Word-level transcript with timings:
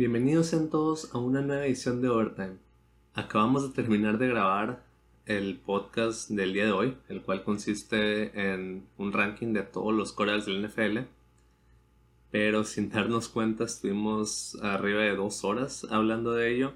Bienvenidos 0.00 0.54
en 0.54 0.70
todos 0.70 1.14
a 1.14 1.18
una 1.18 1.42
nueva 1.42 1.66
edición 1.66 2.00
de 2.00 2.08
Overtime. 2.08 2.56
Acabamos 3.12 3.64
de 3.64 3.74
terminar 3.74 4.16
de 4.16 4.28
grabar 4.28 4.82
el 5.26 5.58
podcast 5.58 6.30
del 6.30 6.54
día 6.54 6.64
de 6.64 6.72
hoy, 6.72 6.96
el 7.10 7.20
cual 7.20 7.44
consiste 7.44 8.50
en 8.50 8.86
un 8.96 9.12
ranking 9.12 9.52
de 9.52 9.62
todos 9.62 9.92
los 9.92 10.14
corebacks 10.14 10.46
del 10.46 10.66
NFL. 10.66 11.00
Pero 12.30 12.64
sin 12.64 12.88
darnos 12.88 13.28
cuenta 13.28 13.64
estuvimos 13.64 14.56
arriba 14.62 15.02
de 15.02 15.16
dos 15.16 15.44
horas 15.44 15.86
hablando 15.90 16.32
de 16.32 16.50
ello, 16.54 16.72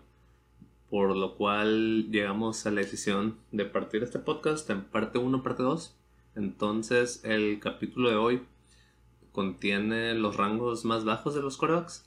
por 0.91 1.17
lo 1.17 1.37
cual 1.37 2.11
llegamos 2.11 2.67
a 2.67 2.73
la 2.73 2.83
decisión 2.83 3.39
de 3.53 3.65
partir 3.65 4.03
este 4.03 4.19
podcast 4.19 4.69
en 4.69 4.85
parte 4.85 5.17
1, 5.17 5.43
parte 5.43 5.63
2. 5.63 5.97
Entonces 6.37 7.25
el 7.25 7.59
capítulo 7.59 8.11
de 8.11 8.17
hoy 8.17 8.43
contiene 9.33 10.13
los 10.13 10.37
rangos 10.37 10.85
más 10.85 11.07
bajos 11.07 11.35
de 11.35 11.41
los 11.41 11.57
corebacks 11.57 12.05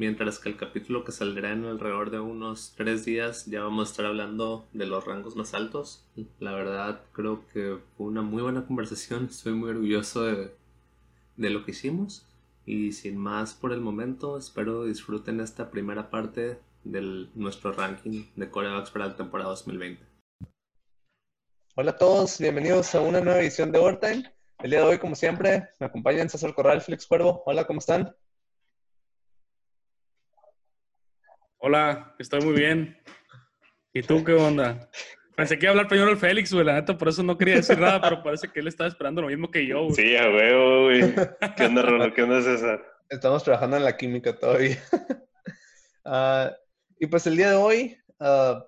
mientras 0.00 0.38
que 0.38 0.48
el 0.48 0.56
capítulo 0.56 1.04
que 1.04 1.12
saldrá 1.12 1.52
en 1.52 1.66
alrededor 1.66 2.10
de 2.10 2.20
unos 2.20 2.72
tres 2.74 3.04
días 3.04 3.44
ya 3.44 3.60
vamos 3.60 3.86
a 3.86 3.90
estar 3.90 4.06
hablando 4.06 4.66
de 4.72 4.86
los 4.86 5.04
rangos 5.04 5.36
más 5.36 5.52
altos. 5.52 6.06
La 6.38 6.52
verdad 6.52 7.02
creo 7.12 7.44
que 7.52 7.76
fue 7.98 8.06
una 8.06 8.22
muy 8.22 8.42
buena 8.42 8.64
conversación, 8.64 9.26
estoy 9.26 9.52
muy 9.52 9.68
orgulloso 9.68 10.24
de, 10.24 10.54
lo 11.36 11.66
que 11.66 11.72
hicimos 11.72 12.26
y 12.64 12.92
sin 12.92 13.18
más 13.18 13.52
por 13.52 13.74
el 13.74 13.82
momento 13.82 14.38
espero 14.38 14.86
disfruten 14.86 15.38
esta 15.38 15.70
primera 15.70 16.08
parte 16.08 16.58
de 16.82 17.28
nuestro 17.34 17.72
ranking 17.72 18.24
de 18.36 18.48
corebacks 18.48 18.90
para 18.90 19.08
la 19.08 19.16
temporada 19.16 19.50
2020. 19.50 20.02
Hola 21.76 21.90
a 21.90 21.98
todos, 21.98 22.38
bienvenidos 22.38 22.94
a 22.94 23.02
una 23.02 23.20
nueva 23.20 23.40
edición 23.40 23.70
de 23.70 23.78
Overtime. 23.78 24.32
El 24.60 24.70
día 24.70 24.80
de 24.80 24.86
hoy, 24.86 24.98
como 24.98 25.14
siempre, 25.14 25.68
me 25.78 25.86
acompañan 25.86 26.30
César 26.30 26.54
Corral, 26.54 26.80
Félix 26.80 27.06
Cuervo. 27.06 27.42
Hola, 27.44 27.66
¿cómo 27.66 27.80
están? 27.80 28.14
Hola, 31.62 32.14
estoy 32.18 32.40
muy 32.40 32.54
bien. 32.54 32.96
¿Y 33.92 34.00
tú 34.00 34.24
qué 34.24 34.32
onda? 34.32 34.88
Pensé 35.36 35.58
que 35.58 35.66
iba 35.66 35.70
a 35.70 35.72
hablar 35.72 35.88
primero 35.88 36.10
el 36.10 36.16
Félix, 36.16 36.54
güey, 36.54 36.64
la 36.64 36.72
neta, 36.72 36.96
por 36.96 37.10
eso 37.10 37.22
no 37.22 37.36
quería 37.36 37.56
decir 37.56 37.78
nada, 37.78 38.00
pero 38.00 38.22
parece 38.22 38.48
que 38.48 38.60
él 38.60 38.68
estaba 38.68 38.88
esperando 38.88 39.20
lo 39.20 39.28
mismo 39.28 39.50
que 39.50 39.66
yo, 39.66 39.82
güey. 39.82 39.94
Sí, 39.94 40.16
a 40.16 40.30
huevo, 40.30 40.84
güey. 40.84 41.00
¿Qué 41.58 41.66
onda, 41.66 41.82
Rolo? 41.82 42.14
¿Qué 42.14 42.22
onda, 42.22 42.40
César? 42.40 42.82
Estamos 43.10 43.44
trabajando 43.44 43.76
en 43.76 43.84
la 43.84 43.96
química 43.96 44.36
todavía. 44.36 44.78
Ah, 46.02 46.50
y 46.98 47.06
pues 47.06 47.26
el 47.26 47.36
día 47.36 47.50
de 47.50 47.56
hoy 47.56 47.98
uh, 48.20 48.58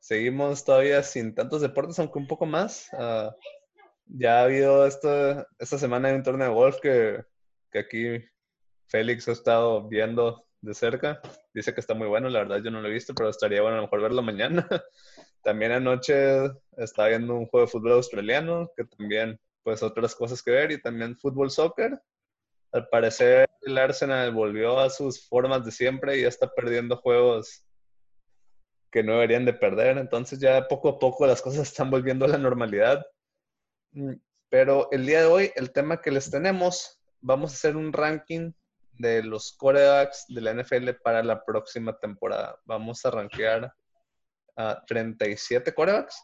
seguimos 0.00 0.64
todavía 0.64 1.02
sin 1.02 1.34
tantos 1.34 1.60
deportes, 1.60 1.98
aunque 1.98 2.18
un 2.18 2.26
poco 2.26 2.46
más. 2.46 2.88
Uh, 2.94 3.30
ya 4.06 4.40
ha 4.40 4.44
habido 4.44 4.86
esta, 4.86 5.46
esta 5.58 5.76
semana 5.76 6.12
un 6.14 6.22
torneo 6.22 6.48
de 6.48 6.54
golf 6.54 6.80
que, 6.80 7.22
que 7.70 7.78
aquí 7.78 8.24
Félix 8.88 9.28
ha 9.28 9.32
estado 9.32 9.86
viendo 9.86 10.46
de 10.62 10.74
cerca. 10.74 11.20
Dice 11.52 11.74
que 11.74 11.80
está 11.80 11.94
muy 11.94 12.06
bueno, 12.08 12.28
la 12.28 12.40
verdad 12.40 12.62
yo 12.64 12.70
no 12.70 12.80
lo 12.80 12.88
he 12.88 12.92
visto, 12.92 13.14
pero 13.14 13.28
estaría 13.28 13.60
bueno 13.60 13.76
a 13.76 13.80
lo 13.80 13.86
mejor 13.86 14.00
verlo 14.00 14.22
mañana. 14.22 14.66
también 15.42 15.72
anoche 15.72 16.46
estaba 16.76 17.08
viendo 17.08 17.34
un 17.34 17.46
juego 17.46 17.66
de 17.66 17.72
fútbol 17.72 17.92
australiano, 17.92 18.70
que 18.76 18.84
también 18.84 19.38
pues 19.62 19.82
otras 19.82 20.14
cosas 20.14 20.42
que 20.42 20.52
ver, 20.52 20.72
y 20.72 20.80
también 20.80 21.18
fútbol 21.18 21.50
soccer. 21.50 22.00
Al 22.72 22.88
parecer 22.88 23.46
el 23.60 23.76
Arsenal 23.76 24.32
volvió 24.32 24.78
a 24.80 24.88
sus 24.88 25.28
formas 25.28 25.64
de 25.64 25.72
siempre 25.72 26.16
y 26.16 26.22
ya 26.22 26.28
está 26.28 26.48
perdiendo 26.52 26.96
juegos 26.96 27.66
que 28.90 29.02
no 29.02 29.12
deberían 29.12 29.44
de 29.44 29.52
perder. 29.52 29.98
Entonces 29.98 30.38
ya 30.38 30.68
poco 30.68 30.88
a 30.90 30.98
poco 30.98 31.26
las 31.26 31.42
cosas 31.42 31.68
están 31.68 31.90
volviendo 31.90 32.24
a 32.24 32.28
la 32.28 32.38
normalidad. 32.38 33.04
Mm, 33.92 34.14
pero 34.48 34.88
el 34.92 35.06
día 35.06 35.20
de 35.20 35.26
hoy, 35.26 35.50
el 35.54 35.72
tema 35.72 36.00
que 36.00 36.10
les 36.10 36.30
tenemos, 36.30 37.00
vamos 37.20 37.52
a 37.52 37.54
hacer 37.54 37.76
un 37.76 37.92
ranking 37.92 38.52
de 39.02 39.22
los 39.24 39.52
corebacks 39.58 40.24
de 40.28 40.40
la 40.40 40.54
NFL 40.54 40.90
para 41.02 41.22
la 41.24 41.44
próxima 41.44 41.98
temporada. 41.98 42.56
Vamos 42.64 43.04
a 43.04 43.10
rankear 43.10 43.74
a 44.56 44.84
37 44.86 45.74
corebacks, 45.74 46.22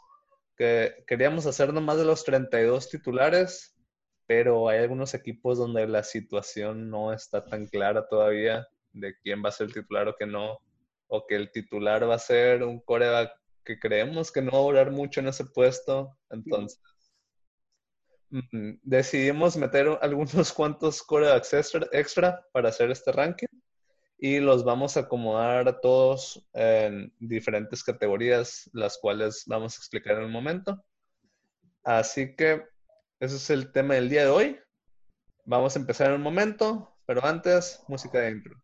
que 0.57 1.05
queríamos 1.07 1.45
hacer 1.47 1.75
nomás 1.75 1.99
de 1.99 2.05
los 2.05 2.25
32 2.25 2.89
titulares, 2.89 3.77
pero 4.27 4.69
hay 4.69 4.79
algunos 4.79 5.13
equipos 5.15 5.59
donde 5.59 5.87
la 5.89 6.05
situación 6.05 6.89
no 6.89 7.13
está 7.13 7.45
tan 7.45 7.67
clara 7.67 8.07
todavía 8.09 8.67
de 8.93 9.17
quién 9.23 9.43
va 9.45 9.49
a 9.49 9.53
ser 9.53 9.67
el 9.67 9.75
titular 9.75 10.09
o 10.09 10.17
que 10.17 10.27
no, 10.27 10.59
o 11.09 11.27
que 11.27 11.35
el 11.35 11.51
titular 11.51 12.09
va 12.09 12.15
a 12.15 12.21
ser 12.21 12.63
un 12.63 12.81
coreback 12.81 13.33
que 13.65 13.79
creemos 13.79 14.31
que 14.31 14.41
no 14.41 14.53
va 14.53 14.59
a 14.59 14.63
durar 14.63 14.91
mucho 14.93 15.21
en 15.21 15.29
ese 15.29 15.45
puesto. 15.45 16.17
Entonces, 16.31 16.81
decidimos 18.83 19.57
meter 19.57 19.99
algunos 20.03 20.53
cuantos 20.53 21.03
corebacks 21.03 21.53
extra, 21.93 22.45
para 22.53 22.69
hacer 22.69 22.91
este 22.91 23.13
ranking 23.13 23.49
y 24.19 24.41
los 24.41 24.65
vamos 24.65 24.97
a 24.97 25.01
acomodar 25.01 25.69
a 25.69 25.81
todos 25.81 26.45
en 26.53 27.13
diferentes 27.21 27.85
categorías, 27.85 28.69
las 28.73 28.99
cuales 28.99 29.45
vamos 29.47 29.75
a 29.75 29.79
explicar 29.79 30.17
en 30.17 30.25
un 30.25 30.33
momento. 30.33 30.85
Así 31.85 32.35
que 32.35 32.65
ese 33.21 33.37
es 33.37 33.51
el 33.51 33.71
tema 33.71 33.95
del 33.95 34.09
día 34.09 34.25
de 34.25 34.31
hoy. 34.31 34.61
Vamos 35.45 35.77
a 35.77 35.79
empezar 35.79 36.09
en 36.09 36.15
un 36.15 36.23
momento, 36.23 36.97
pero 37.07 37.25
antes, 37.25 37.81
música 37.87 38.21
de 38.21 38.33
intro. 38.33 38.61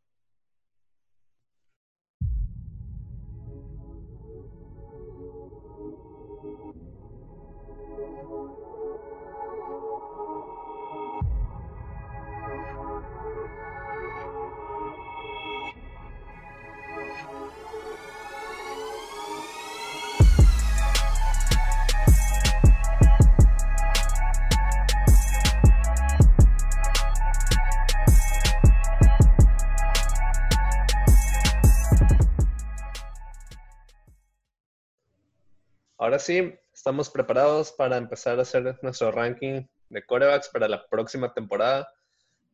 Sí, 36.24 36.54
estamos 36.72 37.10
preparados 37.10 37.72
para 37.72 37.96
empezar 37.96 38.38
a 38.38 38.42
hacer 38.42 38.78
nuestro 38.82 39.12
ranking 39.12 39.66
de 39.90 40.06
corebacks 40.06 40.48
para 40.48 40.68
la 40.68 40.86
próxima 40.88 41.32
temporada. 41.32 41.86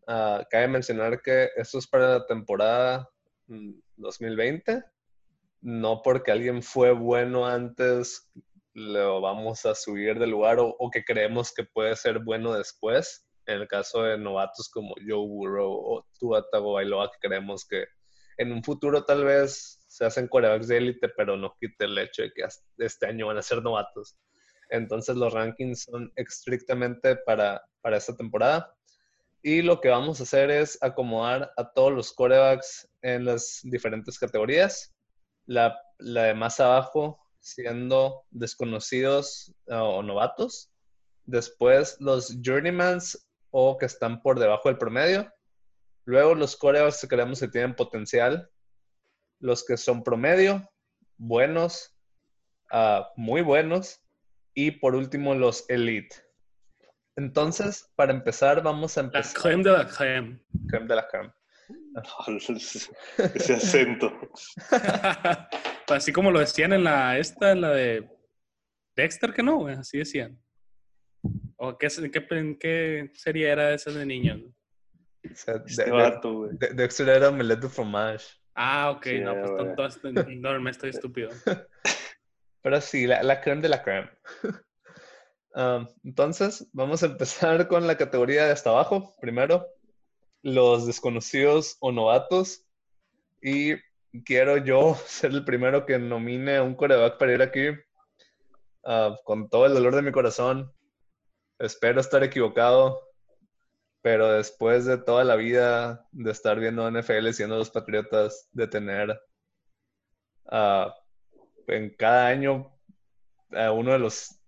Uh, 0.09 0.43
cabe 0.51 0.69
mencionar 0.69 1.23
que 1.23 1.51
esto 1.57 1.79
es 1.79 1.87
para 1.87 2.19
la 2.19 2.27
temporada 2.27 3.09
2020. 3.97 4.77
Mm, 4.77 4.83
no 5.63 6.03
porque 6.03 6.33
alguien 6.33 6.63
fue 6.63 6.93
bueno 6.93 7.47
antes, 7.47 8.29
lo 8.75 9.21
vamos 9.21 9.65
a 9.67 9.75
subir 9.75 10.19
del 10.19 10.31
lugar 10.31 10.57
o, 10.59 10.91
que 10.91 11.05
creemos 11.05 11.53
que 11.53 11.65
puede 11.65 11.95
ser 11.97 12.19
bueno 12.19 12.53
después. 12.55 13.27
En 13.47 13.61
el 13.61 13.69
caso 13.69 14.03
de 14.03 14.19
novatos 14.19 14.69
como 14.69 14.95
Joe 14.97 15.27
Burrow 15.27 15.73
o 15.73 16.07
Tua 16.19 16.45
Tagovailoa, 16.51 17.11
que 17.11 17.29
creemos 17.29 17.67
que 17.67 17.87
en 18.37 18.53
un 18.53 18.65
futuro 18.65 19.05
tal 19.05 19.25
vez 19.25 19.80
se 20.01 20.07
hacen 20.07 20.29
corebacks 20.29 20.69
de 20.69 20.79
élite, 20.79 21.11
pero 21.11 21.37
no 21.37 21.55
quite 21.61 21.85
el 21.85 21.99
hecho 21.99 22.23
de 22.23 22.33
que 22.33 22.43
este 22.79 23.07
año 23.07 23.27
van 23.27 23.37
a 23.37 23.43
ser 23.43 23.63
novatos. 23.63 24.17
Entonces 24.71 25.15
los 25.15 25.35
rankings 25.35 25.83
son 25.83 26.11
estrictamente 26.17 27.17
para, 27.17 27.63
para 27.83 27.99
esta 27.99 28.17
temporada. 28.17 28.75
Y 29.43 29.61
lo 29.61 29.79
que 29.79 29.91
vamos 29.91 30.19
a 30.19 30.23
hacer 30.23 30.51
es 30.51 30.83
acomodar 30.83 31.53
a 31.59 31.71
todos 31.73 31.93
los 31.93 32.15
corebacks 32.15 32.89
en 33.03 33.27
las 33.27 33.61
diferentes 33.63 34.19
categorías. 34.19 34.95
La, 35.45 35.79
la 35.99 36.25
de 36.25 36.35
más 36.35 36.61
abajo 36.61 37.21
siendo 37.39 38.25
desconocidos 38.31 39.55
o 39.67 40.03
novatos. 40.03 40.71
Después 41.27 41.99
los 42.01 42.39
journeymans 42.43 43.29
o 43.51 43.77
que 43.77 43.85
están 43.85 44.23
por 44.23 44.39
debajo 44.39 44.71
del 44.71 44.79
promedio. 44.79 45.31
Luego 46.07 46.35
los 46.35 46.57
corebacks 46.57 47.03
que 47.03 47.09
creemos 47.09 47.41
que 47.41 47.49
tienen 47.49 47.77
potencial 47.77 48.51
los 49.41 49.65
que 49.65 49.77
son 49.77 50.05
promedio, 50.05 50.71
buenos, 51.17 51.97
uh, 52.73 53.03
muy 53.17 53.43
buenos, 53.43 54.01
y 54.55 54.71
por 54.71 54.95
último 54.95 55.35
los 55.35 55.69
elite. 55.69 56.17
Entonces, 57.17 57.91
para 57.97 58.13
empezar, 58.13 58.63
vamos 58.63 58.97
a 58.97 59.01
empezar. 59.01 59.35
La 59.35 59.43
creme 59.43 59.65
de 59.65 59.71
la 59.73 59.87
creme. 59.87 60.45
Creme 60.69 60.87
de 60.87 60.97
la 60.97 61.09
creme. 61.09 61.33
Ese 63.35 63.55
acento. 63.55 64.13
Así 65.89 66.13
como 66.13 66.31
lo 66.31 66.41
decían 66.41 66.73
en 66.73 66.85
la 66.85 67.19
esta, 67.19 67.53
en 67.53 67.61
la 67.63 67.71
de 67.71 68.09
Dexter, 68.97 69.33
que 69.33 69.43
no, 69.43 69.67
así 69.67 69.99
decían. 69.99 70.41
¿O 71.57 71.77
qué, 71.77 71.89
qué, 72.13 72.57
qué 72.59 73.11
serie 73.15 73.49
era 73.49 73.75
esa 73.75 73.91
de 73.91 74.07
niños? 74.07 74.41
O 75.25 75.35
sea, 75.35 75.59
de, 75.59 76.75
Dexter 76.75 77.09
era 77.09 77.29
omelette 77.29 77.63
de 77.63 77.69
fromage. 77.69 78.40
Ah, 78.63 78.91
ok, 78.91 79.07
no, 79.23 79.35
pues 79.41 79.75
tonto, 79.75 80.03
no, 80.37 80.61
me 80.61 80.71
estoy 80.71 80.91
estúpido. 80.91 81.31
Pero 82.61 82.81
sí, 82.83 83.07
la, 83.07 83.23
la 83.23 83.41
creme 83.41 83.63
de 83.63 83.71
la 83.71 83.83
creme. 83.83 84.11
Um, 85.55 85.89
entonces, 86.05 86.69
vamos 86.75 87.03
a 87.03 87.07
empezar 87.07 87.69
con 87.69 87.87
la 87.87 87.97
categoría 87.97 88.45
de 88.45 88.53
hasta 88.53 88.69
abajo. 88.69 89.15
Primero, 89.19 89.67
los 90.43 90.87
desconocidos 90.87 91.79
o 91.81 91.91
novatos. 91.91 92.67
Y 93.41 93.77
quiero 94.27 94.59
yo 94.59 94.95
ser 95.07 95.31
el 95.31 95.47
primero 95.47 95.87
que 95.87 95.99
nomine 95.99 96.57
a 96.57 96.63
un 96.63 96.75
coreback 96.75 97.17
para 97.17 97.33
ir 97.33 97.41
aquí. 97.41 97.69
Ah, 98.85 99.17
con 99.25 99.49
todo 99.49 99.65
el 99.65 99.73
dolor 99.73 99.97
de 99.97 100.03
mi 100.03 100.13
corazón. 100.13 100.71
Espero 101.59 101.99
estar 101.99 102.23
equivocado. 102.23 103.10
Pero 104.03 104.33
después 104.33 104.87
de 104.87 104.99
toda 104.99 105.25
la 105.25 105.37
vida 105.37 106.07
de 106.13 106.31
estar 106.31 106.59
viendo 106.59 106.91
NFL 106.91 107.31
siendo 107.33 107.57
los 107.59 107.71
Patriotas, 107.71 108.49
de 108.53 108.67
tener 108.67 109.21
ah, 110.47 110.95
en 111.67 111.91
cada 111.97 112.29
año 112.29 112.73
a 113.53 113.73
uno 113.73 113.93
de 113.93 113.99
los 113.99 114.41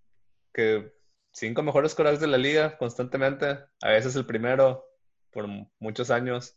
que 0.52 0.92
cinco 1.32 1.62
mejores 1.62 1.94
corebacks 1.94 2.20
de 2.20 2.26
la 2.26 2.38
liga 2.38 2.76
constantemente, 2.78 3.58
a 3.80 3.88
veces 3.88 4.16
el 4.16 4.26
primero 4.26 4.84
por 5.32 5.46
muchos 5.78 6.10
años. 6.10 6.56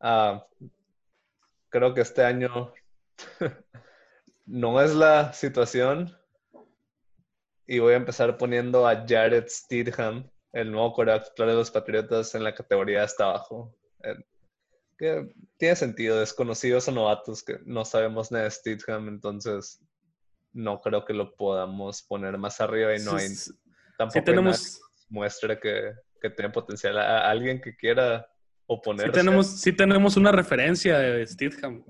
Ah, 0.00 0.46
creo 1.68 1.94
que 1.94 2.02
este 2.02 2.24
año 2.24 2.72
no 4.46 4.80
es 4.80 4.94
la 4.94 5.32
situación. 5.32 6.16
Y 7.66 7.78
voy 7.78 7.94
a 7.94 7.98
empezar 7.98 8.36
poniendo 8.36 8.86
a 8.86 9.06
Jared 9.06 9.46
Steedham, 9.48 10.28
el 10.52 10.70
nuevo 10.72 10.92
coreback 10.92 11.36
de 11.36 11.46
los 11.46 11.70
Patriotas, 11.70 12.34
en 12.34 12.44
la 12.44 12.54
categoría 12.54 13.04
hasta 13.04 13.24
abajo. 13.24 13.74
Eh, 14.02 14.16
que 14.98 15.32
tiene 15.56 15.76
sentido, 15.76 16.20
desconocidos 16.20 16.86
o 16.88 16.92
novatos 16.92 17.42
que 17.42 17.58
no 17.64 17.86
sabemos 17.86 18.30
nada 18.30 18.44
de 18.44 18.50
Steedham, 18.50 19.08
entonces 19.08 19.80
no 20.52 20.80
creo 20.82 21.06
que 21.06 21.14
lo 21.14 21.34
podamos 21.36 22.02
poner 22.02 22.36
más 22.36 22.60
arriba 22.60 22.94
y 22.94 23.02
no 23.02 23.16
hay 23.16 23.28
tampoco 23.96 24.24
tenemos... 24.24 24.80
muestra 25.08 25.58
que, 25.58 25.92
que 26.20 26.30
tiene 26.30 26.50
potencial. 26.50 26.98
A, 26.98 27.30
alguien 27.30 27.60
que 27.60 27.74
quiera 27.74 28.28
oponerse. 28.66 29.12
Sí 29.12 29.18
tenemos, 29.18 29.46
sí 29.46 29.72
tenemos 29.72 30.16
una 30.18 30.32
referencia 30.32 30.98
de 30.98 31.26
Steedham. 31.26 31.82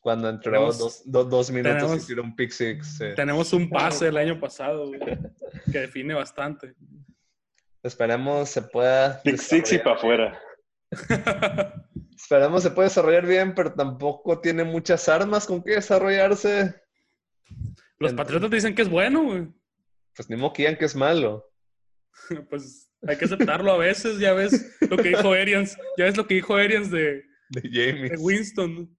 Cuando 0.00 0.30
entró 0.30 0.72
dos, 0.72 1.02
dos, 1.04 1.50
minutos 1.50 1.78
tenemos, 1.82 2.04
y 2.04 2.06
tiró 2.06 2.22
un 2.22 2.36
pick 2.36 2.52
six. 2.52 2.98
Tenemos 3.16 3.52
un 3.52 3.68
pase 3.68 4.06
el 4.08 4.16
año 4.16 4.38
pasado 4.40 4.90
que 5.72 5.78
define 5.78 6.14
bastante. 6.14 6.74
Esperemos 7.86 8.48
se 8.48 8.62
pueda. 8.62 9.22
Pick 9.22 9.38
six 9.38 9.72
y 9.72 9.78
para 9.78 9.96
afuera. 9.96 10.40
Esperemos 12.16 12.62
se 12.62 12.70
pueda 12.70 12.88
desarrollar 12.88 13.26
bien, 13.26 13.54
pero 13.54 13.72
tampoco 13.72 14.40
tiene 14.40 14.64
muchas 14.64 15.08
armas 15.08 15.46
con 15.46 15.62
que 15.62 15.72
desarrollarse. 15.72 16.74
Los 17.98 18.12
Patriotas 18.14 18.50
dicen 18.50 18.74
que 18.74 18.82
es 18.82 18.90
bueno, 18.90 19.22
güey. 19.24 19.48
Pues 20.14 20.28
ni 20.28 20.36
modo 20.36 20.52
que 20.52 20.76
es 20.78 20.96
malo. 20.96 21.48
pues 22.50 22.90
hay 23.06 23.16
que 23.16 23.26
aceptarlo 23.26 23.70
a 23.72 23.78
veces, 23.78 24.18
ya 24.18 24.32
ves 24.32 24.76
lo 24.80 24.96
que 24.96 25.10
dijo 25.10 25.32
Arians, 25.32 25.76
ya 25.96 26.06
ves 26.06 26.16
lo 26.16 26.26
que 26.26 26.34
dijo 26.34 26.56
Arians 26.56 26.90
de, 26.90 27.22
de, 27.50 27.62
James. 27.62 28.10
de 28.10 28.16
Winston. 28.16 28.98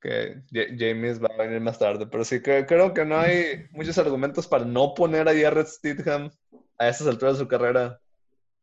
Que 0.00 0.42
James 0.52 1.22
va 1.22 1.28
a 1.34 1.42
venir 1.42 1.60
más 1.60 1.78
tarde, 1.78 2.06
pero 2.06 2.24
sí 2.24 2.40
que 2.40 2.64
creo 2.66 2.94
que 2.94 3.04
no 3.04 3.18
hay 3.18 3.66
muchos 3.70 3.98
argumentos 3.98 4.46
para 4.46 4.64
no 4.64 4.94
poner 4.94 5.28
a 5.28 5.34
Jared 5.34 5.66
Stidham 5.66 6.30
a 6.78 6.88
esas 6.88 7.06
alturas 7.06 7.34
de 7.34 7.44
su 7.44 7.48
carrera 7.48 8.00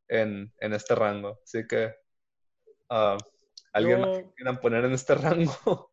en, 0.08 0.52
en 0.60 0.74
este 0.74 0.96
rango. 0.96 1.40
Así 1.44 1.68
que, 1.68 1.94
uh, 2.90 3.18
¿alguien 3.74 4.02
más 4.02 4.18
que 4.18 4.34
quieran 4.36 4.60
poner 4.60 4.86
en 4.86 4.94
este 4.94 5.16
rango? 5.16 5.92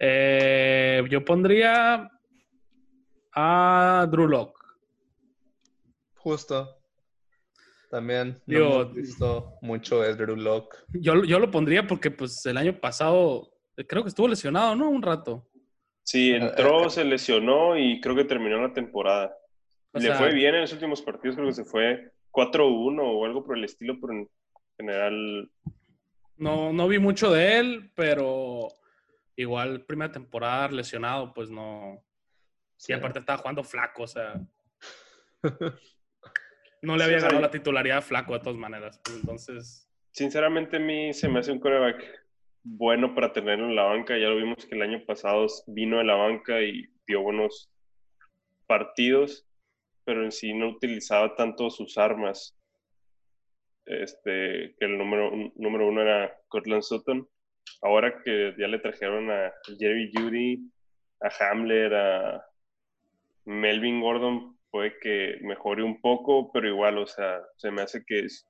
Eh, 0.00 1.02
yo 1.10 1.24
pondría 1.24 2.10
a 3.34 4.06
Drew 4.10 4.28
Lock. 4.28 4.58
Justo. 6.16 6.76
También 7.90 8.40
no 8.46 8.58
hemos 8.58 8.94
visto 8.94 9.54
mucho 9.62 10.02
de 10.02 10.14
Drew 10.14 10.36
Lock. 10.36 10.76
Yo, 10.92 11.24
yo 11.24 11.38
lo 11.38 11.50
pondría 11.50 11.86
porque 11.86 12.10
pues 12.10 12.44
el 12.46 12.58
año 12.58 12.78
pasado 12.78 13.50
creo 13.86 14.02
que 14.02 14.10
estuvo 14.10 14.28
lesionado, 14.28 14.76
¿no? 14.76 14.90
Un 14.90 15.02
rato. 15.02 15.48
Sí, 16.02 16.30
entró, 16.30 16.86
eh, 16.86 16.90
se 16.90 17.04
lesionó 17.04 17.76
y 17.76 18.00
creo 18.00 18.14
que 18.14 18.24
terminó 18.24 18.60
la 18.60 18.72
temporada. 18.72 19.34
Le 19.98 20.14
fue 20.14 20.32
bien 20.32 20.54
en 20.54 20.62
los 20.62 20.72
últimos 20.72 21.02
partidos, 21.02 21.36
creo 21.36 21.48
que 21.48 21.54
se 21.54 21.64
fue 21.64 22.12
4-1 22.32 23.00
o 23.02 23.24
algo 23.24 23.44
por 23.44 23.56
el 23.56 23.64
estilo, 23.64 23.98
pero 24.00 24.12
en 24.12 24.28
general... 24.76 25.50
No, 26.36 26.72
no 26.72 26.88
vi 26.88 26.98
mucho 26.98 27.32
de 27.32 27.58
él, 27.58 27.90
pero 27.94 28.68
igual 29.36 29.84
primera 29.84 30.12
temporada 30.12 30.68
lesionado, 30.68 31.32
pues 31.32 31.50
no. 31.50 32.02
Sí, 32.76 32.92
aparte 32.92 33.18
estaba 33.18 33.38
jugando 33.38 33.64
flaco, 33.64 34.04
o 34.04 34.06
sea. 34.06 34.34
No 36.80 36.96
le 36.96 37.04
había 37.04 37.18
ganado 37.18 37.40
la 37.40 37.50
titularidad 37.50 38.02
flaco 38.02 38.34
de 38.34 38.38
todas 38.40 38.56
maneras. 38.56 39.00
Pues, 39.02 39.16
entonces. 39.16 39.90
Sinceramente, 40.12 40.76
a 40.76 40.80
mí 40.80 41.12
se 41.12 41.28
me 41.28 41.40
hace 41.40 41.50
un 41.50 41.58
coreback 41.58 42.04
bueno 42.62 43.14
para 43.14 43.32
tenerlo 43.32 43.66
en 43.66 43.76
la 43.76 43.84
banca. 43.84 44.16
Ya 44.16 44.28
lo 44.28 44.36
vimos 44.36 44.64
que 44.64 44.76
el 44.76 44.82
año 44.82 45.04
pasado 45.04 45.46
vino 45.66 45.98
de 45.98 46.04
la 46.04 46.14
banca 46.14 46.60
y 46.62 46.88
dio 47.06 47.22
buenos 47.22 47.68
partidos, 48.66 49.47
pero 50.08 50.24
en 50.24 50.32
sí 50.32 50.54
no 50.54 50.70
utilizaba 50.70 51.36
tanto 51.36 51.68
sus 51.68 51.98
armas. 51.98 52.56
Este, 53.84 54.74
que 54.78 54.86
el 54.86 54.96
número, 54.96 55.30
número 55.56 55.86
uno 55.86 56.00
era 56.00 56.34
Cortland 56.48 56.82
Sutton 56.82 57.28
ahora 57.82 58.22
que 58.22 58.54
ya 58.58 58.68
le 58.68 58.78
trajeron 58.78 59.30
a 59.30 59.52
Jerry 59.78 60.10
Judy, 60.14 60.70
a 61.20 61.28
Hamler, 61.50 61.94
a 61.94 62.46
Melvin 63.44 64.00
Gordon, 64.00 64.58
puede 64.70 64.98
que 64.98 65.38
mejore 65.42 65.82
un 65.82 66.00
poco, 66.00 66.50
pero 66.52 66.68
igual, 66.68 66.96
o 66.96 67.06
sea, 67.06 67.42
se 67.56 67.70
me 67.70 67.82
hace 67.82 68.02
que 68.06 68.20
es 68.20 68.46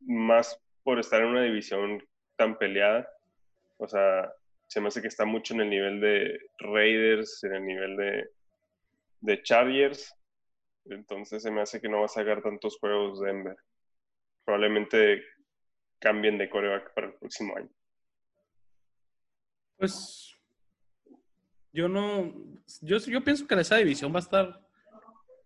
más 0.00 0.60
por 0.82 0.98
estar 0.98 1.22
en 1.22 1.28
una 1.28 1.44
división 1.44 2.06
tan 2.36 2.58
peleada. 2.58 3.08
O 3.78 3.88
sea, 3.88 4.30
se 4.68 4.82
me 4.82 4.88
hace 4.88 5.00
que 5.00 5.08
está 5.08 5.24
mucho 5.24 5.54
en 5.54 5.62
el 5.62 5.70
nivel 5.70 6.00
de 6.02 6.38
Raiders, 6.58 7.42
en 7.44 7.54
el 7.54 7.66
nivel 7.66 7.96
de, 7.96 8.28
de 9.20 9.42
Chargers. 9.42 10.14
Entonces 10.86 11.42
se 11.42 11.50
me 11.50 11.60
hace 11.60 11.80
que 11.80 11.88
no 11.88 12.00
va 12.00 12.06
a 12.06 12.08
sacar 12.08 12.42
tantos 12.42 12.78
juegos 12.78 13.20
Denver. 13.20 13.56
Probablemente 14.44 15.22
cambien 15.98 16.38
de 16.38 16.50
coreback 16.50 16.92
para 16.94 17.08
el 17.08 17.14
próximo 17.14 17.56
año. 17.56 17.70
Pues 19.76 20.36
yo 21.72 21.88
no, 21.88 22.32
yo, 22.82 22.98
yo 22.98 23.24
pienso 23.24 23.46
que 23.46 23.54
esa 23.54 23.76
división 23.76 24.12
va 24.12 24.16
a 24.16 24.20
estar 24.20 24.60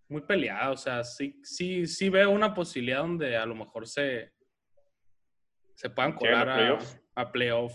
muy 0.09 0.23
peleada, 0.23 0.71
o 0.71 0.77
sea, 0.77 1.03
sí, 1.05 1.41
sí, 1.43 1.87
sí 1.87 2.09
veo 2.09 2.31
una 2.31 2.55
posibilidad 2.55 3.01
donde 3.01 3.37
a 3.37 3.47
lo 3.47 3.55
mejor 3.55 3.87
se, 3.87 4.33
se 5.75 5.91
puedan 5.91 6.13
colar 6.13 6.49
a, 7.15 7.33
playoff? 7.33 7.73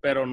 pero 0.00 0.26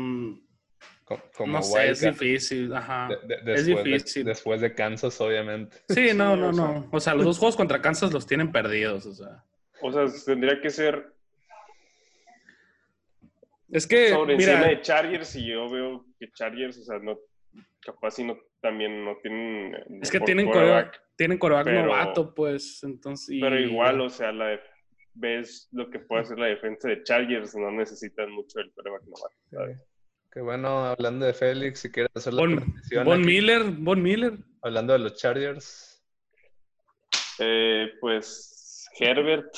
como 1.35 1.53
no 1.53 1.63
sé, 1.63 1.89
es 1.89 2.01
difícil, 2.01 2.73
ajá, 2.73 3.09
es 3.45 3.65
difícil. 3.65 4.25
después 4.25 4.61
de 4.61 4.73
Kansas, 4.73 5.19
obviamente. 5.21 5.77
Sí, 5.89 6.11
no, 6.13 6.35
no, 6.35 6.51
no, 6.51 6.87
o 6.91 6.99
sea, 6.99 7.15
los 7.15 7.25
dos 7.25 7.39
juegos 7.39 7.55
contra 7.55 7.81
Kansas 7.81 8.11
los 8.11 8.27
tienen 8.27 8.51
perdidos, 8.51 9.05
o 9.05 9.13
sea. 9.13 9.43
O 9.81 9.91
sea, 9.91 10.05
tendría 10.25 10.59
que 10.61 10.69
ser 10.69 11.13
es 13.71 13.87
que. 13.87 14.09
Sobre 14.09 14.33
encima 14.35 14.67
de 14.67 14.81
Chargers, 14.81 15.35
y 15.35 15.47
yo 15.47 15.69
veo 15.69 16.05
que 16.19 16.31
Chargers, 16.31 16.77
o 16.79 16.83
sea, 16.83 16.99
no, 16.99 17.19
capaz 17.81 18.11
si 18.11 18.23
no, 18.23 18.37
también 18.61 19.05
no 19.05 19.17
tienen. 19.21 20.01
Es 20.01 20.11
que 20.11 20.19
tienen 20.19 20.49
coreback, 20.49 21.01
tienen 21.15 21.37
coreback 21.37 21.67
novato, 21.67 22.33
pues, 22.33 22.83
entonces. 22.83 23.37
Pero 23.39 23.59
igual, 23.59 24.01
o 24.01 24.09
sea, 24.09 24.31
la 24.31 24.59
ves 25.13 25.67
lo 25.71 25.89
que 25.89 25.99
puede 25.99 26.21
hacer 26.21 26.39
la 26.39 26.47
defensa 26.47 26.87
de 26.87 27.03
Chargers, 27.03 27.55
no 27.55 27.71
necesitan 27.71 28.31
mucho 28.31 28.59
el 28.59 28.71
coreback 28.71 29.03
novato. 29.03 29.79
Qué 30.31 30.41
bueno, 30.41 30.85
hablando 30.85 31.25
de 31.25 31.33
Félix, 31.33 31.79
si 31.79 31.91
quieres 31.91 32.11
hacer 32.15 32.33
la 32.33 32.41
Von, 32.41 32.75
Von 33.03 33.21
Miller, 33.21 33.63
Von 33.63 34.01
Miller. 34.01 34.33
Hablando 34.61 34.93
de 34.93 34.99
los 34.99 35.15
Chargers. 35.15 36.03
Eh, 37.39 37.93
pues 37.99 38.89
Herbert, 38.99 39.55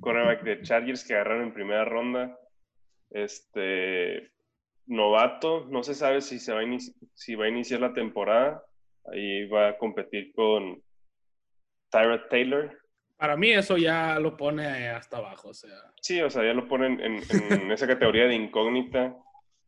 coreback 0.00 0.42
de 0.42 0.62
Chargers 0.62 1.04
que 1.04 1.14
agarraron 1.14 1.44
en 1.44 1.54
primera 1.54 1.84
ronda 1.84 2.36
este 3.10 4.30
novato, 4.86 5.66
no 5.70 5.82
se 5.82 5.94
sabe 5.94 6.20
si, 6.20 6.38
se 6.38 6.52
va, 6.52 6.60
a 6.60 6.64
si 7.14 7.34
va 7.34 7.46
a 7.46 7.48
iniciar 7.48 7.80
la 7.80 7.94
temporada. 7.94 8.62
Ahí 9.12 9.46
va 9.48 9.68
a 9.68 9.78
competir 9.78 10.32
con 10.34 10.82
Tyrod 11.90 12.28
Taylor. 12.28 12.78
Para 13.16 13.36
mí 13.36 13.50
eso 13.50 13.76
ya 13.76 14.18
lo 14.18 14.36
pone 14.36 14.88
hasta 14.88 15.18
abajo, 15.18 15.48
o 15.48 15.54
sea. 15.54 15.76
Sí, 16.00 16.20
o 16.20 16.30
sea, 16.30 16.44
ya 16.44 16.54
lo 16.54 16.68
ponen 16.68 17.00
en, 17.00 17.70
esa 17.70 17.86
categoría 17.86 18.26
de 18.26 18.34
incógnita, 18.34 19.14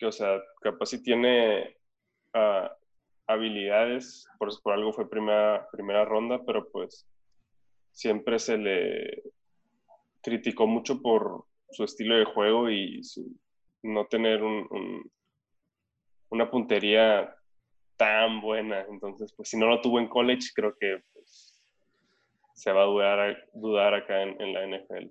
que, 0.03 0.07
o 0.07 0.13
sea, 0.13 0.43
capaz 0.61 0.87
si 0.87 1.01
tiene 1.01 1.77
ah, 2.35 2.77
habilidades, 3.29 4.27
por, 4.37 4.51
por 4.61 4.73
algo 4.73 4.93
fue 4.93 5.09
primera, 5.09 5.69
primera 5.71 6.05
ronda, 6.05 6.43
pero 6.45 6.69
pues 6.73 7.07
siempre 7.93 8.41
se 8.41 8.59
le 8.59 9.23
criticó 10.21 10.67
mucho 10.67 11.01
por 11.01 11.45
su 11.71 11.85
estilo 11.85 12.17
de 12.17 12.25
juego 12.25 12.69
y 12.69 13.05
su, 13.05 13.33
no 13.85 14.07
tener 14.07 14.43
un, 14.43 15.09
una 16.31 16.51
puntería 16.51 17.33
tan 17.97 18.41
buena. 18.41 18.81
Entonces, 18.89 19.33
pues 19.37 19.51
si 19.51 19.57
no 19.57 19.69
lo 19.69 19.81
tuvo 19.81 20.01
en 20.01 20.09
college, 20.09 20.49
creo 20.53 20.77
que 20.81 21.01
pues, 21.13 21.63
se 22.55 22.73
va 22.73 22.83
a 22.83 22.87
dudar, 22.87 23.49
dudar 23.55 23.95
acá 23.95 24.21
en, 24.23 24.53
la 24.53 24.67
NFL. 24.67 25.11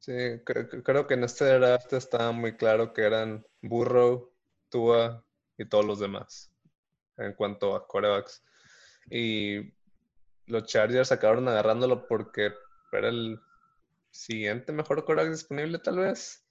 Sí, 0.00 0.12
cre- 0.12 0.82
creo 0.82 1.06
que 1.06 1.14
en 1.14 1.24
este 1.24 1.44
draft 1.44 1.92
estaba 1.92 2.32
muy 2.32 2.56
claro 2.56 2.92
que 2.92 3.02
eran 3.02 3.44
Burrow, 3.62 4.32
Tua 4.70 5.24
y 5.58 5.68
todos 5.68 5.84
los 5.84 6.00
demás 6.00 6.50
en 7.18 7.34
cuanto 7.34 7.76
a 7.76 7.86
corebacks. 7.88 8.44
Y 9.10 9.72
los 10.46 10.64
Chargers 10.66 11.12
acabaron 11.12 11.48
agarrándolo 11.48 12.06
porque 12.08 12.52
era 12.92 13.08
el 13.10 13.40
siguiente 14.10 14.72
mejor 14.72 15.04
coreback 15.04 15.32
disponible, 15.32 15.78
tal 15.80 15.98
vez. 15.98 16.46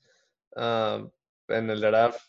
Ah, 0.56 1.08
en 1.50 1.70
el 1.72 1.82
draft 1.82 2.22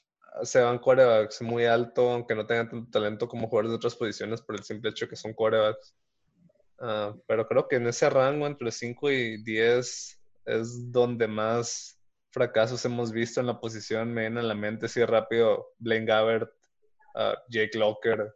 se 0.45 0.61
van 0.63 0.79
corebacks 0.81 1.43
muy 1.43 1.67
alto, 1.67 2.11
aunque 2.13 2.35
no 2.37 2.47
tengan 2.47 2.71
tanto 2.71 2.91
talento 2.93 3.29
como 3.29 3.49
jugadores 3.49 3.71
de 3.73 3.77
otras 3.77 3.97
posiciones 3.97 4.43
por 4.43 4.57
el 4.57 4.65
simple 4.65 4.91
hecho 4.91 5.09
que 5.09 5.17
son 5.17 5.35
corebacks. 5.35 5.95
Ah, 6.79 7.15
pero 7.27 7.47
creo 7.47 7.69
que 7.69 7.77
en 7.77 7.87
ese 7.89 8.09
rango 8.11 8.47
entre 8.47 8.73
5 8.73 9.11
y 9.11 9.43
10 9.43 10.20
es 10.47 10.91
donde 10.93 11.27
más 11.27 12.01
fracasos 12.31 12.85
hemos 12.85 13.13
visto 13.13 13.41
en 13.41 13.47
la 13.47 13.61
posición. 13.61 14.13
Me 14.13 14.23
viene 14.23 14.41
a 14.41 14.45
la 14.45 14.55
mente 14.55 14.87
así 14.87 15.05
rápido 15.05 15.73
Blaine 15.79 16.07
Gabbert, 16.07 16.51
ah, 17.15 17.37
Jake 17.49 17.79
Locker. 17.79 18.35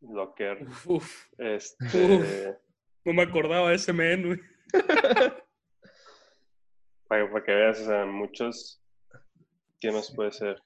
Locker. 0.00 0.62
Uf, 0.62 0.86
uf, 0.86 1.26
Este, 1.38 2.58
no 3.04 3.12
me 3.12 3.22
acordaba 3.22 3.70
de 3.70 3.76
ese 3.76 3.92
men, 3.92 4.26
güey. 4.26 4.40
para, 7.08 7.30
para 7.30 7.44
que 7.44 7.52
veas, 7.52 7.80
o 7.80 7.84
sea, 7.84 8.04
muchos. 8.06 8.82
¿Qué 9.80 9.90
nos 9.90 10.14
puede 10.14 10.32
ser? 10.32 10.62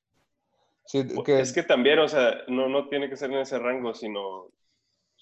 Sí, 0.86 1.06
que, 1.24 1.40
Es 1.40 1.52
que 1.52 1.62
también, 1.62 1.98
o 2.00 2.08
sea, 2.08 2.42
no, 2.48 2.68
no 2.68 2.88
tiene 2.88 3.08
que 3.08 3.16
ser 3.16 3.30
en 3.30 3.38
ese 3.38 3.58
rango, 3.58 3.94
sino 3.94 4.50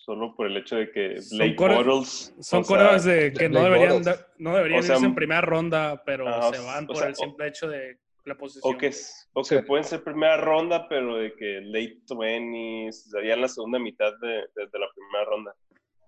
solo 0.04 0.34
por 0.34 0.46
el 0.48 0.56
hecho 0.56 0.76
de 0.76 0.90
que 0.90 1.20
Son 1.22 1.38
Blake 1.38 1.54
Bortles. 1.56 2.34
Son 2.40 2.62
o 2.62 2.66
corebacks 2.66 3.04
de 3.04 3.32
que 3.32 3.48
no 3.48 3.62
deberían, 3.62 4.02
no 4.38 4.54
deberían 4.56 4.80
O 4.80 4.82
sea, 4.82 4.96
irse 4.96 5.06
en 5.06 5.14
primera 5.14 5.40
ronda, 5.42 6.02
pero 6.04 6.28
ajá, 6.28 6.52
se 6.52 6.58
van 6.64 6.84
o 6.84 6.86
por 6.88 6.96
sea, 6.96 7.06
el 7.06 7.12
o- 7.12 7.16
simple 7.16 7.46
hecho 7.46 7.68
de 7.68 7.98
la 8.24 8.36
posición. 8.36 8.74
O 8.74 8.78
que, 8.78 8.90
o 9.32 9.44
Sí. 9.44 9.56
que 9.56 9.62
pueden 9.62 9.84
ser 9.84 10.02
primera 10.02 10.36
ronda, 10.38 10.88
pero 10.88 11.16
de 11.16 11.32
que 11.34 11.60
late 11.62 12.00
20s, 12.08 12.92
sería 13.10 13.34
en 13.34 13.42
la 13.42 13.48
segunda 13.48 13.78
mitad 13.78 14.12
de, 14.20 14.28
de- 14.28 14.66
de 14.72 14.78
la 14.78 14.86
primera 14.94 15.24
ronda. 15.24 15.54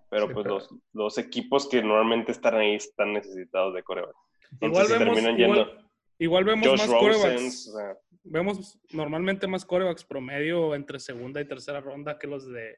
Pero 0.09 0.27
Sí, 0.27 0.33
pues 0.33 0.43
pero- 0.43 0.55
los, 0.55 0.69
los 0.93 1.17
equipos 1.17 1.67
que 1.69 1.81
normalmente 1.81 2.33
están 2.33 2.55
ahí 2.55 2.75
están 2.75 3.13
necesitados 3.13 3.73
de 3.73 3.83
coreback. 3.83 4.13
Igual 4.61 4.85
Entonces 4.85 4.99
vemos, 4.99 5.15
terminan 5.15 5.39
igual, 5.39 5.57
yendo 5.67 5.85
igual 6.19 6.43
vemos 6.43 6.67
Josh 6.67 6.79
más 6.79 6.89
Rosen, 6.89 6.99
corebacks. 7.21 7.67
o 7.69 7.77
sea, 7.77 7.97
Vemos 8.27 8.79
normalmente 8.91 9.45
más 9.47 9.65
corebacks 9.65 10.03
promedio 10.03 10.73
entre 10.73 10.99
segunda 10.99 11.39
y 11.41 11.45
tercera 11.47 11.79
ronda 11.79 12.17
que 12.17 12.25
los 12.27 12.49
de 12.51 12.75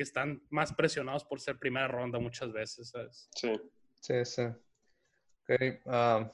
que 0.00 0.04
están 0.04 0.42
más 0.48 0.72
presionados 0.72 1.26
por 1.26 1.42
ser 1.42 1.58
primera 1.58 1.86
ronda 1.86 2.18
muchas 2.18 2.50
veces, 2.50 2.88
¿sabes? 2.88 3.28
sí. 3.34 3.60
sí, 4.00 4.24
sí. 4.24 4.44
Ok, 4.44 5.80
ah, 5.84 6.32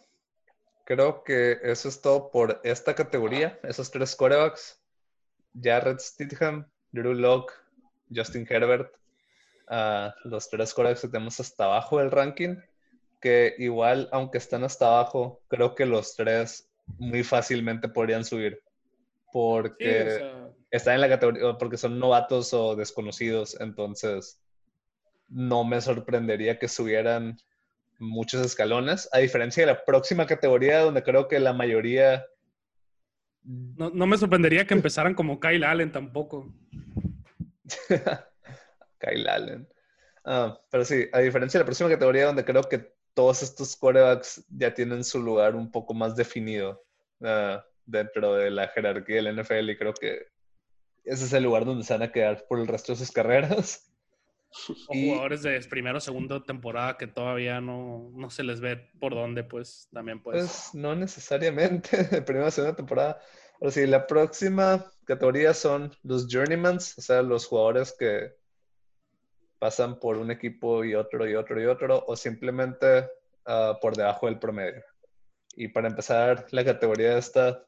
creo 0.85 1.25
que 1.25 1.59
eso 1.65 1.89
es 1.89 2.01
todo 2.01 2.31
por 2.31 2.61
esta 2.63 2.95
categoría, 2.95 3.59
esos 3.65 3.91
tres 3.91 4.15
corebacks. 4.15 4.81
Jared 5.61 5.99
Stidham, 5.99 6.65
Drew 6.93 7.13
Locke, 7.13 7.55
Justin 8.15 8.47
Herbert. 8.49 8.95
ah, 9.67 10.15
los 10.23 10.49
tres 10.49 10.73
corebacks 10.73 11.01
que 11.01 11.09
tenemos 11.09 11.41
hasta 11.41 11.65
abajo 11.65 11.99
del 11.99 12.13
ranking. 12.13 12.59
Que 13.21 13.57
igual, 13.59 14.09
aunque 14.13 14.39
están 14.39 14.63
hasta 14.63 14.87
abajo, 14.87 15.43
creo 15.49 15.75
que 15.75 15.87
los 15.87 16.15
tres 16.15 16.71
muy 16.99 17.25
fácilmente 17.25 17.89
podrían 17.89 18.25
subir. 18.25 18.63
Sí, 19.37 19.43
Porque 19.43 20.03
o 20.03 20.11
sea, 20.11 20.49
están 20.71 20.95
en 20.95 21.01
la 21.03 21.09
categoría, 21.11 21.59
porque 21.59 21.77
son 21.77 21.99
novatos 21.99 22.55
o 22.55 22.75
desconocidos, 22.75 23.61
entonces 23.61 24.41
no 25.29 25.63
me 25.63 25.79
sorprendería 25.83 26.59
que 26.59 26.69
subieran 26.69 27.37
muchos 27.99 28.45
escalones, 28.45 29.11
a 29.13 29.19
diferencia 29.19 29.63
de 29.67 29.73
la 29.73 29.85
próxima 29.85 30.27
categoría 30.27 30.81
donde 30.81 31.03
creo 31.03 31.29
que 31.29 31.39
la 31.39 31.53
mayoría... 31.53 32.25
no, 33.43 33.91
no 33.91 34.07
me 34.07 34.17
sorprendería 34.17 34.67
que 34.67 34.73
empezaran 34.73 35.15
como 35.15 35.39
Kyle 35.39 35.65
Allen 35.65 35.93
tampoco. 35.93 36.51
Kyle 38.99 39.29
Allen. 39.29 39.69
Ah, 40.25 40.59
pero 40.71 40.85
sí, 40.87 41.09
a 41.13 41.21
diferencia 41.21 41.59
de 41.59 41.63
la 41.65 41.67
próxima 41.67 41.91
categoría 41.91 42.25
donde 42.25 42.45
creo 42.45 42.63
que 42.63 42.91
todos 43.13 43.43
estos 43.43 43.77
quarterbacks 43.77 44.47
ya 44.49 44.73
tienen 44.73 45.05
su 45.05 45.21
lugar 45.21 45.55
un 45.55 45.71
poco 45.71 45.93
más 45.93 46.17
definido 46.17 46.83
ah, 47.23 47.63
dentro 47.87 48.35
de 48.35 48.51
la 48.51 48.69
jerarquía 48.69 49.23
del 49.23 49.41
NFL 49.41 49.71
y 49.71 49.77
creo 49.79 49.95
que 49.95 50.27
ese 51.05 51.25
es 51.25 51.33
el 51.33 51.45
lugar 51.45 51.65
donde 51.65 51.85
se 51.85 51.93
van 51.95 52.03
a 52.03 52.13
quedar 52.13 52.45
por 52.49 52.59
el 52.59 52.67
resto 52.67 52.93
de 52.93 52.99
sus 52.99 53.13
carreras. 53.13 53.93
O 54.89 54.95
Y- 54.95 55.11
jugadores 55.11 55.43
de 55.43 55.61
primera 55.69 55.99
o 55.99 56.01
segunda 56.01 56.43
temporada 56.43 56.97
que 56.97 57.07
todavía 57.07 57.61
no, 57.61 58.11
no 58.15 58.31
se 58.31 58.43
les 58.43 58.61
ve 58.61 58.91
por 58.99 59.15
dónde, 59.15 59.45
pues 59.45 59.89
también 59.93 60.23
pues. 60.23 60.37
Pues 60.39 60.75
no 60.75 60.95
necesariamente 60.95 62.05
de 62.11 62.23
primera 62.23 62.49
o 62.49 62.51
segunda 62.51 62.77
temporada. 62.77 63.21
Pero 63.59 63.71
sí, 63.71 63.87
la 63.87 64.07
próxima 64.07 64.91
categoría 65.05 65.55
son 65.55 65.93
los 66.03 66.27
journeymans, 66.31 66.99
o 66.99 67.03
sea, 67.03 67.23
los 67.23 67.47
jugadores 67.47 67.95
que 67.99 68.35
pasan 69.59 69.99
por 69.99 70.17
un 70.17 70.31
equipo 70.31 70.85
y 70.85 70.95
otro 70.95 71.29
y 71.29 71.35
otro 71.35 71.61
y 71.61 71.67
otro, 71.67 72.05
o 72.07 72.17
simplemente 72.17 73.09
ah, 73.47 73.79
por 73.81 73.97
debajo 73.97 74.27
del 74.27 74.39
promedio. 74.39 74.83
Y 75.55 75.69
para 75.69 75.89
empezar 75.89 76.47
la 76.51 76.65
categoría 76.65 77.17
esta, 77.17 77.65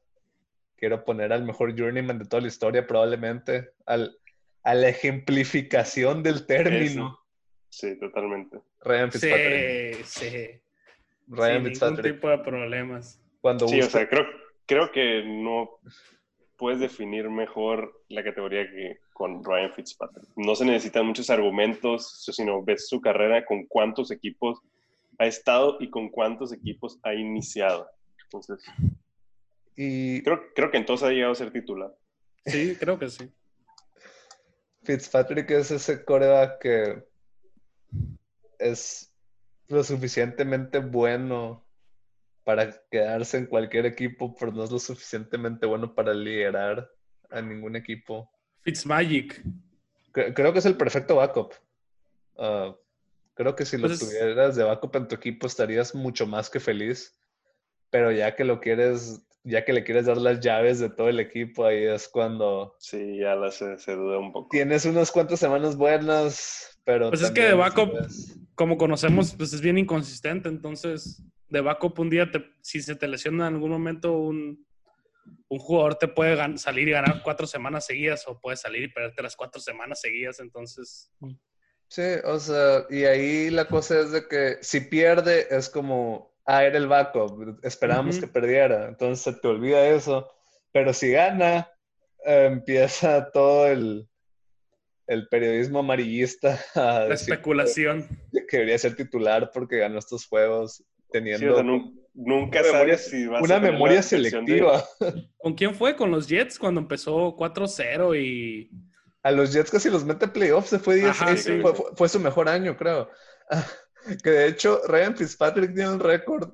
quiero 0.79 1.05
poner 1.05 1.33
al 1.33 1.45
mejor 1.45 1.77
journeyman 1.79 2.19
de 2.19 2.25
toda 2.25 2.41
la 2.43 2.49
historia, 2.49 2.87
probablemente, 2.87 3.71
al, 3.87 4.17
a 4.63 4.75
la 4.75 4.89
ejemplificación 4.89 6.23
del 6.23 6.47
término. 6.47 7.19
Sí, 7.69 7.99
totalmente. 7.99 8.59
Ryan 8.81 9.13
sí, 9.13 9.19
Fitzpatrick. 9.19 10.05
sí. 10.05 10.27
Ryan 11.27 11.47
sin 11.47 11.53
ningún 11.53 11.65
Fitzpatrick. 11.67 12.15
tipo 12.15 12.29
de 12.31 12.39
problemas. 12.39 13.21
Cuando 13.41 13.69
Sí, 13.69 13.81
o 13.81 13.91
sea, 13.91 14.09
creo, 14.09 14.27
creo 14.67 14.91
que 14.91 15.23
no 15.25 15.79
puedes 16.57 16.81
definir 16.81 17.29
mejor 17.29 18.03
la 18.09 18.25
categoría 18.25 18.69
que 18.71 18.99
con 19.13 19.45
Ryan 19.45 19.73
Fitzpatrick. 19.75 20.29
No 20.37 20.55
se 20.55 20.65
necesitan 20.65 21.07
muchos 21.07 21.29
argumentos, 21.31 22.25
sino 22.33 22.63
ves 22.65 22.89
su 22.89 23.01
carrera 23.01 23.45
con 23.45 23.67
cuántos 23.67 24.11
equipos 24.11 24.61
ha 25.19 25.27
estado 25.27 25.77
y 25.81 25.91
con 25.91 26.09
cuántos 26.09 26.53
equipos 26.53 26.99
ha 27.03 27.15
iniciado. 27.15 27.89
Entonces, 28.25 28.65
y 29.81 30.23
creo, 30.23 30.41
creo 30.55 30.71
que 30.73 30.77
entonces 30.79 31.07
ha 31.07 31.11
llegado 31.13 31.33
a 31.33 31.37
ser 31.37 31.53
titular. 31.53 31.95
Sí, 32.45 32.77
creo 32.81 32.99
que 32.99 33.09
sí. 33.09 33.31
Fitzpatrick 34.83 35.51
es 35.51 35.71
ese 35.71 36.05
coreback 36.05 36.59
que 36.61 37.05
es 38.59 39.15
lo 39.69 39.85
suficientemente 39.85 40.79
bueno 40.79 41.67
para 42.45 42.75
quedarse 42.91 43.37
en 43.37 43.47
cualquier 43.47 43.87
equipo, 43.87 44.35
pero 44.35 44.53
no 44.53 44.65
es 44.65 44.71
lo 44.71 44.79
suficientemente 44.79 45.67
bueno 45.67 45.95
para 45.95 46.15
liderar 46.15 46.91
a 47.31 47.43
ningún 47.43 47.77
equipo. 47.77 48.31
Fitzmagic. 48.63 49.43
Cre- 50.13 50.33
Creo 50.35 50.53
que 50.53 50.61
es 50.61 50.67
el 50.67 50.77
perfecto 50.77 51.17
backup. 51.17 51.53
Ah, 52.39 52.75
creo 53.35 53.55
que 53.55 53.67
si 53.67 53.77
lo 53.77 53.89
Pues 53.89 54.01
es- 54.01 54.09
tuvieras 54.09 54.57
de 54.57 54.65
backup 54.65 54.97
en 54.97 55.09
tu 55.09 55.15
equipo 55.17 55.47
estarías 55.47 55.95
mucho 55.95 56.27
más 56.27 56.49
que 56.49 56.61
feliz. 56.61 57.15
Pero 57.91 58.11
ya 58.13 58.35
que 58.35 58.45
lo 58.45 58.61
quieres, 58.61 59.23
ya 59.49 59.65
que 59.65 59.73
le 59.73 59.85
quieres 59.85 60.07
dar 60.07 60.17
las 60.19 60.41
llaves 60.41 60.79
de 60.79 60.91
todo 60.91 61.09
el 61.09 61.21
equipo, 61.21 61.65
ahí 61.65 61.85
es 61.85 62.09
cuando 62.09 62.77
Sí, 62.79 63.19
ya 63.19 63.35
la 63.35 63.51
se, 63.51 63.79
se 63.79 63.95
duda 63.95 64.19
un 64.19 64.33
poco. 64.33 64.49
tienes 64.51 64.85
unas 64.85 65.11
cuantas 65.11 65.41
semanas 65.41 65.77
buenas, 65.77 66.79
pero. 66.85 67.11
Pues 67.11 67.23
es 67.23 67.31
que 67.31 67.43
de 67.43 67.55
backup- 67.55 67.93
Como 68.55 68.77
conocemos, 68.77 69.35
pues 69.37 69.53
es 69.53 69.61
bien 69.61 69.79
inconsistente. 69.79 70.49
Entonces, 70.49 71.25
de 71.49 71.61
backup 71.61 71.99
un 72.01 72.11
día, 72.11 72.31
te- 72.31 72.45
si 72.61 72.83
se 72.83 72.97
te 72.97 73.07
lesiona 73.09 73.47
en 73.49 73.55
algún 73.55 73.71
momento 73.71 74.13
un, 74.19 74.67
un 75.49 75.59
jugador, 75.59 75.95
te 75.95 76.09
puede 76.09 76.59
salir 76.59 76.89
y 76.89 76.93
ganar 76.93 77.21
cuatro 77.23 77.47
semanas 77.47 77.87
seguidas 77.87 78.27
o 78.27 78.41
puede 78.41 78.57
salir 78.57 78.83
y 78.85 78.89
perderte 78.93 79.23
las 79.23 79.37
cuatro 79.37 79.61
semanas 79.61 80.01
seguidas. 80.01 80.41
Entonces, 80.41 81.11
Sí, 81.91 82.03
o 82.25 82.39
sea, 82.39 82.85
y 82.91 83.05
ahí 83.05 83.49
la 83.49 83.65
cosa 83.67 84.01
es 84.01 84.11
de 84.13 84.29
que 84.29 84.59
si 84.61 84.81
pierde 84.81 85.47
es 85.51 85.71
como, 85.71 86.37
ah, 86.49 86.65
era 86.65 86.79
el 86.79 86.89
backup, 86.89 87.59
esperábamos 87.63 88.19
que 88.19 88.27
perdiera, 88.27 88.89
entonces 88.89 89.23
se 89.23 89.41
te 89.41 89.47
olvida 89.49 89.87
eso, 89.89 90.29
pero 90.73 90.93
si 90.93 91.11
gana, 91.13 91.71
eh, 92.25 92.47
empieza 92.51 93.31
todo 93.31 93.67
el, 93.69 94.09
el 95.07 95.29
periodismo 95.29 95.79
amarillista 95.81 96.59
a 96.75 96.81
la 96.81 97.09
decir 97.11 97.33
especulación. 97.33 98.09
que 98.49 98.57
debería 98.57 98.79
ser 98.79 98.97
titular 98.97 99.51
porque 99.53 99.79
ganó 99.79 99.99
estos 99.99 100.27
juegos 100.27 100.77
Sí, 100.77 100.85
teniendo 101.13 101.53
o 101.53 101.55
sea, 101.55 101.65
nun- 101.65 101.95
nunca 102.15 102.61
Una 102.61 102.69
memoria- 102.73 102.99
sabes 102.99 103.11
si 103.11 103.27
vas 103.27 103.41
a 103.41 103.45
una 103.45 103.59
memoria 103.61 103.97
de- 103.97 104.03
selectiva. 104.03 104.85
¿Con 105.39 105.55
quién 105.55 105.75
fue? 105.75 105.97
Con 105.97 106.11
los 106.11 106.29
Jets 106.29 106.59
cuando 106.59 106.81
empezó 106.81 107.35
4-0 107.37 108.15
y... 108.21 108.71
A 109.23 109.31
los 109.31 109.53
Jets 109.55 109.71
casi 109.71 109.89
los 109.91 110.05
mete 110.05 110.27
a 110.27 110.33
playoffs, 110.33 110.69
se 110.71 110.79
fue 110.79 110.97
10, 110.97 111.09
Ajá, 111.09 111.33
ese 111.33 111.57
sí. 111.57 111.63
fue, 111.63 111.75
fue- 111.75 111.91
fue 111.97 112.09
su 112.11 112.21
mejor 112.21 112.49
año, 112.49 112.77
creo. 112.77 113.09
Que 114.23 114.31
de 114.31 114.47
hecho, 114.47 114.81
Ryan 114.87 115.17
Fitzpatrick 115.17 115.75
tiene 115.75 115.91
un 115.91 116.01
récord 116.01 116.53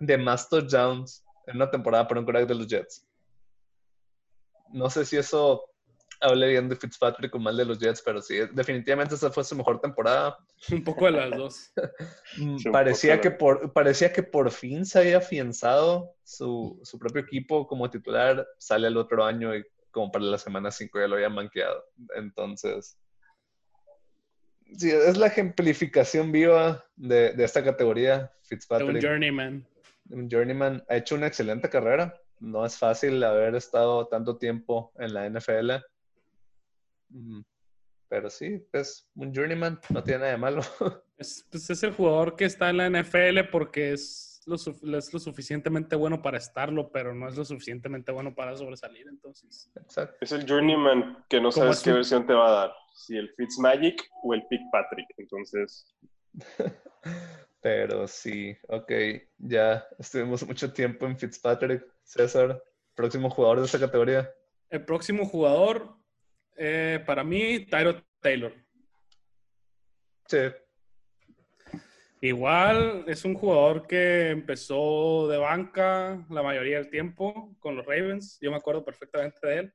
de 0.00 0.18
más 0.18 0.48
touchdowns 0.48 1.24
en 1.46 1.56
una 1.56 1.70
temporada 1.70 2.06
para 2.06 2.20
un 2.20 2.26
quarterback 2.26 2.48
de 2.48 2.54
los 2.54 2.66
Jets. 2.68 3.06
No 4.72 4.90
sé 4.90 5.04
si 5.04 5.16
eso 5.16 5.64
hablé 6.20 6.48
bien 6.48 6.68
de 6.68 6.76
Fitzpatrick 6.76 7.34
o 7.34 7.38
mal 7.38 7.56
de 7.56 7.64
los 7.64 7.78
Jets, 7.78 8.02
pero 8.02 8.20
sí, 8.20 8.38
definitivamente 8.52 9.14
esa 9.14 9.30
fue 9.30 9.44
su 9.44 9.56
mejor 9.56 9.80
temporada. 9.80 10.36
Un 10.70 10.84
poco 10.84 11.06
de 11.06 11.12
las 11.12 11.30
dos. 11.30 11.72
Mm, 12.36 12.70
parecía, 12.70 13.20
que 13.20 13.30
por, 13.30 13.72
parecía 13.72 14.12
que 14.12 14.22
por 14.22 14.50
fin 14.50 14.84
se 14.84 14.98
había 14.98 15.18
afianzado 15.18 16.14
su, 16.22 16.78
su 16.84 16.98
propio 16.98 17.22
equipo 17.22 17.66
como 17.66 17.90
titular. 17.90 18.46
Sale 18.58 18.86
el 18.86 18.96
otro 18.96 19.24
año 19.24 19.56
y 19.56 19.64
como 19.90 20.12
para 20.12 20.24
la 20.24 20.38
semana 20.38 20.70
5 20.70 21.00
ya 21.00 21.08
lo 21.08 21.16
había 21.16 21.30
manqueado. 21.30 21.84
Entonces, 22.14 22.96
sí, 24.76 24.90
es 24.90 25.16
la 25.16 25.26
ejemplificación 25.28 26.32
viva 26.32 26.84
de, 26.96 27.32
de 27.32 27.44
esta 27.44 27.62
categoría. 27.64 28.18
De 28.18 28.30
Fitzpatrick, 28.42 28.90
un 28.96 29.00
journeyman. 29.00 29.66
un 30.10 30.28
journeyman, 30.30 30.84
ha 30.88 30.96
hecho 30.96 31.14
una 31.14 31.26
excelente 31.26 31.68
carrera. 31.68 32.14
No 32.40 32.64
es 32.64 32.76
fácil 32.78 33.22
haber 33.24 33.54
estado 33.56 34.06
tanto 34.08 34.36
tiempo 34.38 34.92
en 34.98 35.12
la 35.14 35.28
NFL. 35.28 35.72
Mm, 37.10 37.40
Pero 38.08 38.30
sí, 38.30 38.64
es 38.72 39.08
un 39.14 39.34
journeyman, 39.34 39.80
no 39.90 40.02
tiene 40.02 40.20
nada 40.20 40.32
de 40.32 40.38
malo. 40.38 40.62
Es, 41.18 41.44
pues 41.50 41.68
es 41.68 41.82
el 41.82 41.92
jugador 41.94 42.36
que 42.36 42.44
está 42.44 42.70
en 42.70 42.76
la 42.76 42.88
NFL 42.88 43.50
porque 43.50 43.92
es 43.92 44.40
lo, 44.46 44.54
es 44.54 45.12
lo 45.12 45.18
suficientemente 45.18 45.96
bueno 45.96 46.22
para 46.22 46.38
estarlo, 46.38 46.92
pero 46.92 47.12
no 47.12 47.26
es 47.28 47.36
lo 47.36 47.44
suficientemente 47.44 48.12
bueno 48.12 48.36
para 48.36 48.56
sobresalir. 48.56 49.08
Entonces, 49.08 49.68
Exacto. 49.74 50.14
Es 50.20 50.30
el 50.30 50.48
journeyman 50.48 51.24
que 51.28 51.38
no 51.40 51.50
¿Cómo 51.50 51.64
sabes 51.64 51.78
es 51.78 51.82
qué 51.82 51.90
un- 51.90 51.96
versión 51.96 52.24
te 52.24 52.34
va 52.34 52.46
a 52.46 52.50
dar. 52.52 52.72
Si 52.98 53.16
el 53.16 53.30
Fitzmagic 53.36 54.02
o 54.24 54.34
el 54.34 54.44
Pick 54.48 54.60
Patrick. 54.72 55.06
Entonces, 55.16 55.94
Pero 57.60 58.06
sí, 58.06 58.56
ok, 58.68 58.92
ya 59.38 59.86
estuvimos 59.98 60.46
mucho 60.46 60.72
tiempo 60.72 61.06
en 61.06 61.18
Fitzpatrick. 61.18 61.84
César, 62.02 62.62
próximo 62.94 63.30
jugador 63.30 63.60
de 63.60 63.66
esta 63.66 63.78
categoría. 63.78 64.30
el 64.70 64.84
próximo 64.84 65.24
jugador, 65.24 65.96
eh, 66.56 67.02
para 67.06 67.24
mí, 67.24 67.66
Tyro 67.66 68.02
Taylor. 68.20 68.52
Sí, 70.26 70.38
Igual 72.20 73.04
es 73.06 73.24
un 73.24 73.34
jugador 73.34 73.86
que 73.86 74.30
empezó 74.30 75.28
de 75.28 75.38
banca 75.38 76.26
la 76.30 76.42
mayoría 76.42 76.78
del 76.78 76.90
tiempo 76.90 77.54
con 77.60 77.76
los 77.76 77.86
Ravens. 77.86 78.38
Yo 78.40 78.50
me 78.50 78.56
acuerdo 78.56 78.84
perfectamente 78.84 79.46
de 79.46 79.58
él. 79.58 79.74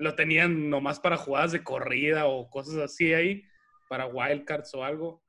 Lo 0.00 0.14
tenían 0.14 0.70
nomás 0.70 0.98
para 0.98 1.18
jugadas 1.18 1.52
de 1.52 1.62
corrida 1.62 2.26
o 2.26 2.48
cosas 2.48 2.76
así 2.76 3.12
ahí, 3.12 3.44
para 3.86 4.06
wildcards 4.06 4.74
o 4.74 4.82
algo. 4.82 5.22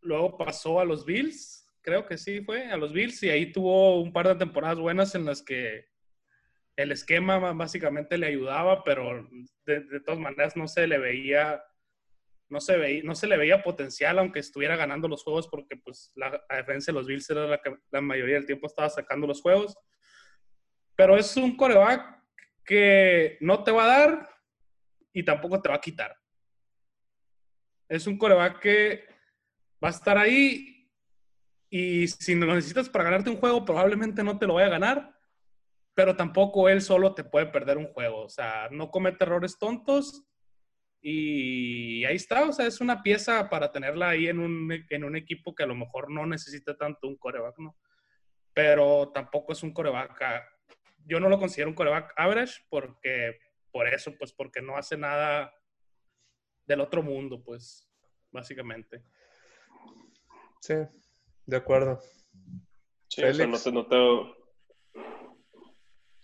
Luego 0.00 0.38
pasó 0.38 0.78
a 0.78 0.84
los 0.84 1.04
Bills, 1.04 1.68
creo 1.82 2.06
que 2.06 2.16
sí 2.16 2.40
fue, 2.42 2.66
a 2.66 2.76
los 2.76 2.92
Bills, 2.92 3.20
y 3.24 3.30
ahí 3.30 3.50
tuvo 3.50 4.00
un 4.00 4.12
par 4.12 4.28
de 4.28 4.36
temporadas 4.36 4.78
buenas 4.78 5.16
en 5.16 5.24
las 5.24 5.42
que 5.42 5.86
el 6.76 6.92
esquema 6.92 7.38
básicamente 7.52 8.16
le 8.16 8.28
ayudaba, 8.28 8.84
pero 8.84 9.28
de, 9.66 10.00
todas 10.04 10.20
maneras 10.20 10.56
no 10.56 10.68
se 10.68 10.86
le 10.86 10.98
veía 10.98 11.62
no 12.48 12.60
se, 12.60 12.76
veía, 12.76 13.02
no 13.02 13.14
se 13.14 13.26
le 13.26 13.38
veía 13.38 13.62
potencial 13.62 14.18
aunque 14.18 14.38
estuviera 14.38 14.76
ganando 14.76 15.08
los 15.08 15.24
juegos 15.24 15.48
porque 15.48 15.76
pues 15.76 16.12
la, 16.14 16.30
la 16.48 16.56
defensa 16.56 16.92
de 16.92 16.98
los 16.98 17.06
Bills 17.06 17.28
era 17.30 17.46
la 17.46 17.60
que 17.60 17.74
la 17.90 18.00
mayoría 18.02 18.34
del 18.34 18.46
tiempo 18.46 18.66
estaba 18.66 18.90
sacando 18.90 19.26
los 19.26 19.40
juegos. 19.40 19.74
Pero 20.94 21.16
es 21.16 21.34
un 21.36 21.56
coreback 21.56 22.11
que 22.64 23.38
no 23.40 23.64
te 23.64 23.70
va 23.70 23.84
a 23.84 23.98
dar 23.98 24.28
y 25.12 25.24
tampoco 25.24 25.60
te 25.60 25.68
va 25.68 25.76
a 25.76 25.80
quitar. 25.80 26.16
Es 27.88 28.06
un 28.06 28.16
coreback 28.16 28.60
que 28.60 29.04
va 29.82 29.88
a 29.88 29.90
estar 29.92 30.16
ahí 30.16 30.90
y 31.68 32.06
si 32.06 32.34
lo 32.34 32.54
necesitas 32.54 32.88
para 32.88 33.04
ganarte 33.04 33.30
un 33.30 33.36
juego 33.36 33.64
probablemente 33.64 34.22
no 34.22 34.38
te 34.38 34.46
lo 34.46 34.54
vaya 34.54 34.66
a 34.66 34.78
ganar, 34.78 35.18
pero 35.94 36.16
tampoco 36.16 36.68
él 36.68 36.80
solo 36.82 37.14
te 37.14 37.24
puede 37.24 37.46
perder 37.46 37.78
un 37.78 37.92
juego. 37.92 38.22
O 38.24 38.28
sea, 38.28 38.68
no 38.70 38.90
comete 38.90 39.24
errores 39.24 39.58
tontos 39.58 40.24
y 41.00 42.04
ahí 42.04 42.14
está, 42.16 42.44
o 42.44 42.52
sea, 42.52 42.66
es 42.66 42.80
una 42.80 43.02
pieza 43.02 43.50
para 43.50 43.72
tenerla 43.72 44.10
ahí 44.10 44.28
en 44.28 44.38
un, 44.38 44.70
en 44.88 45.04
un 45.04 45.16
equipo 45.16 45.54
que 45.54 45.64
a 45.64 45.66
lo 45.66 45.74
mejor 45.74 46.10
no 46.10 46.26
necesita 46.26 46.76
tanto 46.76 47.08
un 47.08 47.16
coreback, 47.16 47.58
¿no? 47.58 47.76
Pero 48.54 49.10
tampoco 49.12 49.52
es 49.52 49.62
un 49.62 49.72
coreback. 49.72 50.22
Yo 51.06 51.20
no 51.20 51.28
lo 51.28 51.38
considero 51.38 51.68
un 51.68 51.74
coreback 51.74 52.12
average 52.16 52.62
porque, 52.68 53.38
por 53.70 53.86
eso, 53.88 54.12
pues 54.18 54.32
porque 54.32 54.60
no 54.62 54.76
hace 54.76 54.96
nada 54.96 55.52
del 56.66 56.80
otro 56.80 57.02
mundo, 57.02 57.42
pues, 57.42 57.88
básicamente. 58.30 59.02
sí, 60.60 60.74
de 61.46 61.56
acuerdo. 61.56 62.00
sí, 63.08 63.22
o 63.22 63.34
sea, 63.34 63.46
no 63.46 63.58
te 63.58 63.72
noto 63.72 64.36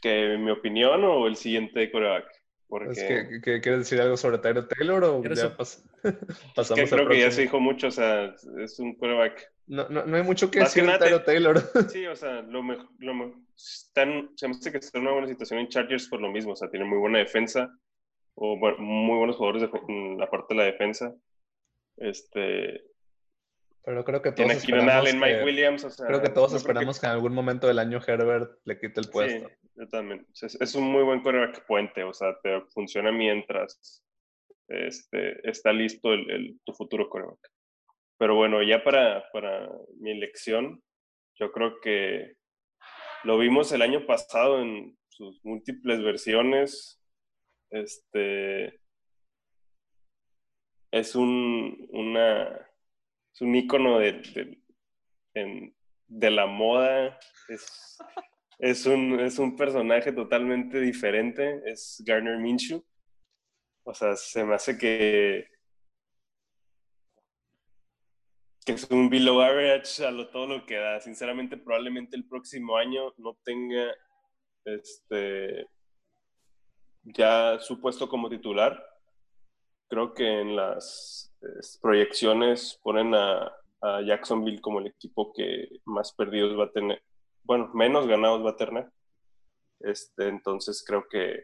que 0.00 0.36
mi 0.38 0.50
opinión 0.50 1.02
o 1.04 1.26
el 1.26 1.36
siguiente 1.36 1.90
coreback. 1.90 2.26
Porque 2.68 2.90
Es 2.92 3.02
que, 3.02 3.40
que- 3.40 3.60
¿Quieres 3.60 3.80
decir 3.80 4.00
algo 4.00 4.16
sobre 4.16 4.38
Tyro 4.38 4.68
Taylor 4.68 5.02
o 5.04 5.20
¿Quieres 5.20 5.38
ya 5.40 5.56
pas- 5.56 5.82
creo 6.90 7.08
que 7.08 7.18
ya 7.20 7.30
se 7.30 7.42
dijo 7.42 7.58
mucho, 7.60 7.88
o 7.88 7.90
sea, 7.90 8.34
es 8.58 8.78
un 8.78 8.94
coreback 8.96 9.50
No, 9.68 9.86
no, 9.90 10.04
no 10.06 10.16
hay 10.16 10.22
mucho 10.22 10.50
que 10.50 10.60
Más 10.60 10.72
decir 10.74 10.90
de 10.90 10.98
te- 10.98 11.18
Taylor. 11.20 11.56
Sí, 11.92 12.06
o 12.06 12.16
sea, 12.16 12.40
lo 12.42 12.62
mejor, 12.62 12.88
lo 12.98 13.34
están, 13.54 14.30
se 14.36 14.48
me 14.48 14.54
hace 14.54 14.72
que 14.72 14.78
está 14.78 14.96
en 14.98 15.02
una 15.02 15.12
buena 15.12 15.28
situación 15.28 15.60
en 15.60 15.68
Chargers 15.68 16.08
por 16.08 16.20
lo 16.20 16.30
mismo, 16.30 16.52
o 16.52 16.56
sea, 16.56 16.70
tiene 16.70 16.86
muy 16.86 16.98
buena 16.98 17.18
defensa, 17.18 17.70
o 18.34 18.58
bueno, 18.58 18.78
muy 18.78 19.18
buenos 19.18 19.36
jugadores 19.36 19.62
de, 19.62 19.70
en 19.88 20.18
la 20.18 20.28
parte 20.30 20.54
de 20.54 20.58
la 20.60 20.64
defensa. 20.64 21.14
Este, 21.98 22.82
Pero 23.84 24.04
creo 24.04 24.22
que 24.22 24.32
todos 24.32 24.52
esperamos 24.52 24.94
Allen, 24.94 25.18
Mike 25.20 25.38
que, 25.38 25.44
Williams, 25.44 25.84
o 25.84 25.90
sea, 25.90 26.06
creo 26.06 26.22
que 26.22 26.28
todos 26.30 26.52
no 26.52 26.56
esperamos 26.58 26.98
que... 27.00 27.06
en 27.06 27.12
algún 27.12 27.34
momento 27.34 27.66
del 27.66 27.78
año 27.78 28.00
Herbert 28.06 28.50
le 28.64 28.78
quite 28.78 29.00
el 29.00 29.06
Sí, 29.06 29.10
puesto. 29.12 29.50
yo 29.74 29.88
también. 29.88 30.26
Es, 30.40 30.54
es 30.60 30.74
un 30.74 30.84
muy 30.84 31.02
buen 31.02 31.20
coreback 31.22 31.66
puente, 31.66 32.04
o 32.04 32.14
sea, 32.14 32.36
te 32.42 32.60
funciona 32.72 33.10
mientras 33.12 34.02
este, 34.68 35.48
está 35.48 35.72
listo 35.72 36.12
el, 36.12 36.30
el- 36.30 36.60
tu 36.64 36.72
futuro 36.72 37.08
coreback. 37.08 37.50
Pero 38.18 38.34
bueno, 38.34 38.62
ya 38.62 38.82
para, 38.82 39.30
para 39.32 39.70
mi 39.98 40.10
elección, 40.10 40.82
yo 41.36 41.52
creo 41.52 41.80
que 41.80 42.36
lo 43.22 43.38
vimos 43.38 43.72
el 43.72 43.82
año 43.82 44.06
pasado 44.06 44.60
en 44.60 44.98
sus 45.08 45.44
múltiples 45.44 46.02
versiones. 46.02 47.00
Este 47.70 48.80
es 50.90 51.14
un, 51.14 51.86
una, 51.90 52.48
es 53.34 53.40
un 53.40 53.54
ícono 53.54 53.98
de, 53.98 54.12
de, 55.34 55.74
de 56.06 56.30
la 56.30 56.46
moda. 56.46 57.18
Es, 57.48 57.98
es, 58.58 58.86
un, 58.86 59.20
es 59.20 59.38
un 59.38 59.56
personaje 59.56 60.12
totalmente 60.12 60.80
diferente. 60.80 61.62
Es 61.66 62.02
Garner 62.04 62.38
Minshew. 62.38 62.84
O 63.84 63.94
sea, 63.94 64.16
se 64.16 64.44
me 64.44 64.54
hace 64.54 64.76
que, 64.76 65.48
que 68.68 68.74
es 68.74 68.90
un 68.90 69.08
below 69.08 69.40
average 69.40 70.04
a 70.04 70.10
lo, 70.10 70.28
todo 70.28 70.46
lo 70.46 70.66
que 70.66 70.76
da. 70.76 71.00
Sinceramente, 71.00 71.56
probablemente 71.56 72.16
el 72.16 72.28
próximo 72.28 72.76
año 72.76 73.14
no 73.16 73.34
tenga 73.42 73.94
este 74.64 75.66
ya 77.04 77.58
su 77.60 77.80
puesto 77.80 78.08
como 78.08 78.28
titular. 78.28 78.78
Creo 79.88 80.12
que 80.12 80.40
en 80.40 80.54
las 80.54 81.34
es, 81.40 81.78
proyecciones 81.80 82.78
ponen 82.82 83.14
a, 83.14 83.54
Jacksonville 84.04 84.60
como 84.60 84.80
el 84.80 84.88
equipo 84.88 85.32
que 85.32 85.68
más 85.84 86.12
perdidos 86.12 86.58
va 86.58 86.64
a 86.64 86.72
tener, 86.72 87.00
bueno, 87.44 87.70
menos 87.74 88.08
ganados 88.08 88.44
va 88.44 88.50
a 88.50 88.56
tener. 88.56 88.90
Este, 89.78 90.26
entonces 90.26 90.84
creo 90.84 91.06
que 91.08 91.40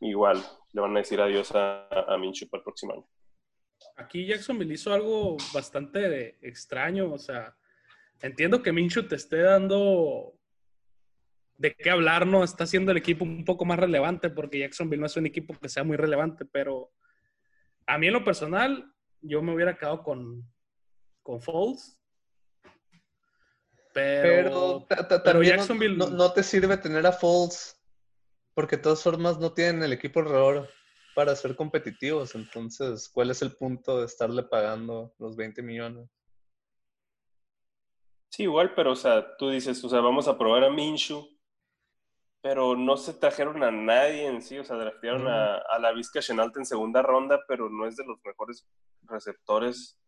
igual 0.00 0.44
le 0.74 0.80
van 0.82 0.94
a 0.94 1.00
decir 1.00 1.18
adiós 1.18 1.52
a, 1.54 1.86
a 1.86 2.18
para 2.18 2.28
el 2.28 2.62
próximo 2.62 2.92
año. 2.92 3.06
Aquí 3.96 4.26
Jacksonville 4.26 4.74
hizo 4.74 4.92
algo 4.92 5.36
bastante 5.52 6.36
extraño, 6.46 7.12
o 7.12 7.18
sea, 7.18 7.56
entiendo 8.20 8.62
que 8.62 8.72
Minshew 8.72 9.08
te 9.08 9.16
esté 9.16 9.40
dando 9.42 10.34
de 11.56 11.74
qué 11.74 11.90
hablar, 11.90 12.26
¿no? 12.26 12.44
Está 12.44 12.64
haciendo 12.64 12.92
el 12.92 12.98
equipo 12.98 13.24
un 13.24 13.44
poco 13.44 13.64
más 13.64 13.78
relevante 13.78 14.28
porque 14.30 14.58
Jacksonville 14.58 15.00
no 15.00 15.06
es 15.06 15.16
un 15.16 15.26
equipo 15.26 15.58
que 15.58 15.68
sea 15.68 15.84
muy 15.84 15.96
relevante, 15.96 16.44
pero 16.44 16.92
a 17.86 17.98
mí 17.98 18.08
en 18.08 18.12
lo 18.12 18.24
personal, 18.24 18.92
yo 19.22 19.42
me 19.42 19.54
hubiera 19.54 19.76
quedado 19.76 20.02
con, 20.02 20.46
con 21.22 21.40
Foles. 21.40 21.98
Pero, 23.94 24.84
pero, 24.86 25.08
pero 25.08 25.22
también 25.22 25.56
Jacksonville... 25.56 25.96
no, 25.96 26.10
no, 26.10 26.32
te 26.32 26.42
sirve 26.42 26.76
tener 26.76 27.06
a 27.06 27.12
Foles 27.12 27.80
porque 28.52 28.76
de 28.76 28.82
todas 28.82 29.02
formas 29.02 29.38
no 29.38 29.52
tienen 29.52 29.82
el 29.82 29.92
equipo 29.92 30.20
alrededor 30.20 30.68
para 31.16 31.34
ser 31.34 31.56
competitivos. 31.56 32.34
Entonces, 32.34 33.08
¿cuál 33.08 33.30
es 33.30 33.40
el 33.40 33.56
punto 33.56 34.00
de 34.00 34.04
estarle 34.04 34.42
pagando 34.42 35.14
los 35.18 35.34
20 35.34 35.62
millones? 35.62 36.10
Sí, 38.28 38.42
igual, 38.42 38.74
pero 38.74 38.92
o 38.92 38.96
sea, 38.96 39.34
tú 39.38 39.48
dices, 39.48 39.82
o 39.82 39.88
sea, 39.88 40.00
vamos 40.00 40.28
a 40.28 40.36
probar 40.36 40.64
a 40.64 40.70
Minshew, 40.70 41.26
pero 42.42 42.76
no 42.76 42.98
se 42.98 43.14
trajeron 43.14 43.62
a 43.62 43.70
nadie 43.70 44.26
en 44.26 44.42
sí, 44.42 44.58
o 44.58 44.64
sea, 44.64 44.76
draftearon 44.76 45.26
a, 45.26 45.56
a, 45.56 45.78
la 45.78 45.92
Vizca 45.92 46.20
Chenault 46.20 46.54
en 46.58 46.66
segunda 46.66 47.00
ronda, 47.00 47.40
pero 47.48 47.70
no 47.70 47.86
es 47.86 47.96
de 47.96 48.04
los 48.04 48.18
mejores 48.22 48.68
receptores 49.04 49.98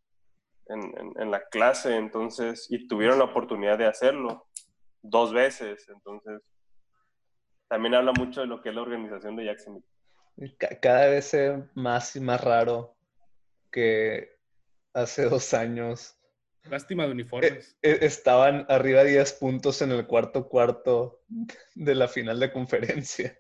en, 0.67 0.83
en, 0.83 1.23
en, 1.23 1.31
la 1.31 1.43
clase, 1.49 1.97
entonces, 1.97 2.67
y 2.69 2.87
tuvieron 2.87 3.19
la 3.19 3.25
oportunidad 3.25 3.79
de 3.79 3.87
hacerlo 3.87 4.47
dos 5.01 5.33
veces, 5.33 5.89
entonces, 5.89 6.43
también 7.67 7.95
habla 7.95 8.13
mucho 8.13 8.43
de 8.43 8.47
lo 8.47 8.61
que 8.61 8.69
es 8.69 8.75
la 8.75 8.83
organización 8.83 9.37
de 9.37 9.47
Jacksonville. 9.47 9.98
Ca- 10.59 10.79
cada 10.81 11.07
vez 11.09 11.25
se 11.27 11.51
ve 11.51 11.65
más 11.75 12.15
y 12.17 12.21
más 12.21 12.41
raro 12.43 12.97
que 13.73 14.37
hace 14.95 15.25
dos 15.25 15.53
años 15.55 16.15
Lástima 16.65 17.07
de 17.07 17.13
uniformes. 17.13 17.77
e- 17.83 17.99
estaban 18.03 18.67
arriba 18.69 19.03
10 19.05 19.33
puntos 19.35 19.81
en 19.83 19.91
el 19.93 20.07
cuarto 20.07 20.49
cuarto 20.49 21.23
de 21.75 21.95
la 21.95 22.09
final 22.09 22.39
de 22.41 22.53
conferencia. 22.53 23.37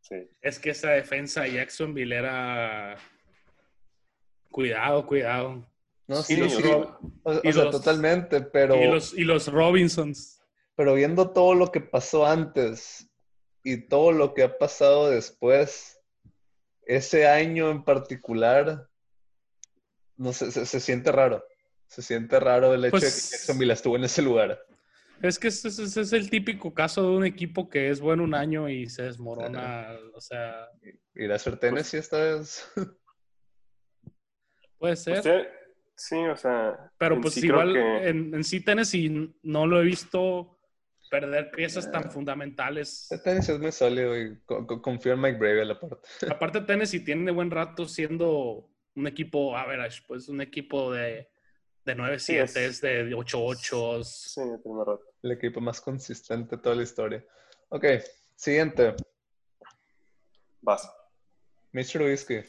Sí. 0.00 0.28
Es 0.40 0.58
que 0.58 0.70
esa 0.70 0.90
defensa 0.90 1.42
de 1.42 1.52
Jacksonville 1.52 2.16
era. 2.16 2.96
Cuidado, 4.50 5.06
cuidado. 5.06 5.66
No, 6.08 6.16
Sí, 6.22 6.34
sí, 6.34 6.40
los 6.40 6.52
sí, 6.54 6.62
Rob- 6.62 6.98
o, 7.22 7.32
sea, 7.52 7.64
los- 7.64 7.70
totalmente, 7.70 8.40
pero, 8.40 8.74
Y, 8.76 8.88
los, 8.88 9.14
y 9.14 9.22
los 9.24 9.46
Robinsons. 9.46 10.42
pero 10.74 10.94
viendo 10.94 11.30
todo 11.30 11.54
lo 11.54 11.70
que 11.70 11.80
pasó 11.80 12.26
antes 12.26 13.08
y 13.62 13.86
todo 13.86 14.10
lo 14.10 14.34
que 14.34 14.42
ha 14.42 14.58
pasado 14.58 15.10
después, 15.10 15.99
ese 16.96 17.26
año 17.28 17.70
en 17.70 17.84
particular, 17.84 18.88
no 20.16 20.32
sé, 20.32 20.50
se, 20.50 20.66
se 20.66 20.80
siente 20.80 21.12
raro. 21.12 21.44
Se 21.86 22.02
siente 22.02 22.38
raro 22.38 22.72
el 22.74 22.84
hecho 22.84 22.96
de 22.96 23.00
Pues- 23.00 23.30
que 23.30 23.36
Jacksonville 23.36 23.72
estuvo 23.72 23.96
en 23.96 24.04
ese 24.04 24.22
lugar. 24.22 24.60
Es 25.22 25.38
que 25.38 25.48
ese, 25.48 25.68
es 25.68 26.12
el 26.14 26.30
típico 26.30 26.72
caso 26.72 27.02
de 27.02 27.08
un 27.16 27.24
equipo 27.26 27.68
que 27.68 27.90
es 27.90 28.00
bueno 28.00 28.24
un 28.24 28.34
año 28.34 28.68
y 28.70 28.88
se 28.88 29.02
desmorona. 29.02 29.88
O 30.14 30.20
sea, 30.20 30.66
¿Irá 31.14 31.34
a 31.34 31.38
ser 31.38 31.58
Tennessee 31.58 31.98
esta 31.98 32.18
vez? 32.18 32.66
puede 34.78 34.96
ser. 34.96 35.18
Usted, 35.18 35.48
sí, 35.94 36.16
o 36.16 36.36
sea. 36.36 36.90
pero 36.98 37.20
pues 37.20 37.34
sí 37.34 37.46
igual 37.46 37.74
que- 37.74 38.08
en, 38.08 38.34
en 38.34 38.44
sí 38.44 38.64
Tennessee 38.64 39.34
no 39.42 39.66
lo 39.66 39.80
he 39.80 39.84
visto 39.84 40.58
perder 41.10 41.50
piezas 41.50 41.90
tan 41.90 42.10
fundamentales. 42.10 43.08
Tennessee 43.24 43.52
es 43.54 43.58
muy 43.60 43.72
sólido 43.72 44.16
y 44.18 44.38
co- 44.46 44.66
co- 44.66 44.80
confío 44.80 45.12
en 45.14 45.20
Mike 45.20 45.38
Brave 45.38 45.62
a 45.62 45.64
la 45.64 45.78
parte. 45.80 45.96
Aparte 46.30 46.60
Tennessee 46.62 47.00
tiene 47.00 47.30
buen 47.32 47.50
rato 47.50 47.86
siendo 47.86 48.70
un 48.94 49.06
equipo 49.06 49.56
average, 49.56 50.02
pues 50.06 50.28
un 50.28 50.40
equipo 50.40 50.92
de, 50.92 51.28
de 51.84 51.96
9-7, 51.96 52.18
Sí, 52.18 52.36
es- 52.60 52.80
de 52.80 53.10
8-8. 53.14 54.04
Sí, 54.04 54.40
tiene 54.62 54.78
rato. 54.78 55.02
El 55.22 55.32
equipo 55.32 55.60
más 55.60 55.80
consistente 55.80 56.56
de 56.56 56.62
toda 56.62 56.76
la 56.76 56.82
historia. 56.84 57.24
Ok, 57.70 57.84
siguiente. 58.36 58.94
Vas. 60.62 60.88
Mr. 61.72 62.02
Whiskey. 62.02 62.44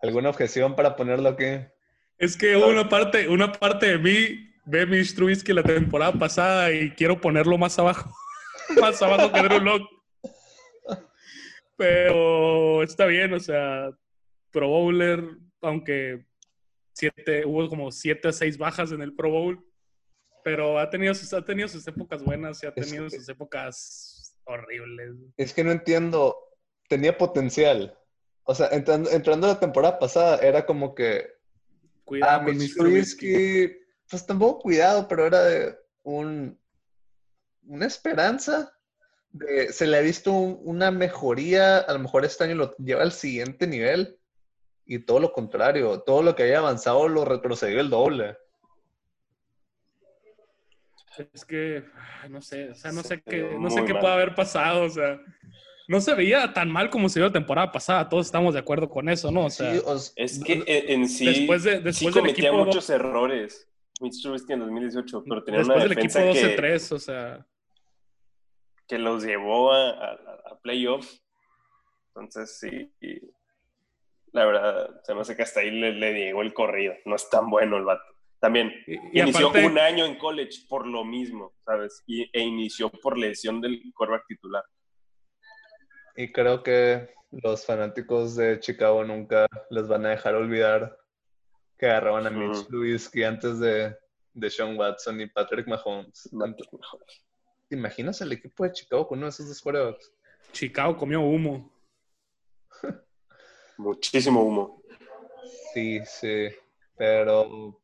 ¿Alguna 0.00 0.30
objeción 0.30 0.76
para 0.76 0.94
ponerlo 0.96 1.30
aquí? 1.30 1.66
Es 2.18 2.36
que 2.36 2.56
una 2.56 2.88
parte, 2.88 3.28
una 3.28 3.50
parte 3.52 3.86
de 3.86 3.98
mí 3.98 4.53
ve 4.66 4.86
mis 4.86 5.14
Trubisky 5.14 5.52
la 5.52 5.62
temporada 5.62 6.12
pasada 6.12 6.72
y 6.72 6.90
quiero 6.92 7.20
ponerlo 7.20 7.58
más 7.58 7.78
abajo. 7.78 8.14
más 8.80 9.00
abajo 9.02 9.30
que 9.32 9.42
Drew 9.42 9.60
Lock. 9.60 9.82
Pero 11.76 12.82
está 12.82 13.06
bien, 13.06 13.32
o 13.34 13.40
sea, 13.40 13.90
Pro 14.52 14.68
Bowler, 14.68 15.22
aunque 15.60 16.24
siete, 16.92 17.44
hubo 17.44 17.68
como 17.68 17.90
siete 17.90 18.28
o 18.28 18.32
seis 18.32 18.56
bajas 18.56 18.92
en 18.92 19.02
el 19.02 19.14
Pro 19.14 19.30
Bowl, 19.30 19.64
pero 20.44 20.78
ha 20.78 20.88
tenido 20.88 21.14
sus, 21.14 21.32
ha 21.32 21.44
tenido 21.44 21.66
sus 21.68 21.86
épocas 21.88 22.22
buenas 22.22 22.62
y 22.62 22.66
ha 22.66 22.72
Es 22.76 22.86
tenido 22.86 23.04
que- 23.08 23.16
sus 23.16 23.28
épocas 23.28 24.36
horribles. 24.44 25.16
Es 25.36 25.52
que 25.52 25.64
no 25.64 25.72
entiendo. 25.72 26.36
Tenía 26.88 27.16
potencial. 27.16 27.98
O 28.44 28.54
sea, 28.54 28.68
entrando, 28.68 29.10
entrando 29.10 29.46
la 29.46 29.58
temporada 29.58 29.98
pasada, 29.98 30.36
era 30.38 30.66
como 30.66 30.94
que. 30.94 31.26
Cuidado 32.04 32.40
Ah, 32.42 32.44
con 32.44 32.56
Mitch 32.58 32.74
Trubisky. 32.76 33.32
Trubisky. 33.32 33.76
Pues 34.14 34.26
tampoco 34.26 34.60
cuidado, 34.60 35.08
pero 35.08 35.26
era 35.26 35.42
de 35.42 35.76
un. 36.04 36.56
Una 37.66 37.86
esperanza. 37.86 38.72
De, 39.32 39.72
se 39.72 39.88
le 39.88 39.96
ha 39.96 40.00
visto 40.02 40.30
un- 40.32 40.60
una 40.62 40.92
mejoría. 40.92 41.78
A 41.78 41.92
lo 41.94 41.98
mejor 41.98 42.24
este 42.24 42.44
año 42.44 42.54
lo 42.54 42.76
lleva 42.76 43.02
al 43.02 43.10
siguiente 43.10 43.66
nivel. 43.66 44.16
Y 44.86 45.00
todo 45.00 45.18
lo 45.18 45.32
contrario. 45.32 46.00
Todo 46.02 46.22
lo 46.22 46.36
que 46.36 46.44
haya 46.44 46.58
avanzado 46.58 47.08
lo 47.08 47.24
retrocedió 47.24 47.80
el 47.80 47.90
doble. 47.90 48.36
Es 51.32 51.44
que, 51.44 51.84
no 52.28 52.40
sé, 52.40 52.70
o 52.70 52.74
sea, 52.74 52.92
no 52.92 53.02
Se 53.02 53.08
sé 53.08 53.22
qué, 53.22 53.56
no 53.58 53.70
sé 53.70 53.84
qué 53.84 53.94
puede 53.94 54.12
haber 54.12 54.34
pasado, 54.34 54.82
o 54.82 54.90
sea, 54.90 55.20
no 55.86 56.00
se 56.00 56.12
veía 56.14 56.52
tan 56.52 56.68
mal 56.70 56.90
como 56.90 57.08
se 57.08 57.20
vio 57.20 57.28
la 57.28 57.32
temporada 57.32 57.70
pasada, 57.70 58.08
todos 58.08 58.26
estamos 58.26 58.52
de 58.54 58.58
acuerdo 58.60 58.90
con 58.90 59.08
eso, 59.08 59.30
¿no? 59.30 59.44
O 59.46 59.50
sea, 59.50 59.74
Sí, 59.74 59.82
o 59.86 59.94
Es 60.16 60.42
que 60.42 60.64
en, 60.66 61.08
sí. 61.08 61.24
después 61.24 61.62
de, 61.62 61.76
sí 61.76 61.82
después 61.82 62.14
del 62.14 62.22
cometía 62.24 62.48
equipo, 62.48 62.64
muchos 62.64 62.90
errores. 62.90 63.68
Mitch 64.00 64.22
Trubisky 64.22 64.52
en 64.52 64.60
2018, 64.60 65.24
pero 65.28 65.44
tenía 65.44 65.58
después 65.58 65.76
una 65.76 65.84
del 65.84 65.92
equipo 65.92 66.18
defensa 66.18 66.48
que, 66.48 66.56
12-3, 66.56 66.92
o 66.92 66.98
sea, 66.98 67.46
que 68.86 68.98
los 68.98 69.24
llevó 69.24 69.72
a, 69.72 69.90
a, 69.90 70.12
a 70.50 70.58
playoffs. 70.60 71.22
Entonces, 72.08 72.58
sí. 72.58 72.92
y 73.00 73.20
la 74.32 74.44
verdad, 74.46 75.00
se 75.04 75.14
me 75.14 75.20
hace 75.20 75.36
que 75.36 75.42
hasta 75.42 75.60
ahí 75.60 75.70
le, 75.70 75.92
le 75.92 76.12
llegó 76.12 76.42
el 76.42 76.52
corrido. 76.52 76.94
No 77.04 77.14
es 77.16 77.28
tan 77.30 77.48
bueno 77.48 77.76
el 77.76 77.84
vato. 77.84 78.04
También 78.40 78.72
y, 78.86 78.96
y 78.96 79.22
inició 79.22 79.48
aparte, 79.48 79.66
un 79.66 79.78
año 79.78 80.04
en 80.04 80.16
college 80.16 80.66
por 80.68 80.86
lo 80.86 81.04
mismo, 81.04 81.54
¿sabes? 81.64 82.02
Y, 82.06 82.28
e 82.32 82.40
inició 82.40 82.90
por 82.90 83.16
lesión 83.16 83.60
del 83.60 83.80
quarterback 83.94 84.26
titular. 84.26 84.64
Y 86.16 86.30
creo 86.32 86.62
que 86.62 87.08
los 87.30 87.64
fanáticos 87.64 88.36
de 88.36 88.60
Chicago 88.60 89.04
nunca 89.04 89.46
les 89.70 89.88
van 89.88 90.04
a 90.06 90.10
dejar 90.10 90.34
olvidar 90.34 90.96
que 91.84 91.90
agarraban 91.90 92.26
a 92.26 92.30
Mitch 92.30 92.56
Ujú. 92.60 92.68
Trubisky 92.68 93.24
antes 93.24 93.58
de, 93.60 93.94
de 94.32 94.50
Sean 94.50 94.74
Watson 94.78 95.20
y 95.20 95.26
Patrick 95.26 95.66
Mahomes. 95.66 96.30
¿Te 97.68 97.76
imaginas 97.76 98.20
el 98.22 98.32
equipo 98.32 98.64
de 98.64 98.72
Chicago 98.72 99.06
con 99.06 99.18
uno 99.18 99.26
de 99.26 99.30
esos 99.30 99.48
dos 99.48 99.60
quarterbacks? 99.60 100.10
Chicago 100.52 100.96
comió 100.96 101.20
humo. 101.20 101.70
Muchísimo 103.76 104.42
humo. 104.42 104.82
Sí, 105.74 106.00
sí. 106.06 106.48
Pero 106.96 107.78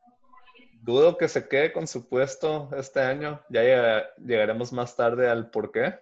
dudo 0.80 1.18
que 1.18 1.28
se 1.28 1.46
quede 1.46 1.70
con 1.70 1.86
su 1.86 2.08
puesto 2.08 2.70
este 2.74 3.00
año. 3.00 3.42
Ya 3.50 3.62
llega- 3.62 4.14
llegaremos 4.16 4.72
más 4.72 4.96
tarde 4.96 5.28
al 5.28 5.50
por 5.50 5.70
qué. 5.72 5.94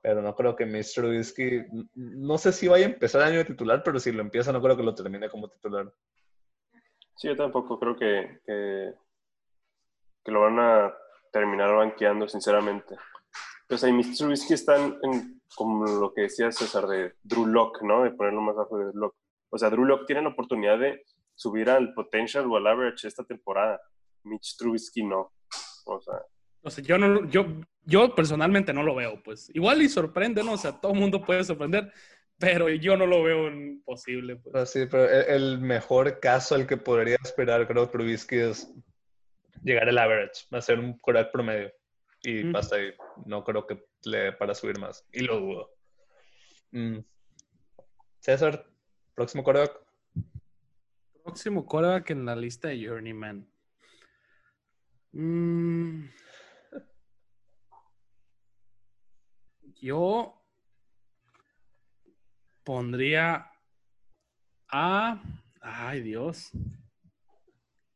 Pero 0.00 0.22
no 0.22 0.34
creo 0.34 0.56
que 0.56 0.64
Mitch 0.64 0.94
Trubisky... 0.94 1.62
No 1.94 2.38
sé 2.38 2.52
si 2.52 2.68
vaya 2.68 2.86
a 2.86 2.90
empezar 2.90 3.20
el 3.22 3.28
año 3.28 3.38
de 3.38 3.44
titular, 3.46 3.82
pero 3.82 4.00
si 4.00 4.12
lo 4.12 4.22
empieza 4.22 4.50
no 4.50 4.62
creo 4.62 4.76
que 4.78 4.82
lo 4.82 4.94
termine 4.94 5.28
como 5.28 5.48
titular. 5.48 5.92
Sí, 7.16 7.28
yo 7.28 7.36
tampoco 7.36 7.78
creo 7.78 7.96
que, 7.96 8.40
que, 8.46 8.92
que 10.24 10.32
lo 10.32 10.40
van 10.42 10.58
a 10.58 10.94
terminar 11.32 11.74
banqueando, 11.74 12.28
sinceramente. 12.28 12.96
Sea, 13.68 13.88
y 13.88 13.92
mis 13.92 14.16
Trubisky 14.16 14.54
están 14.54 14.98
en, 15.02 15.40
como 15.56 15.84
lo 15.86 16.12
que 16.12 16.22
decía 16.22 16.52
César, 16.52 16.86
de 16.86 17.14
Drew 17.22 17.46
Lock, 17.46 17.82
¿no? 17.82 18.04
De 18.04 18.10
ponerlo 18.12 18.40
más 18.40 18.54
abajo 18.56 18.78
de 18.78 18.84
Drew 18.86 19.00
Lock. 19.00 19.16
O 19.50 19.58
sea, 19.58 19.70
Drew 19.70 19.84
Lock 19.84 20.06
tiene 20.06 20.22
la 20.22 20.28
oportunidad 20.28 20.78
de 20.78 21.02
subir 21.34 21.68
al 21.70 21.92
potential 21.94 22.46
o 22.50 22.56
al 22.56 22.66
average 22.66 23.08
esta 23.08 23.24
temporada. 23.24 23.80
Mitch 24.24 24.56
Trubisky 24.56 25.02
no. 25.02 25.32
O 25.86 26.00
sea, 26.00 26.14
O 26.62 26.70
sea, 26.70 26.84
yo 26.84 26.98
no, 26.98 27.28
yo, 27.28 27.46
yo 27.84 28.14
personalmente 28.14 28.72
no 28.72 28.82
lo 28.82 28.94
veo, 28.94 29.20
pues. 29.24 29.50
Igual 29.54 29.82
y 29.82 29.88
sorprende, 29.88 30.44
¿no? 30.44 30.52
O 30.52 30.56
sea, 30.58 30.72
todo 30.72 30.92
el 30.92 31.00
mundo 31.00 31.22
puede 31.24 31.42
sorprender, 31.42 31.92
pero 32.38 32.68
yo 32.68 32.96
no 32.96 33.06
lo 33.06 33.22
veo 33.22 33.48
en- 33.48 33.73
posible, 33.84 34.36
pues. 34.36 34.52
Pero 34.52 34.66
sí, 34.66 34.86
pero 34.90 35.10
el, 35.10 35.42
el 35.42 35.58
mejor 35.60 36.20
caso 36.20 36.54
al 36.54 36.66
que 36.66 36.76
podría 36.76 37.16
esperar, 37.22 37.66
creo, 37.66 37.88
Trubisky 37.88 38.36
es 38.36 38.72
llegar 39.62 39.88
al 39.88 39.98
average, 39.98 40.46
hacer 40.50 40.78
un 40.78 40.98
quarterback 40.98 41.32
promedio. 41.32 41.72
Y 42.22 42.48
Ujú. 42.48 42.56
hasta 42.56 42.76
ahí. 42.76 42.92
No 43.26 43.44
creo 43.44 43.66
que 43.66 43.86
le 44.04 44.18
dé 44.18 44.32
para 44.32 44.54
subir 44.54 44.78
más. 44.78 45.06
Y 45.12 45.20
lo 45.20 45.40
dudo. 45.40 45.70
Mm. 46.70 46.98
César, 48.20 48.66
próximo 49.14 49.44
quarterback. 49.44 49.80
Próximo 51.22 51.66
quarterback 51.66 52.10
en 52.10 52.24
la 52.24 52.34
lista 52.34 52.68
de 52.68 52.86
Journeyman. 52.86 53.46
Mm. 55.12 56.08
Yo 59.76 60.42
pondría 62.64 63.53
a. 64.74 65.22
Ay, 65.60 66.00
Dios. 66.02 66.50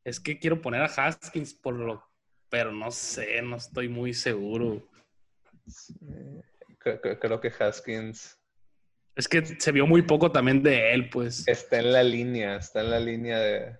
Es 0.04 0.20
que 0.20 0.38
quiero 0.38 0.60
poner 0.62 0.82
a 0.82 0.86
Haskins 0.86 1.52
por 1.54 1.74
lo. 1.74 2.02
Pero 2.48 2.72
no 2.72 2.90
sé, 2.90 3.42
no 3.42 3.56
estoy 3.56 3.88
muy 3.88 4.14
seguro. 4.14 4.88
Cre- 6.80 7.00
cre- 7.00 7.18
Creo 7.18 7.40
que 7.40 7.52
Haskins 7.58 8.38
Es 9.14 9.28
que 9.28 9.44
se 9.44 9.72
vio 9.72 9.86
muy 9.86 10.00
poco 10.02 10.32
también 10.32 10.62
de 10.62 10.94
él, 10.94 11.10
pues. 11.10 11.46
está 11.46 11.78
en 11.80 11.92
la 11.92 12.02
línea, 12.02 12.56
está 12.56 12.80
en 12.80 12.90
la 12.90 13.00
línea 13.00 13.38
de... 13.38 13.76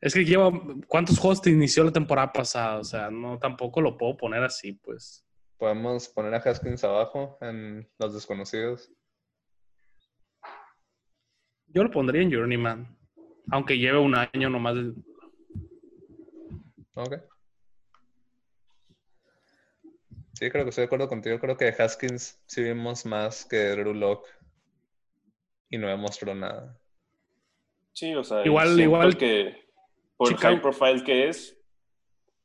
Es 0.00 0.12
que 0.12 0.24
lleva. 0.24 0.50
¿Cuántos 0.88 1.18
juegos 1.18 1.40
te 1.40 1.50
inició 1.50 1.84
la 1.84 1.92
temporada 1.92 2.32
pasada? 2.32 2.78
O 2.78 2.84
sea, 2.84 3.10
no, 3.10 3.38
tampoco 3.38 3.80
lo 3.80 3.96
puedo 3.96 4.16
poner 4.16 4.42
así, 4.42 4.72
pues. 4.72 5.24
Podemos 5.56 6.08
poner 6.08 6.34
a 6.34 6.38
Haskins 6.38 6.82
abajo 6.84 7.38
en 7.40 7.88
los 7.98 8.12
desconocidos. 8.12 8.90
Yo 11.74 11.82
lo 11.82 11.90
pondría 11.90 12.22
en 12.22 12.32
Journeyman. 12.32 12.96
Aunque 13.50 13.76
lleve 13.76 13.98
un 13.98 14.14
año 14.14 14.48
nomás. 14.48 14.76
de- 14.76 14.94
Ok. 16.94 17.14
Sí, 20.34 20.50
creo 20.50 20.64
que 20.64 20.70
estoy 20.70 20.82
de 20.82 20.86
acuerdo 20.86 21.08
contigo. 21.08 21.38
Creo 21.38 21.56
que 21.56 21.66
de 21.66 21.82
Haskins 21.82 22.40
sí 22.46 22.62
vimos 22.62 23.04
más 23.06 23.44
que 23.44 23.56
de 23.56 23.76
Drew 23.76 24.20
y 25.70 25.78
no 25.78 25.88
demostró 25.88 26.34
nada. 26.34 26.78
Sí, 27.92 28.14
o 28.14 28.24
sea, 28.24 28.44
Igual- 28.44 28.78
igual 28.80 29.16
que 29.16 29.56
por 30.16 30.28
el 30.28 30.36
Chicago- 30.36 30.54
high 30.54 30.62
profile 30.62 31.04
que 31.04 31.28
es, 31.28 31.56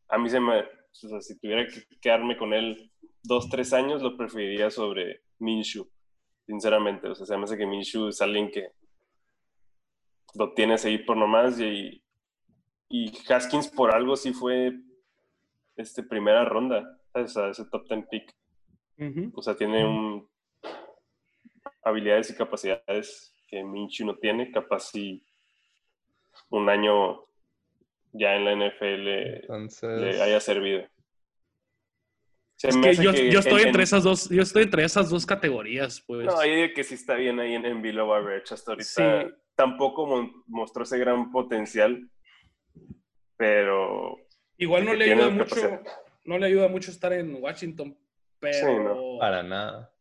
a 0.08 0.18
mí 0.18 0.30
se 0.30 0.40
me, 0.40 0.60
o 0.60 0.64
sea, 0.94 1.22
si 1.22 1.40
tuviera 1.40 1.66
que 1.68 1.84
quedarme 2.00 2.38
con 2.38 2.54
él 2.54 2.92
dos, 3.24 3.50
tres 3.50 3.74
años, 3.74 4.02
lo 4.02 4.16
preferiría 4.18 4.70
sobre 4.70 5.24
Minshew, 5.40 5.88
sinceramente. 6.46 7.08
O 7.08 7.16
sea, 7.16 7.26
se 7.26 7.38
me 7.38 7.44
hace 7.44 7.58
que 7.58 7.66
Minshew 7.66 8.08
es 8.08 8.22
alguien 8.22 8.50
que 8.52 8.68
lo 10.36 10.54
tienes 10.54 10.86
ahí 10.86 10.98
por 11.00 11.18
nomás 11.18 11.60
y, 11.60 12.04
y 12.90 13.12
Haskins 13.32 13.68
por 13.70 13.94
algo 13.94 14.16
sí 14.16 14.34
fue 14.34 14.74
este, 15.76 16.04
primera 16.04 16.46
ronda, 16.46 17.00
¿sabes? 17.14 17.32
o 17.36 17.40
sea, 17.40 17.50
ese 17.50 17.66
top 17.66 17.88
10 17.88 18.06
pick. 18.10 18.36
O 19.34 19.42
sea, 19.42 19.56
tiene 19.56 19.86
un, 19.86 20.30
habilidades 21.84 22.30
y 22.32 22.36
capacidades 22.36 23.34
que 23.48 23.64
Minshew 23.64 24.06
no 24.06 24.18
tiene, 24.18 24.52
capaz 24.52 24.92
si 24.92 25.24
un 26.50 26.70
año 26.70 27.26
ya 28.12 28.36
en 28.36 28.46
la 28.46 28.52
NFL 28.56 29.08
Entonces, 29.42 30.02
le 30.02 30.22
haya 30.22 30.40
servido. 30.40 30.86
Se 32.58 32.70
Es 32.70 32.78
que 32.78 32.96
yo, 32.96 33.14
que 33.14 33.32
yo 33.32 33.40
estoy 33.40 33.62
en- 33.62 33.68
entre 33.70 33.82
en- 33.82 33.84
esas 33.84 34.04
dos, 34.04 34.30
yo 34.30 34.42
estoy 34.42 34.64
entre 34.64 34.84
esas 34.84 35.10
dos 35.10 35.26
categorías, 35.26 36.04
pues. 36.06 36.26
No, 36.26 36.44
yo 36.46 36.54
digo 36.54 36.74
que 36.76 36.84
sí 36.84 36.96
está 36.96 37.14
bien 37.16 37.40
ahí 37.40 37.54
en, 37.56 37.66
en 37.66 37.82
below 37.82 38.14
average 38.14 38.54
hasta 38.54 38.72
ahorita. 38.74 39.22
Sí. 39.30 39.34
Tampoco 39.60 40.08
mostró 40.48 40.84
ese 40.84 40.98
gran 40.98 41.34
potencial, 41.34 42.10
pero 43.36 44.16
Igual 44.56 44.86
no 44.86 44.94
le 44.94 45.12
ayuda 45.12 45.30
mucho, 45.30 45.56
capacidad. 45.56 45.82
no 46.24 46.38
le 46.38 46.46
ayuda 46.46 46.70
mucho 46.70 46.92
estar 46.92 47.12
en 47.12 47.36
Washington, 47.44 48.00
pero, 48.40 48.82
no. 48.82 49.20
para 49.20 49.44
nada. 49.44 49.94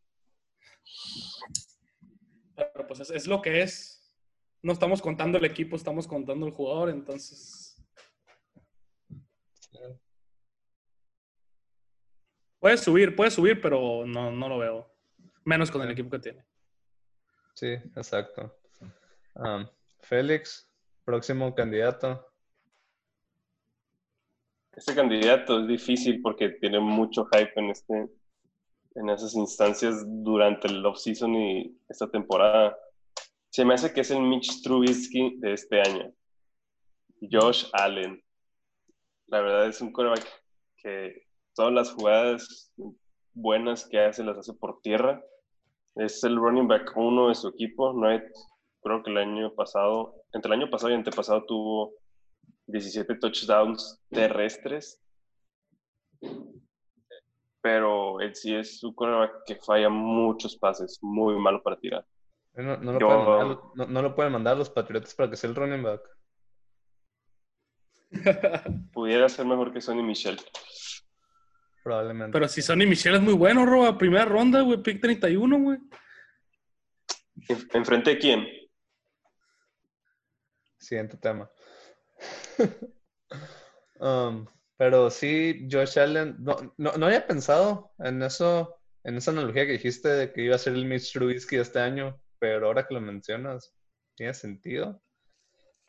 pero, 2.55 2.87
pues 2.87 3.01
es, 3.01 3.11
es 3.11 3.27
lo 3.27 3.43
que 3.43 3.63
es. 3.63 4.17
No 4.63 4.73
estamos 4.73 5.03
contando 5.03 5.39
el 5.39 5.45
equipo, 5.45 5.75
estamos 5.75 6.07
contando 6.07 6.47
el 6.47 6.53
jugador, 6.53 6.91
entonces 6.91 7.85
puede 12.61 12.77
subir, 12.77 13.17
puede 13.17 13.33
subir, 13.33 13.61
pero 13.61 14.07
no, 14.07 14.31
no 14.31 14.49
lo 14.49 14.59
veo. 14.59 14.95
Menos 15.45 15.69
con 15.69 15.83
el 15.83 15.91
equipo 15.91 16.11
que 16.11 16.21
tiene. 16.21 16.45
Sí, 17.55 17.73
exacto. 17.97 18.55
Um, 19.39 19.67
Félix, 20.01 20.69
próximo 21.05 21.55
candidato. 21.55 22.25
este 24.73 24.95
candidato 24.95 25.61
es 25.61 25.67
difícil 25.69 26.21
porque 26.23 26.51
tiene 26.61 26.79
mucho 26.81 27.25
hype 27.33 27.53
en 27.57 27.71
este 27.71 28.09
en 28.95 29.11
esas 29.11 29.35
instancias 29.35 30.05
durante 30.07 30.67
el 30.69 30.85
off-season 30.85 31.35
y 31.35 31.79
esta 31.89 32.11
temporada. 32.11 32.77
Se 33.51 33.65
me 33.65 33.75
hace 33.75 33.93
que 33.93 34.01
es 34.01 34.11
el 34.11 34.21
Mitch 34.23 34.63
Trubisky 34.63 35.37
de 35.39 35.53
este 35.53 35.81
año. 35.81 36.13
Josh 37.31 37.67
Allen. 37.73 38.21
La 39.27 39.41
verdad 39.41 39.69
es 39.69 39.81
un 39.81 39.93
quarterback 39.93 40.27
que 40.83 41.27
todas 41.55 41.73
las 41.73 41.93
jugadas 41.93 42.73
buenas 43.35 43.87
que 43.87 44.01
hace 44.01 44.25
las 44.25 44.39
hace 44.39 44.55
por 44.55 44.81
tierra. 44.81 45.23
Es 45.95 46.23
el 46.25 46.37
running 46.37 46.67
back 46.67 46.93
uno 46.97 47.29
de 47.29 47.35
su 47.37 47.49
equipo. 47.49 47.93
No 47.93 48.09
hay- 48.09 48.23
creo 48.83 49.03
que 49.03 49.11
el 49.11 49.19
año 49.19 49.55
pasado, 49.55 50.15
entre 50.33 50.53
el 50.55 50.61
año 50.63 50.71
pasado 50.71 50.93
y 50.93 50.95
antepasado 50.97 51.45
tuvo 51.45 51.95
17 52.67 53.15
touchdowns 53.17 54.01
terrestres. 54.11 55.01
Pero 57.61 58.21
él 58.21 58.35
sí 58.35 58.55
es 58.55 58.83
un 58.85 58.95
quarterback 58.95 59.43
que 59.47 59.57
falla 59.57 59.89
muchos 59.89 60.57
pases, 60.57 60.99
muy 61.03 61.35
malo 61.39 61.63
para 61.63 61.79
tirar. 61.79 62.07
No, 62.55 62.77
no 62.77 62.93
lo 62.93 62.99
Yo- 63.01 63.07
pueden 63.07 63.25
mandar, 63.25 63.59
no, 63.75 63.87
no 63.87 64.03
lo 64.03 64.15
pueden 64.15 64.33
mandar 64.33 64.57
los 64.57 64.71
Patriotas 64.71 65.15
para 65.15 65.31
que 65.31 65.37
sea 65.37 65.51
el 65.51 65.57
running 65.57 65.83
back. 65.83 66.01
Pudiera 68.93 69.29
ser 69.29 69.45
mejor 69.47 69.73
que 69.73 69.81
Sonny 69.81 70.03
Michel. 70.03 70.41
Probablemente. 71.85 72.33
Pero 72.33 72.49
si 72.49 72.63
Sonny 72.63 72.87
Michel 72.87 73.15
es 73.17 73.21
muy 73.23 73.35
bueno, 73.35 73.67
Roba, 73.67 73.97
primera 73.99 74.25
ronda, 74.25 74.61
güey, 74.63 74.83
pick 74.83 75.01
31, 75.01 75.59
güey. 75.61 75.79
¿En- 77.49 77.69
¿Enfrente 77.75 78.11
de 78.11 78.19
quién? 78.19 78.47
Siguiente 80.79 81.17
tema. 81.17 81.51
Um, 84.01 84.47
pero 84.77 85.11
sí, 85.11 85.67
Josh 85.71 85.99
Allen, 85.99 86.37
no, 86.39 86.57
no, 86.77 86.93
no 86.93 87.07
había 87.07 87.27
pensado 87.27 87.93
en 87.99 88.23
eso, 88.23 88.79
en 89.03 89.17
esa 89.17 89.33
analogía 89.33 89.67
que 89.67 89.73
dijiste 89.73 90.09
de 90.09 90.33
que 90.33 90.43
iba 90.43 90.55
a 90.55 90.59
ser 90.59 90.75
el 90.75 90.85
Mitch 90.85 91.13
Trubisky 91.13 91.57
este 91.57 91.81
año, 91.81 92.21
pero 92.39 92.67
ahora 92.67 92.87
que 92.87 92.95
lo 92.95 93.01
mencionas, 93.01 93.75
tiene 94.15 94.35
sentido. 94.35 95.03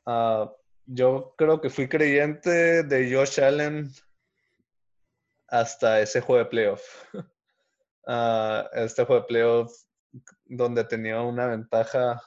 Ah, 0.06 0.52
yo 0.86 1.36
creo 1.38 1.62
que 1.62 1.70
fui 1.70 1.88
creyente 1.88 2.84
de 2.84 3.16
Josh 3.16 3.40
Allen 3.40 3.92
hasta 5.48 6.02
ese 6.02 6.22
juego 6.22 6.44
de 6.44 6.50
playoff. 6.50 6.84
Ah, 8.12 8.68
este 8.74 9.06
juego 9.06 9.22
de 9.22 9.28
playoff 9.28 9.72
donde 10.46 10.84
tenía 10.84 11.22
una 11.22 11.46
ventaja 11.46 12.20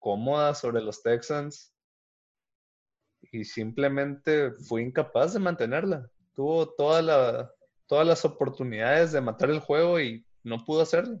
cómoda 0.00 0.56
sobre 0.56 0.82
los 0.82 1.04
Texans 1.04 1.73
y 3.32 3.44
simplemente 3.44 4.52
fue 4.52 4.82
incapaz 4.82 5.34
de 5.34 5.40
mantenerla. 5.40 6.08
Tuvo 6.34 6.68
toda 6.74 7.02
la, 7.02 7.50
todas 7.86 8.06
las 8.06 8.24
oportunidades 8.24 9.12
de 9.12 9.20
matar 9.20 9.50
el 9.50 9.60
juego 9.60 10.00
y 10.00 10.24
no 10.42 10.64
pudo 10.64 10.82
hacerlo. 10.82 11.20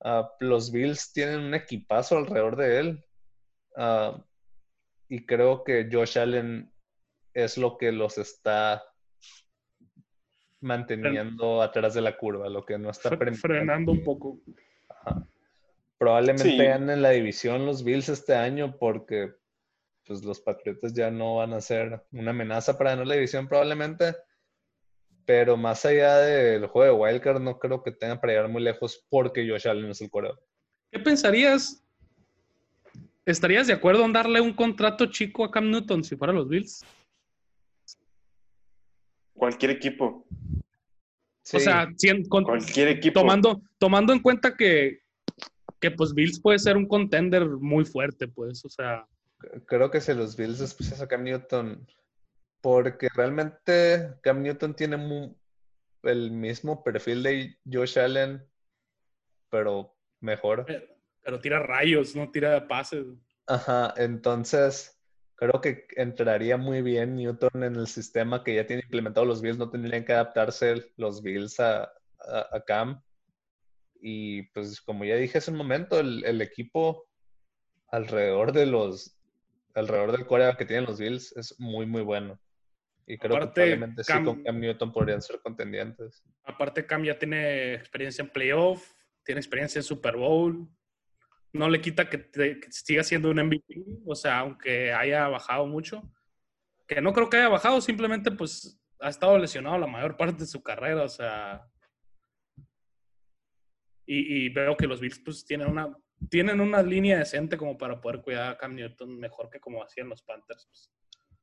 Ah, 0.00 0.30
los 0.40 0.70
Bills 0.70 1.12
tienen 1.12 1.40
un 1.40 1.54
equipazo 1.54 2.18
alrededor 2.18 2.56
de 2.56 2.78
él 2.78 3.04
ah, 3.76 4.24
y 5.08 5.26
creo 5.26 5.64
que 5.64 5.88
Josh 5.90 6.18
Allen 6.18 6.72
es 7.34 7.58
lo 7.58 7.76
que 7.78 7.90
los 7.92 8.18
está 8.18 8.84
manteniendo 10.60 11.62
atrás 11.62 11.94
de 11.94 12.00
la 12.00 12.16
curva, 12.16 12.48
lo 12.48 12.64
que 12.64 12.78
no 12.78 12.90
está. 12.90 13.16
Frenando 13.16 13.92
un 13.92 14.02
poco. 14.02 14.40
Ajá. 14.88 15.26
Probablemente 15.98 16.50
Sí. 16.50 16.56
ganen 16.56 17.02
la 17.02 17.10
división 17.10 17.66
los 17.66 17.82
Bills 17.82 18.08
este 18.08 18.34
año 18.34 18.76
porque 18.78 19.32
pues 20.08 20.24
los 20.24 20.40
Patriotas 20.40 20.94
ya 20.94 21.10
no 21.10 21.36
van 21.36 21.52
a 21.52 21.60
ser 21.60 22.02
una 22.12 22.30
amenaza 22.30 22.76
para 22.76 22.90
ganar 22.90 23.06
la 23.06 23.14
división 23.14 23.46
probablemente. 23.46 24.16
Pero 25.26 25.58
más 25.58 25.84
allá 25.84 26.16
del 26.16 26.66
juego 26.66 26.94
de 26.94 27.12
Wildcard 27.12 27.40
no 27.40 27.58
creo 27.58 27.82
que 27.82 27.92
tengan 27.92 28.18
para 28.18 28.32
llegar 28.32 28.48
muy 28.48 28.62
lejos 28.62 29.06
porque 29.10 29.46
Josh 29.46 29.68
Allen 29.68 29.90
es 29.90 30.00
el 30.00 30.08
corredor. 30.10 30.42
¿Qué 30.90 30.98
pensarías? 30.98 31.84
¿Estarías 33.26 33.66
de 33.66 33.74
acuerdo 33.74 34.06
en 34.06 34.14
darle 34.14 34.40
un 34.40 34.54
contrato 34.54 35.04
chico 35.06 35.44
a 35.44 35.50
Cam 35.50 35.70
Newton 35.70 36.02
si 36.02 36.16
fuera 36.16 36.32
los 36.32 36.48
Bills? 36.48 36.82
Cualquier 39.34 39.72
equipo. 39.72 40.26
O 41.52 41.58
sea, 41.60 41.88
con- 42.30 42.44
Cualquier 42.44 42.88
equipo. 42.88 43.20
tomando, 43.20 43.60
tomando 43.78 44.14
en 44.14 44.20
cuenta 44.20 44.56
que, 44.56 45.00
que 45.78 45.90
pues 45.90 46.14
Bills 46.14 46.40
puede 46.40 46.58
ser 46.58 46.78
un 46.78 46.86
contender 46.88 47.46
muy 47.46 47.84
fuerte, 47.84 48.28
pues, 48.28 48.64
o 48.64 48.70
sea, 48.70 49.06
creo 49.66 49.90
que 49.90 50.00
si 50.00 50.14
los 50.14 50.36
Bills 50.36 50.58
después 50.58 51.00
a 51.00 51.08
Cam 51.08 51.24
Newton, 51.24 51.86
porque 52.60 53.08
realmente 53.14 54.14
Cam 54.22 54.42
Newton 54.42 54.74
tiene 54.74 55.36
el 56.02 56.30
mismo 56.30 56.82
perfil 56.82 57.22
de 57.22 57.58
Josh 57.70 57.98
Allen, 57.98 58.46
pero 59.50 59.96
mejor. 60.20 60.64
pero, 60.66 60.84
pero 61.22 61.40
tira 61.40 61.60
rayos, 61.60 62.14
no 62.14 62.30
tira 62.30 62.66
pases. 62.66 63.06
Ajá, 63.46 63.94
entonces 63.96 65.00
creo 65.36 65.60
que 65.60 65.86
entraría 65.96 66.56
muy 66.56 66.82
bien 66.82 67.14
Newton 67.14 67.62
en 67.62 67.76
el 67.76 67.86
sistema 67.86 68.42
que 68.44 68.54
ya 68.56 68.66
tiene 68.66 68.82
implementado 68.82 69.24
los 69.24 69.40
Bills, 69.40 69.58
no 69.58 69.70
tendrían 69.70 70.04
que 70.04 70.12
adaptarse 70.12 70.92
los 70.96 71.22
Bills 71.22 71.58
a, 71.60 71.84
a- 71.84 72.48
a 72.52 72.64
Cam. 72.66 73.00
Y 74.00 74.42
pues 74.52 74.80
como 74.80 75.04
ya 75.04 75.16
dije 75.16 75.38
hace 75.38 75.50
un 75.50 75.56
momento, 75.56 75.98
el, 75.98 76.24
el 76.24 76.40
equipo 76.42 77.08
alrededor 77.90 78.52
de 78.52 78.66
los 78.66 79.17
alrededor 79.74 80.12
del 80.12 80.26
Corea 80.26 80.56
que 80.56 80.64
tienen 80.64 80.86
los 80.86 80.98
Bills 80.98 81.32
es 81.36 81.58
muy 81.58 81.86
muy 81.86 82.02
bueno. 82.02 82.38
Y 83.06 83.16
creo 83.16 83.36
Aparte, 83.36 83.48
que 83.52 83.54
probablemente 83.54 84.04
sí 84.04 84.12
Cam- 84.12 84.24
con 84.24 84.42
Cam 84.44 84.60
Newton 84.60 84.92
podrían 84.92 85.22
ser 85.22 85.40
contendientes. 85.40 86.22
Aparte, 86.44 86.84
Cam 86.86 87.04
ya 87.04 87.18
tiene 87.18 87.74
experiencia 87.74 88.22
en 88.22 88.30
playoff, 88.30 88.92
tiene 89.24 89.40
experiencia 89.40 89.78
en 89.78 89.82
Super 89.84 90.16
Bowl. 90.16 90.68
No 91.54 91.70
le 91.70 91.80
quita 91.80 92.10
que, 92.10 92.18
te- 92.18 92.60
que 92.60 92.70
siga 92.70 93.02
siendo 93.02 93.30
un 93.30 93.38
MVP, 93.38 93.82
o 94.06 94.14
sea, 94.14 94.40
aunque 94.40 94.92
haya 94.92 95.26
bajado 95.28 95.66
mucho. 95.66 96.02
Que 96.86 97.00
no 97.00 97.12
creo 97.14 97.30
que 97.30 97.38
haya 97.38 97.48
bajado, 97.48 97.80
simplemente 97.80 98.30
pues 98.30 98.78
ha 99.00 99.08
estado 99.08 99.38
lesionado 99.38 99.78
la 99.78 99.86
mayor 99.86 100.16
parte 100.16 100.40
de 100.40 100.46
su 100.46 100.62
carrera, 100.62 101.02
o 101.04 101.08
sea. 101.08 101.66
Y, 104.06 104.44
y 104.44 104.48
veo 104.48 104.76
que 104.76 104.86
los 104.86 105.00
Bills 105.00 105.18
pues 105.24 105.44
tienen 105.44 105.68
una, 105.68 105.94
tienen 106.30 106.60
una 106.60 106.82
línea 106.82 107.18
decente 107.18 107.56
como 107.56 107.78
para 107.78 108.00
poder 108.00 108.20
cuidar 108.22 108.52
a 108.52 108.58
Cam 108.58 108.74
Newton 108.74 109.18
mejor 109.18 109.50
que 109.50 109.60
como 109.60 109.82
hacían 109.82 110.08
los 110.08 110.22
Panthers. 110.22 110.66
pues. 110.66 110.90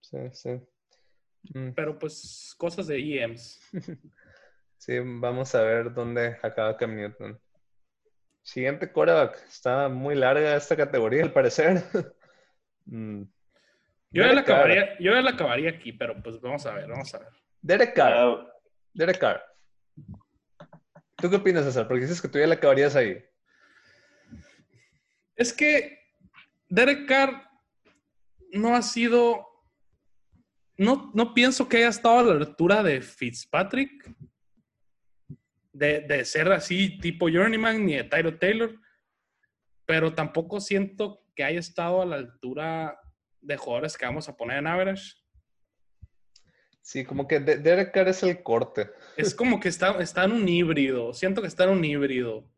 Sí, 0.01 0.17
sí. 0.33 0.49
Mm, 1.53 1.73
Pero 1.73 1.97
pues 1.97 2.53
cosas 2.57 2.87
de 2.87 2.97
EMs. 2.99 3.59
Sí, 4.77 4.99
vamos 4.99 5.55
a 5.55 5.61
ver 5.61 5.93
dónde 5.93 6.37
acaba 6.43 6.77
Cam 6.77 6.95
Newton. 6.95 7.39
Siguiente 8.43 8.91
quarterback. 8.91 9.43
Está 9.47 9.89
muy 9.89 10.13
larga 10.13 10.55
esta 10.55 10.75
categoría, 10.75 11.23
al 11.23 11.33
parecer. 11.33 11.81
Mm. 12.87 13.23
Yo 14.11 14.23
ya, 14.23 14.31
la 14.31 14.41
acabaría, 14.41 14.95
yo 14.99 15.11
ya 15.11 15.21
la 15.23 15.31
acabaría 15.31 15.71
aquí, 15.71 15.91
pero 15.91 16.21
pues 16.21 16.39
vamos 16.39 16.63
a 16.67 16.75
ver, 16.75 16.87
vamos 16.87 17.11
a 17.15 17.17
ver. 17.17 17.29
Derek 17.61 17.95
Carr. 17.95 18.13
Ah, 18.15 18.53
Derek 18.93 19.17
Carr. 19.17 19.43
¿Tú 21.17 21.29
qué 21.31 21.37
opinas, 21.37 21.65
César? 21.65 21.87
Porque 21.87 22.03
dices 22.03 22.21
que 22.21 22.27
tú 22.27 22.37
ya 22.37 22.45
la 22.45 22.53
acabarías 22.53 22.95
ahí. 22.95 23.25
Es 25.35 25.53
que 25.53 25.97
Derek 26.69 27.07
Carr 27.07 27.49
no 28.51 28.75
ha 28.75 28.81
sido. 28.81 29.45
No, 30.77 31.11
no 31.13 31.33
pienso 31.33 31.67
que 31.69 31.77
haya 31.77 31.89
estado 31.89 32.19
a 32.19 32.23
la 32.23 32.31
altura 32.33 32.83
de 32.83 33.01
Fitzpatrick. 33.01 34.13
De, 35.71 36.01
de 36.01 36.23
ser 36.23 36.49
así, 36.53 36.97
tipo 36.99 37.27
Journeyman, 37.29 37.85
ni 37.85 37.95
de 37.95 38.03
Tyro 38.05 38.37
Taylor. 38.37 38.79
Pero 39.85 40.13
tampoco 40.13 40.59
siento 40.61 41.21
que 41.35 41.43
haya 41.43 41.59
estado 41.59 42.01
a 42.01 42.05
la 42.05 42.15
altura 42.15 42.97
de 43.41 43.57
jugadores 43.57 43.97
que 43.97 44.05
vamos 44.05 44.27
a 44.29 44.35
poner 44.37 44.57
en 44.59 44.67
average. 44.67 45.13
Sí, 46.81 47.03
como 47.03 47.27
que 47.27 47.39
De- 47.39 47.57
Derek 47.57 47.93
Carr 47.93 48.07
es 48.07 48.23
el 48.23 48.41
corte. 48.41 48.89
Es 49.17 49.35
como 49.35 49.59
que 49.59 49.67
está, 49.69 49.99
está 50.01 50.23
en 50.23 50.31
un 50.31 50.47
híbrido. 50.47 51.13
Siento 51.13 51.41
que 51.41 51.47
está 51.47 51.65
en 51.65 51.71
un 51.71 51.83
híbrido. 51.83 52.49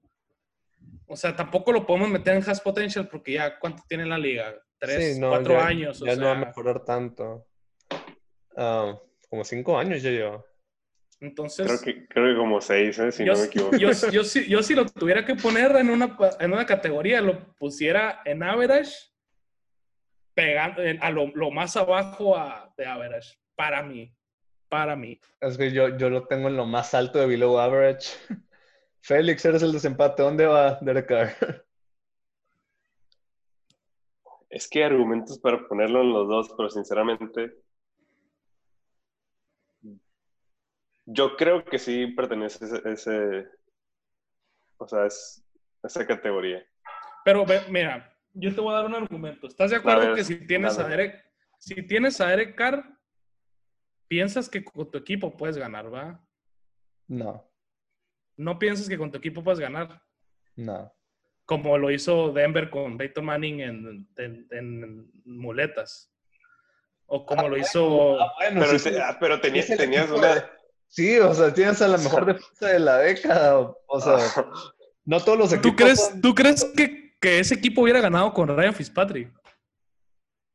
O 1.07 1.15
sea, 1.15 1.35
tampoco 1.35 1.71
lo 1.71 1.85
podemos 1.85 2.09
meter 2.09 2.35
en 2.35 2.49
Has 2.49 2.59
Potential 2.61 3.07
porque 3.07 3.33
ya, 3.33 3.57
¿cuánto 3.59 3.83
tiene 3.87 4.05
la 4.05 4.17
liga? 4.17 4.53
Tres, 4.77 5.15
Sí, 5.15 5.19
no, 5.21 5.29
cuatro 5.29 5.53
ya- 5.53 5.65
años. 5.65 6.01
o 6.01 6.05
Ya 6.05 6.15
no 6.15 6.25
va 6.25 6.31
a 6.33 6.35
sea, 6.35 6.45
mejorar 6.45 6.83
tanto. 6.83 7.47
Ah, 8.55 8.97
como 9.29 9.43
cinco 9.43 9.77
años 9.77 10.01
ya 10.03 10.09
lleva. 10.11 10.43
entonces, 11.19 11.65
creo, 11.65 11.79
que, 11.81 12.07
creo 12.07 12.33
que 12.33 12.37
como 12.39 12.59
seis, 12.61 12.97
¿eh? 12.99 13.11
si 13.11 13.25
yo, 13.25 13.33
no 13.33 13.39
me 13.39 13.45
equivoco. 13.45 13.77
yo, 13.77 13.89
yo, 14.11 14.23
si, 14.23 14.47
yo 14.47 14.61
si 14.61 14.75
lo 14.75 14.85
tuviera 14.85 15.25
que 15.25 15.35
poner 15.35 15.75
en 15.77 15.89
una, 15.89 16.15
en 16.39 16.53
una 16.53 16.65
categoría, 16.65 17.21
lo 17.21 17.53
pusiera 17.55 18.21
en 18.25 18.43
average, 18.43 18.91
pegando 20.33 20.83
en- 20.83 21.01
a 21.03 21.09
lo, 21.09 21.27
lo 21.33 21.51
más 21.51 21.75
abajo 21.77 22.37
a, 22.37 22.71
de 22.77 22.85
average, 22.85 23.37
para 23.55 23.81
mí. 23.83 24.13
Para 24.69 24.95
mí. 24.97 25.19
Es 25.39 25.57
que 25.57 25.71
yo, 25.71 25.97
yo 25.97 26.09
lo 26.09 26.27
tengo 26.27 26.49
en 26.49 26.57
lo 26.57 26.65
más 26.65 26.93
alto 26.93 27.19
de 27.19 27.25
below 27.27 27.57
average. 27.59 28.09
Félix, 29.07 29.45
eres 29.45 29.63
el 29.63 29.71
desempate. 29.71 30.21
¿Dónde 30.21 30.45
va 30.45 30.77
Derek 30.81 31.07
Carr? 31.07 31.65
Es 34.49 34.67
que 34.67 34.79
hay 34.79 34.85
argumentos 34.91 35.39
para 35.39 35.65
ponerlo 35.65 36.01
en 36.01 36.11
los 36.11 36.27
dos, 36.27 36.53
pero 36.57 36.69
sinceramente. 36.69 37.53
Yo 41.05 41.37
creo 41.37 41.63
que 41.63 41.79
sí 41.79 42.07
pertenece 42.07 42.65
a 42.65 42.67
ese. 42.67 42.89
ese- 42.91 43.47
o 44.77 44.87
sea, 44.89 45.05
es 45.05 45.41
esa 45.83 46.05
categoría. 46.05 46.65
Pero 47.23 47.45
ve, 47.45 47.61
mira, 47.69 48.13
yo 48.33 48.53
te 48.53 48.59
voy 48.59 48.73
a 48.73 48.77
dar 48.77 48.85
un 48.87 48.95
argumento. 48.95 49.47
¿Estás 49.47 49.71
de 49.71 49.77
acuerdo 49.77 50.07
ver, 50.07 50.15
que 50.15 50.23
si 50.25 50.45
tienes 50.45 50.77
a. 50.77 50.87
Derek, 50.87 51.25
si 51.59 51.81
tienes 51.87 52.19
a 52.19 52.27
Derek 52.27 52.55
Carr, 52.55 52.83
piensas 54.09 54.49
que 54.49 54.65
con 54.65 54.91
tu 54.91 54.97
equipo 54.97 55.37
puedes 55.37 55.57
ganar, 55.57 55.93
¿va? 55.93 56.21
No, 57.07 57.49
No 58.37 58.57
piensas 58.59 58.87
que 58.87 58.97
con 58.97 59.11
tu 59.11 59.17
equipo 59.17 59.43
puedes 59.43 59.59
ganar, 59.59 60.01
no. 60.55 60.93
como 61.45 61.77
lo 61.77 61.89
hizo 61.91 62.31
Denver 62.31 62.69
con 62.69 62.97
Peyton 62.97 63.25
Manning 63.25 63.59
en, 63.61 64.07
en- 64.17 64.47
en 64.51 65.11
muletas. 65.25 66.11
O 67.07 67.25
como 67.25 67.47
lo 67.49 67.57
hizo... 67.57 68.19
Ah, 68.21 68.33
bueno, 68.37 68.61
Pero, 68.65 68.79
sí, 68.79 68.89
ah, 69.01 69.17
pero 69.19 69.39
tenías, 69.41 69.65
tenías 69.67 70.09
una. 70.11 70.35
de- 70.35 70.43
sí, 70.87 71.17
o 71.19 71.33
sea, 71.33 71.53
tienes 71.53 71.81
a 71.81 71.87
la 71.87 71.97
mejor 71.97 72.25
defensa 72.25 72.67
de 72.67 72.79
la 72.79 72.97
década. 72.99 73.59
O, 73.59 73.77
o 73.87 74.01
sea, 74.01 74.17
no 75.05 75.19
todos 75.21 75.37
los 75.37 75.53
equipos. 75.53 75.71
¿Tú 75.71 75.75
crees, 75.77 75.99
son- 76.05 76.21
¿tú 76.21 76.35
crees 76.35 76.65
que, 76.75 77.13
que 77.21 77.39
ese 77.39 77.55
equipo 77.55 77.81
hubiera 77.81 78.01
ganado 78.01 78.33
con 78.33 78.49
Ryan 78.49 78.73
Fitzpatrick? 78.75 79.31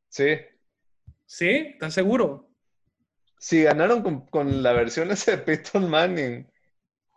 Sí. 0.09 0.37
¿Sí? 1.25 1.49
¿Estás 1.49 1.95
seguro? 1.95 2.51
Sí, 3.38 3.62
ganaron 3.62 4.03
con, 4.03 4.27
con 4.27 4.62
la 4.62 4.73
versión 4.75 5.11
esa 5.11 5.33
de 5.33 5.38
Peyton 5.38 5.88
Manning. 5.88 6.47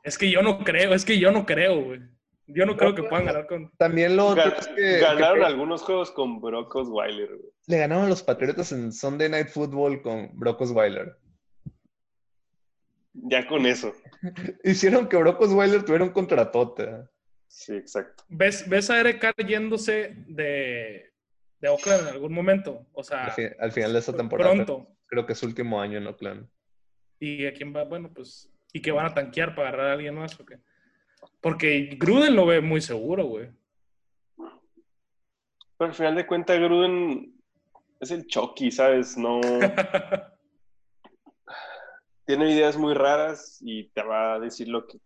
Es 0.05 0.17
que 0.17 0.29
yo 0.31 0.41
no 0.41 0.59
creo, 0.63 0.93
es 0.93 1.03
que 1.03 1.19
yo 1.19 1.31
no 1.31 1.45
creo, 1.45 1.81
güey. 1.83 1.99
Yo 2.47 2.65
no 2.67 2.77
creo 2.77 2.93
que 2.93 3.01
puedan 3.03 3.25
ganar 3.25 3.47
con... 3.47 3.71
También 3.77 4.15
lo 4.15 4.27
otro 4.27 4.43
Gan- 4.43 4.59
es 4.59 4.67
que, 4.67 4.99
ganaron 4.99 5.39
que 5.39 5.45
algunos 5.45 5.81
juegos 5.81 6.11
con 6.11 6.39
Brock 6.39 6.75
Osweiler. 6.75 7.27
güey. 7.29 7.51
le 7.65 7.77
ganaron 7.79 8.05
a 8.05 8.09
los 8.09 8.21
Patriotas 8.21 8.71
en 8.71 8.91
Sunday 8.93 9.29
Night 9.29 9.47
Football 9.47 10.03
con 10.03 10.29
Brock 10.37 10.61
Osweiler. 10.61 11.17
Ya 13.13 13.47
con 13.47 13.65
eso. 13.65 13.93
Hicieron 14.63 15.07
que 15.07 15.17
Brock 15.17 15.41
Osweiler 15.41 15.83
tuviera 15.83 16.03
un 16.03 16.11
contratote. 16.11 16.87
Sí, 17.47 17.73
exacto. 17.75 18.23
¿Ves, 18.27 18.67
ves 18.69 18.89
a 18.89 18.95
Derek 18.97 19.19
Carr 19.19 19.35
yéndose 19.47 20.13
de, 20.27 21.11
de 21.59 21.67
Oakland 21.69 22.01
en 22.01 22.07
algún 22.13 22.33
momento? 22.33 22.85
O 22.93 23.01
sea, 23.03 23.25
Al, 23.25 23.31
fin- 23.31 23.55
al 23.59 23.71
final 23.71 23.93
de 23.93 23.99
esta 23.99 24.13
temporada. 24.15 24.51
pronto. 24.53 24.87
Creo 25.07 25.25
que 25.25 25.33
es 25.33 25.39
su 25.39 25.45
último 25.45 25.79
año 25.81 25.97
en 25.97 26.07
Oakland. 26.07 26.47
¿Y 27.19 27.45
a 27.45 27.53
quién 27.53 27.73
va? 27.75 27.85
Bueno, 27.85 28.11
pues... 28.13 28.51
¿Y 28.75 28.81
que 28.81 28.91
van 28.91 29.05
a 29.05 29.13
tanquear 29.13 29.55
para 29.55 29.69
agarrar 29.69 29.87
a 29.87 29.93
alguien 29.93 30.15
más 30.15 30.37
o 30.37 30.45
qué? 30.45 30.59
Porque 31.39 31.95
Gruden 31.97 32.35
lo 32.35 32.45
ve 32.45 32.59
muy 32.59 32.81
seguro, 32.81 33.23
güey. 33.23 33.49
Pero 34.35 35.89
al 35.91 35.93
final 35.93 36.13
de 36.13 36.27
cuentas, 36.27 36.59
Gruden 36.59 37.33
es 38.01 38.11
el 38.11 38.27
Chucky, 38.27 38.71
¿sabes? 38.71 39.15
No. 39.15 39.39
Tiene 42.25 42.51
ideas 42.51 42.75
muy 42.75 42.93
raras 42.93 43.59
y 43.61 43.85
te 43.91 44.03
va 44.03 44.33
a 44.33 44.39
decir 44.41 44.67
lo 44.67 44.85
que 44.85 44.97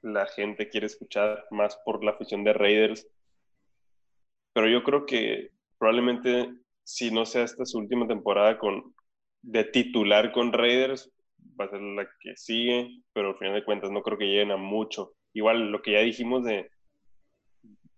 la 0.00 0.24
gente 0.24 0.70
quiere 0.70 0.86
escuchar, 0.86 1.44
más 1.50 1.76
por 1.84 2.02
la 2.02 2.12
afición 2.12 2.44
de 2.44 2.54
Raiders. 2.54 3.06
Pero 4.54 4.70
yo 4.70 4.82
creo 4.82 5.04
que 5.04 5.50
probablemente, 5.76 6.54
si 6.82 7.10
no 7.10 7.26
sea 7.26 7.42
esta 7.42 7.66
su 7.66 7.76
última 7.76 8.08
temporada 8.08 8.58
con, 8.58 8.94
de 9.42 9.64
titular 9.64 10.32
con 10.32 10.50
Raiders, 10.50 11.12
va 11.58 11.66
a 11.66 11.70
ser 11.70 11.80
la 11.80 12.08
que 12.20 12.36
sigue, 12.36 13.02
pero 13.12 13.30
al 13.30 13.38
final 13.38 13.54
de 13.54 13.64
cuentas 13.64 13.90
no 13.90 14.02
creo 14.02 14.18
que 14.18 14.26
lleguen 14.26 14.50
a 14.50 14.56
mucho. 14.56 15.14
Igual 15.32 15.70
lo 15.70 15.82
que 15.82 15.92
ya 15.92 16.00
dijimos 16.00 16.44
de, 16.44 16.70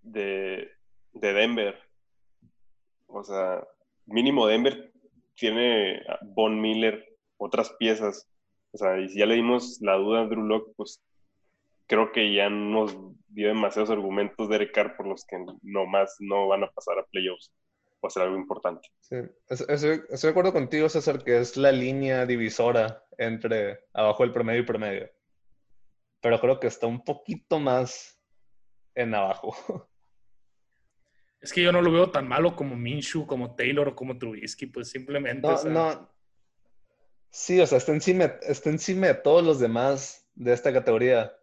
de, 0.02 0.70
de 1.12 1.32
Denver. 1.32 1.78
O 3.06 3.22
sea, 3.24 3.64
mínimo 4.06 4.46
Denver 4.46 4.92
tiene 5.34 5.98
a 6.08 6.18
Von 6.22 6.60
Miller, 6.60 7.04
otras 7.36 7.70
piezas. 7.78 8.28
O 8.72 8.78
sea, 8.78 8.98
y 9.00 9.08
si 9.08 9.18
ya 9.18 9.26
le 9.26 9.34
dimos 9.34 9.80
la 9.80 9.96
duda 9.96 10.22
a 10.22 10.26
Drew 10.26 10.44
Lock, 10.44 10.74
pues 10.76 11.02
creo 11.86 12.12
que 12.12 12.32
ya 12.32 12.48
nos 12.48 12.96
dio 13.28 13.48
demasiados 13.48 13.90
argumentos 13.90 14.48
de 14.48 14.70
Carr 14.70 14.96
por 14.96 15.08
los 15.08 15.24
que 15.24 15.36
nomás 15.62 16.16
no 16.20 16.46
van 16.46 16.62
a 16.62 16.70
pasar 16.70 16.98
a 16.98 17.04
playoffs. 17.06 17.52
Va 18.02 18.06
a 18.06 18.10
ser 18.10 18.22
algo 18.22 18.36
importante. 18.36 18.88
Sí, 19.00 19.16
es- 19.48 19.60
estoy, 19.68 20.02
estoy 20.08 20.28
de 20.28 20.30
acuerdo 20.30 20.52
contigo, 20.52 20.88
César, 20.88 21.22
que 21.22 21.38
es 21.38 21.56
la 21.56 21.70
línea 21.72 22.24
divisora 22.26 23.04
entre 23.18 23.86
abajo 23.92 24.22
del 24.22 24.32
promedio 24.32 24.60
y 24.60 24.66
promedio. 24.66 25.10
Pero 26.22 26.40
creo 26.40 26.60
que 26.60 26.66
está 26.66 26.86
un 26.86 27.04
poquito 27.04 27.58
más 27.58 28.18
en 28.94 29.14
abajo. 29.14 29.54
Es 31.40 31.52
que 31.52 31.62
yo 31.62 31.72
no 31.72 31.80
lo 31.80 31.90
veo 31.90 32.10
tan 32.10 32.28
malo 32.28 32.54
como 32.54 32.76
Minshew, 32.76 33.26
como 33.26 33.54
Taylor 33.54 33.88
o 33.88 33.96
como 33.96 34.18
Trubisky, 34.18 34.66
pues 34.66 34.90
simplemente. 34.90 35.46
No, 35.48 35.54
o 35.54 35.56
sea, 35.56 35.70
no. 35.70 36.14
Sí, 37.30 37.60
o 37.60 37.66
sea, 37.66 37.78
está 37.78 37.92
encima, 37.92 38.24
está 38.42 38.68
encima 38.70 39.06
de 39.06 39.14
todos 39.14 39.42
los 39.42 39.58
demás 39.60 40.28
de 40.34 40.52
esta 40.52 40.72
categoría. 40.72 41.34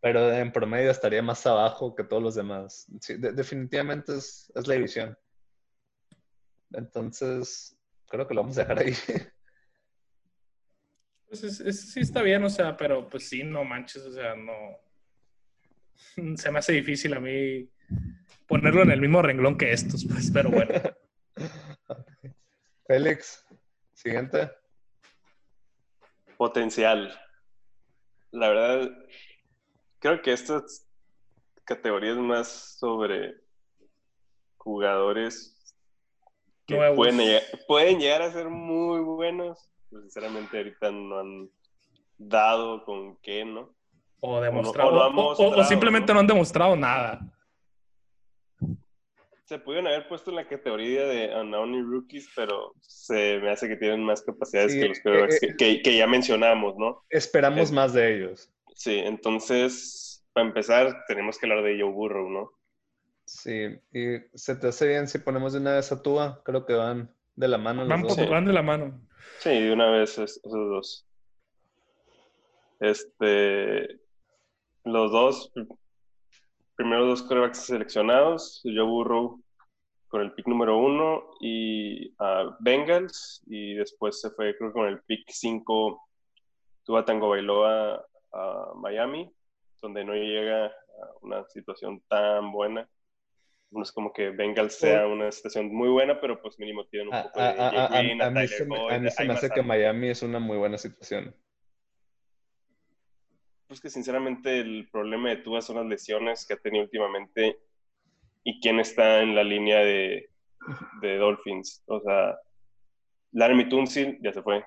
Pero 0.00 0.32
en 0.32 0.52
promedio 0.52 0.90
estaría 0.90 1.22
más 1.22 1.44
abajo 1.46 1.94
que 1.94 2.04
todos 2.04 2.22
los 2.22 2.34
demás. 2.34 2.86
Sí, 3.00 3.16
de- 3.18 3.32
definitivamente 3.32 4.14
es, 4.14 4.50
es 4.54 4.66
la 4.66 4.74
división. 4.74 5.18
Entonces, 6.72 7.76
creo 8.08 8.26
que 8.26 8.34
lo 8.34 8.42
vamos 8.42 8.58
a 8.58 8.62
dejar 8.62 8.78
ahí. 8.80 8.92
pues 11.28 11.42
es- 11.44 11.60
es- 11.60 11.92
sí 11.92 12.00
está 12.00 12.22
bien, 12.22 12.42
o 12.44 12.50
sea, 12.50 12.76
pero 12.76 13.08
pues 13.08 13.28
sí, 13.28 13.42
no 13.44 13.64
manches, 13.64 14.02
o 14.02 14.12
sea, 14.12 14.34
no. 14.34 14.52
Se 16.36 16.50
me 16.50 16.58
hace 16.58 16.72
difícil 16.72 17.14
a 17.14 17.20
mí 17.20 17.68
ponerlo 18.46 18.82
en 18.82 18.90
el 18.90 19.00
mismo 19.00 19.22
renglón 19.22 19.56
que 19.58 19.72
estos, 19.72 20.04
pues, 20.06 20.30
pero 20.30 20.50
bueno. 20.50 20.72
Félix, 22.86 23.44
siguiente. 23.92 24.50
Potencial. 26.36 27.18
La 28.30 28.48
verdad, 28.48 28.90
creo 29.98 30.20
que 30.22 30.32
estas 30.32 30.86
categorías 31.64 32.16
más 32.18 32.76
sobre 32.78 33.34
jugadores 34.58 35.55
que 36.66 36.74
Nuevos. 36.76 36.96
pueden, 36.96 37.18
llegar- 37.18 37.42
pueden 37.66 37.98
llegar 38.00 38.22
a 38.22 38.32
ser 38.32 38.48
muy 38.48 39.00
buenos. 39.00 39.70
Pues, 39.90 40.02
sinceramente, 40.02 40.56
ahorita 40.58 40.90
no 40.90 41.18
han 41.20 41.50
dado 42.18 42.84
con 42.84 43.16
qué, 43.18 43.44
¿no? 43.44 43.74
O 44.20 44.40
demostrado. 44.40 44.88
o 44.90 44.92
lo 44.92 45.00
O, 45.00 45.04
han 45.04 45.12
o- 45.18 45.20
o 45.20 45.24
mostrado, 45.28 45.64
simplemente 45.64 46.08
¿no? 46.08 46.14
no 46.14 46.20
han 46.20 46.26
demostrado 46.26 46.74
nada. 46.76 47.20
Se 49.44 49.60
pudieron 49.60 49.86
haber 49.86 50.08
puesto 50.08 50.30
en 50.30 50.36
la 50.36 50.48
categoría 50.48 51.04
de 51.06 51.32
unknown 51.40 51.88
rookies, 51.88 52.28
pero 52.34 52.72
se 52.80 53.38
me 53.38 53.50
hace 53.50 53.68
que 53.68 53.76
tienen 53.76 54.02
más 54.02 54.20
capacidades 54.22 54.72
Sí, 54.72 54.80
que 54.80 54.88
los 54.88 54.98
eh, 55.34 55.38
que, 55.40 55.56
que- 55.56 55.82
que 55.82 55.96
ya 55.96 56.08
mencionamos, 56.08 56.74
¿no? 56.76 57.04
Esperamos 57.10 57.60
Es- 57.60 57.72
más 57.72 57.92
de 57.92 58.16
ellos. 58.16 58.50
Sí, 58.74 58.98
entonces, 58.98 60.26
para 60.32 60.48
empezar, 60.48 61.04
tenemos 61.06 61.38
que 61.38 61.46
hablar 61.46 61.62
de 61.62 61.80
Joe 61.80 61.92
Burrow, 61.92 62.28
¿no? 62.28 62.50
Sí, 63.26 63.78
y 63.92 64.18
se 64.34 64.54
te 64.56 64.68
hace 64.68 64.86
bien 64.88 65.08
si 65.08 65.18
ponemos 65.18 65.52
de 65.52 65.58
una 65.60 65.74
vez 65.74 65.90
a 65.92 66.00
Tua, 66.02 66.40
creo 66.44 66.64
que 66.64 66.74
van 66.74 67.12
de 67.34 67.48
la 67.48 67.58
mano 67.58 67.82
los 67.82 67.88
Van, 67.88 68.02
dos. 68.02 68.16
po- 68.16 68.30
van 68.30 68.44
de 68.46 68.52
la 68.52 68.62
mano. 68.62 69.00
Sí, 69.40 69.50
de 69.50 69.72
una 69.72 69.90
vez 69.90 70.16
es- 70.18 70.36
esos 70.38 70.52
dos. 70.70 71.06
Este, 72.80 74.00
los 74.84 75.10
dos, 75.10 75.52
primeros 76.76 77.08
dos 77.08 77.22
quarterbacks 77.22 77.64
seleccionados, 77.66 78.60
Joe 78.64 78.82
Burrow 78.84 79.42
con 80.08 80.20
el 80.22 80.32
pick 80.32 80.46
número 80.46 80.78
uno 80.78 81.24
y 81.40 82.14
a 82.18 82.56
Bengals, 82.60 83.42
y 83.46 83.74
después 83.74 84.20
se 84.20 84.30
fue, 84.30 84.56
creo 84.56 84.70
que 84.70 84.78
con 84.78 84.86
el 84.88 85.00
pick 85.02 85.24
5, 85.28 86.06
Tua 86.84 87.04
Tango 87.04 87.30
Bailoa 87.30 88.06
a 88.32 88.72
Miami, 88.76 89.28
donde 89.82 90.04
no 90.04 90.14
llega 90.14 90.66
a 90.66 90.72
una 91.22 91.44
situación 91.48 92.00
tan 92.08 92.52
buena. 92.52 92.88
No 93.70 93.82
es 93.82 93.92
como 93.92 94.12
que 94.12 94.30
Bengals 94.30 94.74
sea 94.74 95.06
una 95.06 95.30
situación 95.32 95.74
muy 95.74 95.88
buena, 95.88 96.20
pero 96.20 96.40
pues 96.40 96.58
mínimo 96.58 96.86
tienen 96.86 97.08
un 97.08 97.14
A, 97.14 97.22
poco 97.24 97.40
a- 97.40 97.52
de 97.52 97.60
a- 97.60 97.68
a- 97.86 98.00
Green, 98.00 98.22
a 98.22 98.30
mí 98.30 98.46
se 98.48 98.64
me, 98.64 98.76
a 98.94 98.98
mí 98.98 99.10
se 99.10 99.24
me 99.24 99.32
hace 99.32 99.50
que. 99.50 99.62
Miami 99.62 100.08
es 100.08 100.22
una 100.22 100.38
muy 100.38 100.56
buena 100.56 100.78
situación. 100.78 101.34
Pues 103.66 103.80
que 103.80 103.90
sinceramente 103.90 104.60
el 104.60 104.88
problema 104.92 105.30
de 105.30 105.38
Tua 105.38 105.60
son 105.60 105.76
las 105.76 105.86
lesiones 105.86 106.46
que 106.46 106.54
ha 106.54 106.58
tenido 106.58 106.84
últimamente 106.84 107.58
y 108.44 108.60
quién 108.60 108.78
está 108.78 109.22
en 109.22 109.34
la 109.34 109.42
línea 109.42 109.78
de, 109.80 110.30
de 111.02 111.16
Dolphins. 111.16 111.82
O 111.86 112.00
sea, 112.00 112.38
Larry 113.32 113.68
Tunsil 113.68 114.18
ya 114.22 114.32
se 114.32 114.42
fue, 114.42 114.64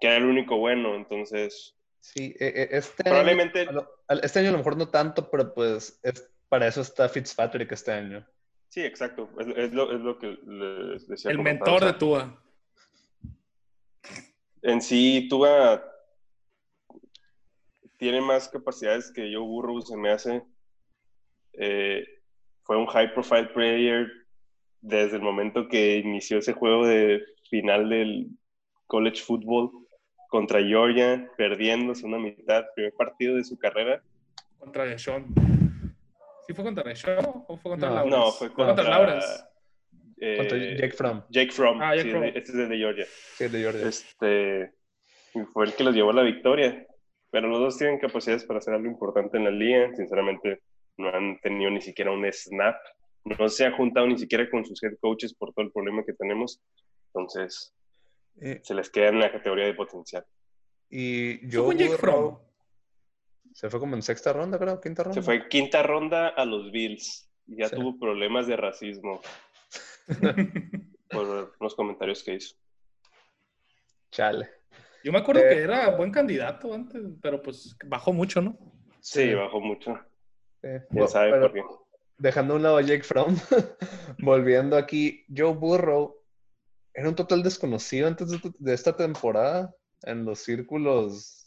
que 0.00 0.06
era 0.06 0.16
el 0.16 0.24
único 0.24 0.56
bueno, 0.56 0.94
entonces 0.96 1.74
Sí, 2.00 2.34
e- 2.38 2.46
e- 2.46 2.68
este 2.78 3.04
probablemente 3.04 3.60
año, 3.68 3.86
este 4.22 4.38
año 4.38 4.48
a 4.48 4.52
lo 4.52 4.58
mejor 4.58 4.78
no 4.78 4.88
tanto, 4.88 5.30
pero 5.30 5.52
pues 5.52 6.00
es, 6.02 6.30
para 6.48 6.66
eso 6.66 6.80
está 6.80 7.08
Fitzpatrick 7.08 7.72
este 7.72 7.92
año. 7.92 8.26
sí, 8.68 8.82
exacto, 8.82 9.30
es, 9.38 9.46
es 9.56 9.72
lo, 9.72 9.92
es 9.92 10.00
lo 10.00 10.18
que 10.18 10.38
les 10.46 11.08
decía. 11.08 11.30
El 11.30 11.40
mentor 11.40 11.76
o 11.76 11.78
sea, 11.78 11.92
de 11.92 11.98
Tua. 11.98 12.42
En 14.62 14.82
sí, 14.82 15.26
Tua 15.28 15.84
tiene 17.98 18.20
más 18.20 18.48
capacidades 18.48 19.12
que 19.12 19.32
Joe 19.32 19.44
Burrow, 19.44 19.82
se 19.82 19.96
me 19.96 20.10
hace. 20.10 20.42
Eh, 21.54 22.04
fue 22.64 22.76
un 22.76 22.86
high 22.86 23.12
profile 23.12 23.46
player 23.46 24.08
desde 24.80 25.16
el 25.16 25.22
momento 25.22 25.68
que 25.68 25.96
inició 25.96 26.38
ese 26.38 26.52
juego 26.52 26.86
de 26.86 27.20
final 27.50 27.88
del 27.88 28.28
college 28.86 29.22
football 29.22 29.70
contra 30.28 30.62
Georgia, 30.62 31.30
perdiendo 31.36 31.92
una 32.04 32.18
mitad, 32.18 32.64
primer 32.74 32.92
partido 32.94 33.36
de 33.36 33.44
su 33.44 33.58
carrera. 33.58 34.02
Contra 34.58 34.84
Deshaun. 34.84 35.57
¿Sí 36.48 36.54
fue 36.54 36.64
contra 36.64 36.82
Deshaun 36.82 37.44
o 37.46 37.56
fue 37.58 37.72
contra 37.72 37.90
No, 37.90 37.94
Lawrence? 37.96 38.16
No, 38.18 38.32
fue 38.32 38.48
contra, 38.48 38.74
contra 38.74 38.88
Lawrence. 38.90 39.44
eh, 40.18 40.36
Contra 40.38 40.56
Jake 40.58 40.90
Fromm, 40.92 41.22
Jake 41.28 41.52
Fromm. 41.52 41.82
Ah, 41.82 41.90
Jake 41.94 42.02
sí, 42.04 42.10
Fromm. 42.10 42.22
de- 42.22 42.28
este 42.28 42.52
es 42.62 42.68
de 42.70 42.76
Georgia. 42.78 43.06
sí, 43.36 43.48
de 43.48 43.58
Georgia. 43.60 43.86
Este, 43.88 44.72
fue 45.52 45.66
el 45.66 45.74
que 45.74 45.84
los 45.84 45.94
llevó 45.94 46.10
a 46.10 46.14
la 46.14 46.22
victoria. 46.22 46.86
Pero 47.30 47.48
los 47.48 47.58
dos 47.60 47.76
tienen 47.76 47.98
capacidades 47.98 48.44
para 48.46 48.60
hacer 48.60 48.72
algo 48.72 48.86
importante 48.88 49.36
en 49.36 49.44
la 49.44 49.50
liga. 49.50 49.94
Sinceramente, 49.94 50.62
no 50.96 51.10
han 51.10 51.38
tenido 51.40 51.70
ni 51.70 51.82
siquiera 51.82 52.10
un 52.10 52.24
snap. 52.32 52.76
No 53.24 53.46
se 53.50 53.66
ha 53.66 53.72
juntado 53.72 54.06
ni 54.06 54.16
siquiera 54.16 54.48
con 54.48 54.64
sus 54.64 54.82
head 54.82 54.94
coaches 54.98 55.34
por 55.34 55.52
todo 55.52 55.66
el 55.66 55.70
problema 55.72 56.02
que 56.06 56.14
tenemos. 56.14 56.62
Entonces, 57.12 57.74
Y, 58.40 58.54
se 58.62 58.72
les 58.72 58.88
queda 58.88 59.08
en 59.08 59.18
la 59.20 59.30
categoría 59.30 59.66
de 59.66 59.74
potencial. 59.74 60.24
y 60.88 61.34
Fue 61.40 61.48
yo 61.50 61.64
con 61.66 61.76
Jake 61.76 61.98
Fromm. 61.98 62.38
Se 63.52 63.70
fue 63.70 63.80
como 63.80 63.94
en 63.96 64.02
sexta 64.02 64.32
ronda, 64.32 64.58
creo, 64.58 64.80
quinta 64.80 65.02
ronda. 65.04 65.14
Se 65.14 65.22
fue 65.22 65.36
en 65.36 65.48
quinta 65.48 65.82
ronda 65.82 66.28
a 66.28 66.44
los 66.44 66.70
Bills. 66.72 67.30
Y 67.46 67.56
ya 67.58 67.68
Sí. 67.68 67.76
tuvo 67.76 67.98
problemas 67.98 68.46
de 68.46 68.56
racismo 68.56 69.20
por 71.10 71.56
los 71.60 71.74
comentarios 71.74 72.22
que 72.22 72.34
hizo. 72.34 72.56
Chale. 74.10 74.48
Yo 75.04 75.12
me 75.12 75.18
acuerdo 75.18 75.42
Eh, 75.42 75.48
que 75.48 75.58
era 75.60 75.90
buen 75.96 76.10
candidato 76.10 76.72
antes, 76.74 77.02
pero 77.22 77.40
pues 77.42 77.76
bajó 77.86 78.12
mucho, 78.12 78.40
¿no? 78.42 78.58
Sí, 79.00 79.32
bajó 79.34 79.60
mucho. 79.60 79.98
¿Quién 80.60 80.84
Bueno, 80.90 81.08
sabe 81.08 81.30
pero 81.30 81.42
por 81.42 81.52
qué? 81.52 81.62
Dejando 82.18 82.54
a 82.54 82.56
un 82.56 82.62
lado 82.64 82.76
a 82.78 82.82
Jake 82.82 83.04
Fromm, 83.04 83.36
volviendo 84.18 84.76
aquí, 84.76 85.24
Joe 85.34 85.54
Burrow 85.54 86.16
era 86.92 87.08
un 87.08 87.14
total 87.14 87.42
desconocido 87.44 88.08
antes 88.08 88.28
de, 88.30 88.40
de 88.58 88.74
esta 88.74 88.96
temporada 88.96 89.72
en 90.02 90.24
los 90.24 90.40
círculos 90.40 91.46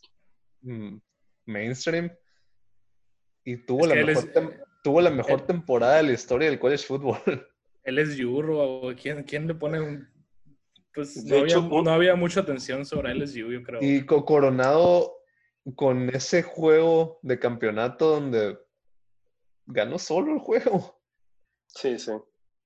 mm, 0.61 0.97
mainstream 1.51 2.11
y 3.43 3.57
tuvo 3.65 3.81
Es 3.81 3.87
la 3.89 3.95
mejor, 3.95 4.23
es- 4.23 4.33
tem- 4.33 4.63
tuvo 4.83 5.01
la 5.01 5.09
mejor 5.11 5.41
él- 5.41 5.45
temporada 5.45 5.97
de 5.97 6.03
la 6.03 6.11
historia 6.13 6.49
del 6.49 6.59
college 6.59 6.85
football. 6.85 7.19
Él 7.83 7.97
es 7.97 8.19
Euro, 8.19 8.93
¿quién, 9.01 9.23
¿quién 9.23 9.47
le 9.47 9.55
pone 9.55 9.79
un...? 9.81 10.07
Pues 10.93 11.25
De 11.25 11.39
no, 11.39 11.45
hecho, 11.45 11.59
había, 11.59 11.81
no 11.81 11.91
había 11.91 12.15
mucha 12.15 12.41
atención 12.41 12.85
sobre 12.85 13.11
LSU, 13.15 13.51
yo 13.51 13.63
creo. 13.63 13.79
Y 13.81 14.05
co- 14.05 14.23
coronado 14.25 15.17
con 15.75 16.09
ese 16.09 16.43
juego 16.43 17.19
de 17.23 17.39
campeonato 17.39 18.09
donde 18.09 18.59
ganó 19.65 19.97
solo 19.97 20.33
el 20.33 20.39
juego. 20.39 21.01
Sí, 21.67 21.97
sí. 21.97 22.11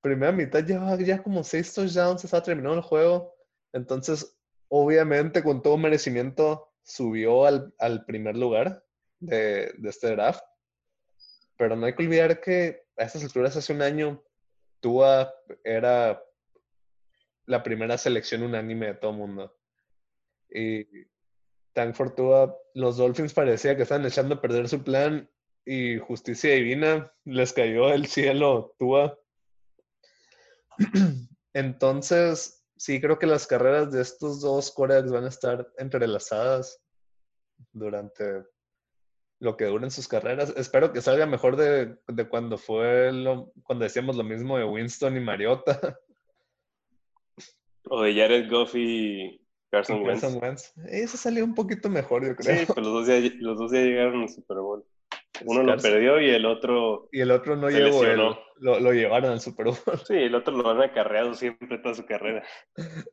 Primera 0.01 0.31
mitad 0.31 0.65
llevaba 0.65 0.97
ya 0.99 1.21
como 1.23 1.43
seis 1.43 1.73
touchdowns, 1.73 2.23
estaba 2.25 2.43
terminando 2.43 2.75
el 2.77 2.81
juego. 2.83 3.33
Entonces, 3.71 4.37
obviamente, 4.67 5.43
con 5.43 5.61
todo 5.61 5.77
merecimiento, 5.77 6.67
subió 6.85 7.45
al, 7.45 7.73
al 7.79 8.05
primer 8.05 8.37
lugar 8.37 8.83
de, 9.19 9.73
de 9.77 9.89
este 9.89 10.11
draft. 10.11 10.43
Pero 11.57 11.75
no 11.75 11.85
hay 11.85 11.95
que 11.95 12.03
olvidar 12.03 12.39
que 12.39 12.85
a 12.97 13.03
estas 13.03 13.23
alturas, 13.23 13.57
hace 13.57 13.73
un 13.73 13.81
año, 13.81 14.23
Tua 14.79 15.33
era 15.63 16.21
la 17.45 17.63
primera 17.63 17.97
selección 17.97 18.43
unánime 18.43 18.87
de 18.87 18.93
todo 18.95 19.13
mundo. 19.13 19.57
Y 20.49 20.85
tan 21.73 21.93
for 21.93 22.15
Tua, 22.15 22.57
los 22.73 22.97
Dolphins 22.97 23.33
parecía 23.33 23.75
que 23.75 23.83
estaban 23.83 24.05
echando 24.05 24.35
a 24.35 24.41
perder 24.41 24.69
su 24.69 24.83
plan 24.83 25.29
y 25.65 25.97
justicia 25.97 26.53
divina 26.53 27.11
les 27.25 27.51
cayó 27.53 27.87
del 27.89 28.05
cielo 28.05 28.75
Tua. 28.77 29.17
Entonces, 31.53 32.54
sí, 32.77 32.99
creo 33.01 33.17
que 33.19 33.25
las 33.27 33.47
carreras 33.47 33.91
de 33.91 34.01
estos 34.01 34.41
dos 34.41 34.71
corebacks 34.71 35.11
van 35.11 35.25
a 35.25 35.29
estar 35.29 35.67
entrelazadas 35.77 36.81
durante 37.71 38.43
lo 39.39 39.57
que 39.57 39.65
duren 39.65 39.91
sus 39.91 40.07
carreras. 40.07 40.53
Espero 40.55 40.91
que 40.93 41.01
salga 41.01 41.25
mejor 41.25 41.55
de, 41.57 41.97
de 42.07 42.29
cuando 42.29 42.57
fue 42.57 43.11
lo, 43.11 43.51
cuando 43.63 43.83
decíamos 43.83 44.15
lo 44.15 44.23
mismo 44.23 44.57
de 44.57 44.63
Winston 44.65 45.17
y 45.17 45.19
Mariota. 45.19 45.99
O 47.87 48.01
de 48.01 48.15
Jared 48.15 48.49
Goff 48.49 48.73
y 48.75 49.39
Carson 49.69 50.01
Wentz. 50.03 50.21
Carson 50.21 50.41
Wentz. 50.41 50.73
Ese 50.87 51.17
salió 51.17 51.43
un 51.43 51.53
poquito 51.53 51.89
mejor, 51.89 52.23
yo 52.25 52.33
Sí, 52.39 52.65
creo. 52.65 52.65
pero 52.73 52.81
los 52.81 52.93
dos, 52.93 53.07
ya, 53.07 53.19
los 53.39 53.57
dos 53.57 53.71
ya 53.71 53.79
llegaron 53.81 54.23
al 54.23 54.29
Super 54.29 54.57
Bowl. 54.57 54.85
Uno 55.43 55.63
lo 55.63 55.77
perdió 55.77 56.21
y 56.21 56.29
el 56.29 56.45
otro, 56.45 57.09
Y 57.11 57.21
el 57.21 57.31
otro 57.31 57.55
no 57.55 57.69
llegó, 57.69 58.03
él, 58.05 58.17
lo, 58.57 58.79
lo 58.79 58.93
llevaron 58.93 59.31
al 59.31 59.41
Super 59.41 59.65
Bowl. 59.65 59.77
sí, 60.07 60.13
el 60.13 60.35
otro 60.35 60.55
lo 60.55 60.69
han 60.69 60.81
acarreado 60.81 61.33
siempre 61.33 61.77
toda 61.79 61.95
su 61.95 62.05
carrera. 62.05 62.43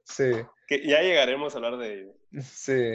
Sí, 0.04 0.30
Que 0.68 0.86
ya 0.86 1.00
llegaremos 1.00 1.54
a 1.54 1.58
hablar 1.58 1.78
de 1.78 1.94
ello. 1.94 2.12
sí. 2.40 2.94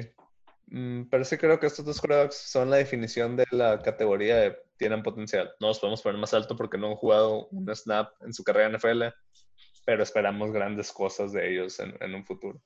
Mm, 0.69 1.03
Pero 1.09 1.23
sí 1.23 1.37
creo 1.37 1.59
que 1.59 1.67
estos 1.67 1.85
dos 1.85 1.99
quarterbacks 2.01 2.35
son 2.35 2.69
la 2.69 2.75
definición 2.77 3.35
de 3.37 3.45
la 3.51 3.81
categoría 3.81 4.35
de 4.37 4.57
tienen 4.77 5.01
potencial. 5.01 5.49
No 5.59 5.67
los 5.69 5.79
podemos 5.79 6.01
poner 6.01 6.19
más 6.19 6.33
alto 6.33 6.55
porque 6.55 6.77
no 6.77 6.87
han 6.87 6.95
jugado 6.95 7.47
un 7.47 7.73
snap 7.75 8.11
en 8.21 8.33
su 8.33 8.43
carrera 8.43 8.67
en 8.67 8.75
NFL, 8.75 9.03
pero 9.85 10.03
esperamos 10.03 10.51
grandes 10.51 10.91
cosas 10.91 11.31
de 11.33 11.49
ellos 11.51 11.79
en, 11.79 11.95
en 12.01 12.13
un 12.15 12.25
futuro. 12.25 12.61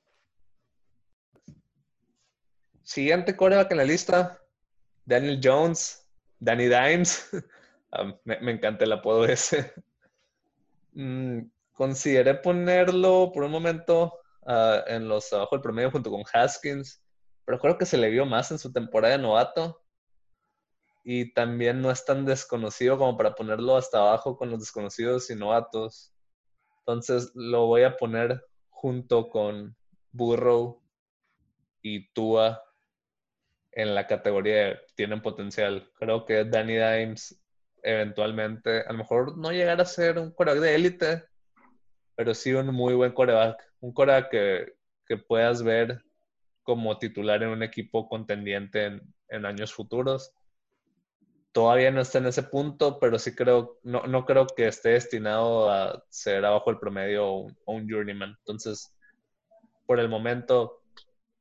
Siguiente 2.82 3.36
quarterback 3.36 3.70
en 3.70 3.78
la 3.78 3.84
lista, 3.84 4.38
Daniel 5.04 5.40
Jones, 5.42 6.01
Danny 6.42 6.68
Dimes. 6.68 7.30
Ah, 7.94 8.10
me, 8.24 8.52
encanta 8.52 8.86
el 8.86 8.92
apodo 8.92 9.26
ese. 9.26 9.70
Mm, 10.94 11.40
consideré 11.72 12.34
ponerlo 12.36 13.30
por 13.34 13.44
un 13.44 13.50
momento 13.50 14.14
ah, 14.46 14.82
en 14.86 15.08
los 15.08 15.30
abajo 15.34 15.56
del 15.56 15.60
promedio 15.60 15.90
junto 15.90 16.10
con 16.10 16.22
Haskins, 16.32 17.04
pero 17.44 17.58
creo 17.58 17.76
que 17.76 17.84
se 17.84 17.98
le 17.98 18.08
vio 18.08 18.24
más 18.24 18.50
en 18.50 18.58
su 18.58 18.72
temporada 18.72 19.18
de 19.18 19.22
novato. 19.22 19.82
Y 21.04 21.34
también 21.34 21.82
no 21.82 21.90
es 21.90 22.02
tan 22.06 22.24
desconocido 22.24 22.96
como 22.96 23.14
para 23.18 23.34
ponerlo 23.34 23.76
hasta 23.76 23.98
abajo 23.98 24.38
con 24.38 24.48
los 24.50 24.60
desconocidos 24.60 25.28
y 25.28 25.34
novatos. 25.34 26.14
Entonces 26.78 27.30
lo 27.34 27.66
voy 27.66 27.82
a 27.82 27.98
poner 27.98 28.42
junto 28.70 29.28
con 29.28 29.76
Burrow 30.12 30.80
y 31.82 32.10
Tua 32.14 32.62
en 33.72 33.94
la 33.94 34.06
categoría 34.06 34.80
tienen 34.94 35.22
potencial. 35.22 35.90
Creo 35.98 36.24
que 36.24 36.44
Danny 36.44 36.76
Dimes 36.76 37.42
eventualmente, 37.82 38.80
a 38.82 38.92
lo 38.92 38.98
mejor 38.98 39.36
no 39.36 39.50
llegar 39.50 39.80
a 39.80 39.84
ser 39.84 40.18
un 40.18 40.30
coreback 40.30 40.60
de 40.60 40.74
élite, 40.74 41.24
pero 42.14 42.34
sí 42.34 42.52
un 42.52 42.66
muy 42.68 42.94
buen 42.94 43.12
coreback. 43.12 43.60
Un 43.80 43.92
coreback 43.92 44.30
que, 44.30 44.74
que 45.06 45.16
puedas 45.16 45.62
ver 45.62 46.04
como 46.62 46.98
titular 46.98 47.42
en 47.42 47.48
un 47.48 47.62
equipo 47.62 48.08
contendiente 48.08 49.00
en, 49.28 49.46
años 49.46 49.72
futuros. 49.72 50.32
Todavía 51.50 51.90
no 51.90 52.00
está 52.00 52.18
en 52.18 52.26
ese 52.26 52.44
punto, 52.44 52.98
pero 52.98 53.18
sí 53.18 53.34
creo, 53.34 53.78
no, 53.82 54.04
no 54.06 54.24
creo 54.24 54.46
que 54.46 54.68
esté 54.68 54.90
destinado 54.90 55.70
a 55.70 56.04
ser 56.08 56.44
abajo 56.44 56.70
el 56.70 56.78
promedio 56.78 57.26
o 57.26 57.52
un 57.66 57.88
journeyman. 57.88 58.36
Entonces, 58.38 58.94
por 59.86 59.98
el 59.98 60.08
momento, 60.08 60.82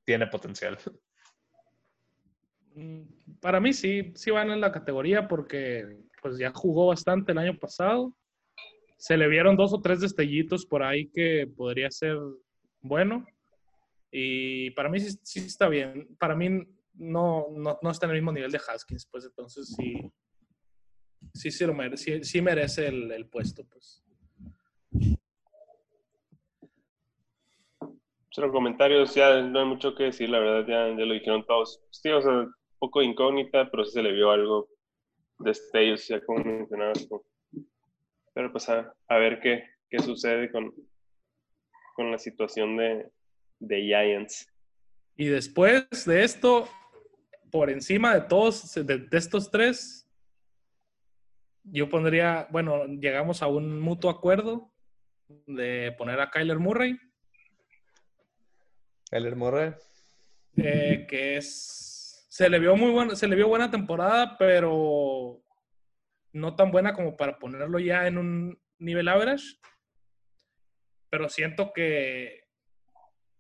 tiene 0.05 0.27
potencial. 0.27 0.77
Mm, 2.75 3.01
Para 3.39 3.59
mí 3.59 3.73
sí, 3.73 4.11
sí 4.15 4.31
van 4.31 4.51
en 4.51 4.61
la 4.61 4.71
categoría 4.71 5.27
porque 5.27 5.97
pues 6.21 6.37
ya 6.37 6.51
jugó 6.53 6.87
bastante 6.87 7.31
el 7.31 7.37
año 7.37 7.57
pasado. 7.57 8.13
Se 8.97 9.17
le 9.17 9.27
vieron 9.27 9.55
dos 9.57 9.73
o 9.73 9.81
tres 9.81 9.99
destellitos 10.01 10.65
por 10.65 10.83
ahí 10.83 11.07
que 11.07 11.47
podría 11.55 11.89
ser 11.89 12.17
bueno. 12.81 13.25
Y 14.11 14.69
para 14.71 14.89
mí 14.89 14.99
sí, 14.99 15.39
está 15.39 15.67
bien. 15.67 16.15
Para 16.19 16.35
mí 16.35 16.49
no, 16.93 17.47
no, 17.51 17.79
no 17.81 17.89
está 17.91 18.05
en 18.05 18.11
el 18.11 18.17
mismo 18.17 18.31
nivel 18.31 18.51
de 18.51 18.59
Haskins, 18.67 19.07
pues 19.09 19.25
entonces 19.25 19.73
sí, 19.75 20.11
sí, 21.33 21.49
sí, 21.49 21.65
lo 21.65 21.73
mere- 21.73 21.97
sí, 21.97 22.41
merece 22.41 22.87
el, 22.87 23.25
puesto. 23.27 23.63
Pues. 23.65 24.03
Cero 28.33 28.51
comentarios, 28.51 29.15
ya 29.15 29.41
no 29.41 29.59
hay 29.59 29.65
mucho 29.65 29.95
que 29.95 30.03
decir, 30.03 30.29
la 30.29 30.39
verdad, 30.39 30.67
ya, 30.67 30.97
ya 30.97 31.05
lo 31.05 31.13
dijeron 31.13 31.45
todos. 31.45 31.81
Sí, 31.89 32.09
o 32.09 32.21
sea, 32.21 32.47
poco 32.81 33.01
incógnita, 33.03 33.69
pero 33.69 33.85
sí 33.85 33.91
se 33.91 34.01
le 34.01 34.11
vio 34.11 34.31
algo 34.31 34.67
de 35.37 35.51
destellos, 35.51 36.07
ya 36.07 36.19
como 36.25 36.43
mencionabas 36.43 37.07
tú. 37.07 37.23
Pero 38.33 38.51
pues 38.51 38.67
a, 38.69 38.91
a 39.07 39.17
ver 39.17 39.39
qué, 39.39 39.63
qué 39.87 39.99
sucede 39.99 40.51
con, 40.51 40.73
con 41.95 42.11
la 42.11 42.17
situación 42.17 42.75
de, 42.77 43.07
de 43.59 43.81
Giants. 43.83 44.47
Y 45.15 45.27
después 45.27 45.87
de 46.05 46.23
esto, 46.23 46.67
por 47.51 47.69
encima 47.69 48.15
de 48.15 48.21
todos, 48.21 48.73
de, 48.73 48.97
de 48.97 49.17
estos 49.17 49.51
tres, 49.51 50.07
yo 51.63 51.87
pondría, 51.87 52.47
bueno, 52.49 52.87
llegamos 52.87 53.43
a 53.43 53.47
un 53.47 53.79
mutuo 53.79 54.09
acuerdo 54.09 54.73
de 55.45 55.93
poner 55.99 56.19
a 56.19 56.31
Kyler 56.31 56.57
Murray, 56.57 56.97
Kyler 59.11 59.35
Murray. 59.35 59.73
eh, 60.57 61.05
que 61.07 61.37
es, 61.37 61.90
se 62.31 62.49
le 62.49 62.59
vio 62.59 62.77
muy 62.77 62.91
buena, 62.91 63.13
se 63.13 63.27
le 63.27 63.35
vio 63.35 63.49
buena 63.49 63.69
temporada, 63.69 64.37
pero 64.37 65.43
no 66.31 66.55
tan 66.55 66.71
buena 66.71 66.93
como 66.93 67.17
para 67.17 67.37
ponerlo 67.37 67.77
ya 67.77 68.07
en 68.07 68.17
un 68.17 68.61
nivel 68.79 69.09
average. 69.09 69.57
Pero 71.09 71.27
siento 71.27 71.73
que, 71.73 72.45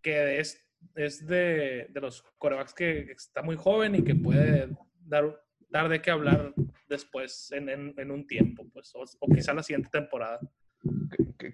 que 0.01 0.41
es, 0.41 0.61
es 0.95 1.25
de, 1.25 1.87
de 1.89 2.01
los 2.01 2.21
corebacks 2.37 2.73
que 2.73 3.13
está 3.13 3.41
muy 3.41 3.55
joven 3.55 3.95
y 3.95 4.03
que 4.03 4.13
puede 4.13 4.67
dar, 5.05 5.41
dar 5.69 5.87
de 5.87 6.01
qué 6.01 6.11
hablar 6.11 6.53
después 6.89 7.49
en, 7.53 7.69
en- 7.69 8.11
un 8.11 8.27
tiempo, 8.27 8.67
pues, 8.73 8.93
o, 8.93 9.05
o 9.21 9.29
quizá 9.33 9.53
la 9.53 9.63
siguiente 9.63 9.89
temporada. 9.89 10.37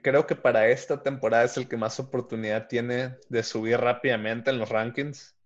Creo 0.02 0.26
que 0.26 0.36
para 0.36 0.68
esta 0.70 1.04
temporada 1.04 1.44
es 1.44 1.56
el 1.58 1.68
que 1.68 1.78
más 1.78 2.00
oportunidad 2.00 2.68
tiene 2.68 3.18
de 3.30 3.44
subir 3.44 3.78
rápidamente 3.78 4.50
en 4.50 4.58
los 4.58 4.70
rankings. 4.70 5.37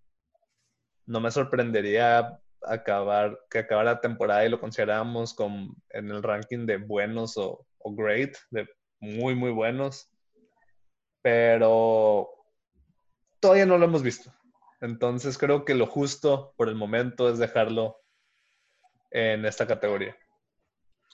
No 1.11 1.19
me 1.19 1.29
sorprendería 1.29 2.39
acabar, 2.63 3.37
que 3.49 3.59
acabara 3.59 3.95
la 3.95 4.01
temporada 4.01 4.45
y 4.45 4.49
lo 4.49 4.61
consideráramos 4.61 5.33
como 5.33 5.75
en 5.89 6.09
el 6.09 6.23
ranking 6.23 6.65
de 6.65 6.77
buenos 6.77 7.35
o, 7.35 7.65
o 7.79 7.93
great, 7.93 8.33
de 8.49 8.65
muy, 9.01 9.35
muy 9.35 9.51
buenos. 9.51 10.09
Pero 11.21 12.29
todavía 13.41 13.65
no 13.65 13.77
lo 13.77 13.85
hemos 13.85 14.03
visto. 14.03 14.33
Entonces 14.79 15.37
creo 15.37 15.65
que 15.65 15.75
lo 15.75 15.85
justo 15.85 16.53
por 16.55 16.69
el 16.69 16.75
momento 16.75 17.29
es 17.29 17.39
dejarlo 17.39 17.97
en 19.11 19.45
esta 19.45 19.67
categoría. 19.67 20.15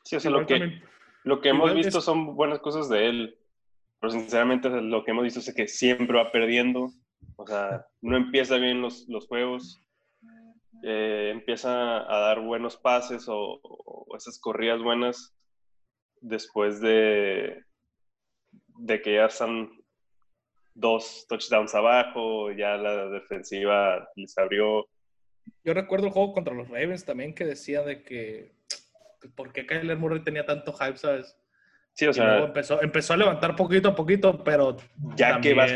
Sí, 0.04 0.16
o 0.16 0.20
sea, 0.20 0.30
lo 0.30 0.46
que, 0.46 0.80
lo 1.24 1.42
que 1.42 1.50
hemos 1.50 1.74
visto 1.74 2.02
son 2.02 2.36
buenas 2.36 2.60
cosas 2.60 2.88
de 2.88 3.10
él, 3.10 3.40
pero 4.00 4.12
sinceramente 4.12 4.70
lo 4.70 5.04
que 5.04 5.12
hemos 5.12 5.24
visto 5.24 5.40
es 5.40 5.54
que 5.56 5.68
siempre 5.68 6.18
va 6.18 6.32
perdiendo, 6.32 6.92
o 7.36 7.48
sea, 7.48 7.88
no 8.02 8.16
empieza 8.16 8.58
bien 8.58 8.80
los, 8.80 9.08
los 9.10 9.28
juegos, 9.28 9.82
eh, 10.84 11.30
empieza 11.34 12.00
a 12.00 12.20
dar 12.20 12.42
buenos 12.42 12.78
pases 12.78 13.28
o, 13.28 13.60
o 13.64 14.16
esas 14.16 14.40
corridas 14.40 14.82
buenas 14.82 15.36
después 16.22 16.80
de, 16.82 17.64
de 18.80 19.02
que 19.02 19.16
ya 19.16 19.26
están 19.26 19.70
dos 20.74 21.26
touchdowns 21.28 21.74
abajo, 21.76 22.52
ya 22.52 22.78
la 22.78 23.08
defensiva 23.10 24.08
les 24.16 24.38
abrió. 24.38 24.88
Yo 25.64 25.74
recuerdo 25.74 26.08
el 26.08 26.14
juego 26.14 26.34
contra 26.34 26.54
los 26.54 26.68
Ravens 26.70 27.06
también 27.06 27.34
que 27.34 27.46
decía 27.46 27.82
de 27.82 28.04
que 28.04 28.54
por 29.36 29.52
qué 29.52 29.66
Kyler 29.66 29.98
Murray 29.98 30.24
tenía 30.24 30.46
tanto 30.46 30.74
hype, 30.74 30.98
¿sabes? 30.98 31.36
Sí, 31.94 32.06
o 32.06 32.12
Y 32.12 32.16
luego 32.18 32.36
sea, 32.36 32.46
empezó, 32.46 32.82
empezó 32.82 33.14
a 33.14 33.18
levantar 33.18 33.56
poquito 33.56 33.90
a 33.90 33.96
poquito, 33.96 34.44
pero 34.44 34.78
ya 35.16 35.42
que 35.42 35.54
vas, 35.56 35.72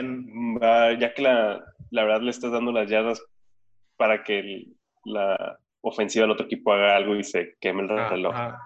ya 1.00 1.14
que 1.16 1.22
la, 1.24 1.66
la 1.90 2.04
verdad 2.04 2.22
le 2.22 2.30
estás 2.30 2.52
dando 2.52 2.72
las 2.72 2.88
yardas 2.90 3.24
para 3.98 4.24
que 4.24 4.40
el- 4.40 4.78
la 5.06 5.60
ofensiva 5.82 6.24
del 6.24 6.32
otro 6.32 6.46
equipo 6.46 6.74
haga 6.74 6.96
algo 6.96 7.16
y 7.16 7.24
se 7.24 7.56
queme 7.60 7.84
el 7.84 7.90
reloj. 7.90 8.34
ah. 8.36 8.60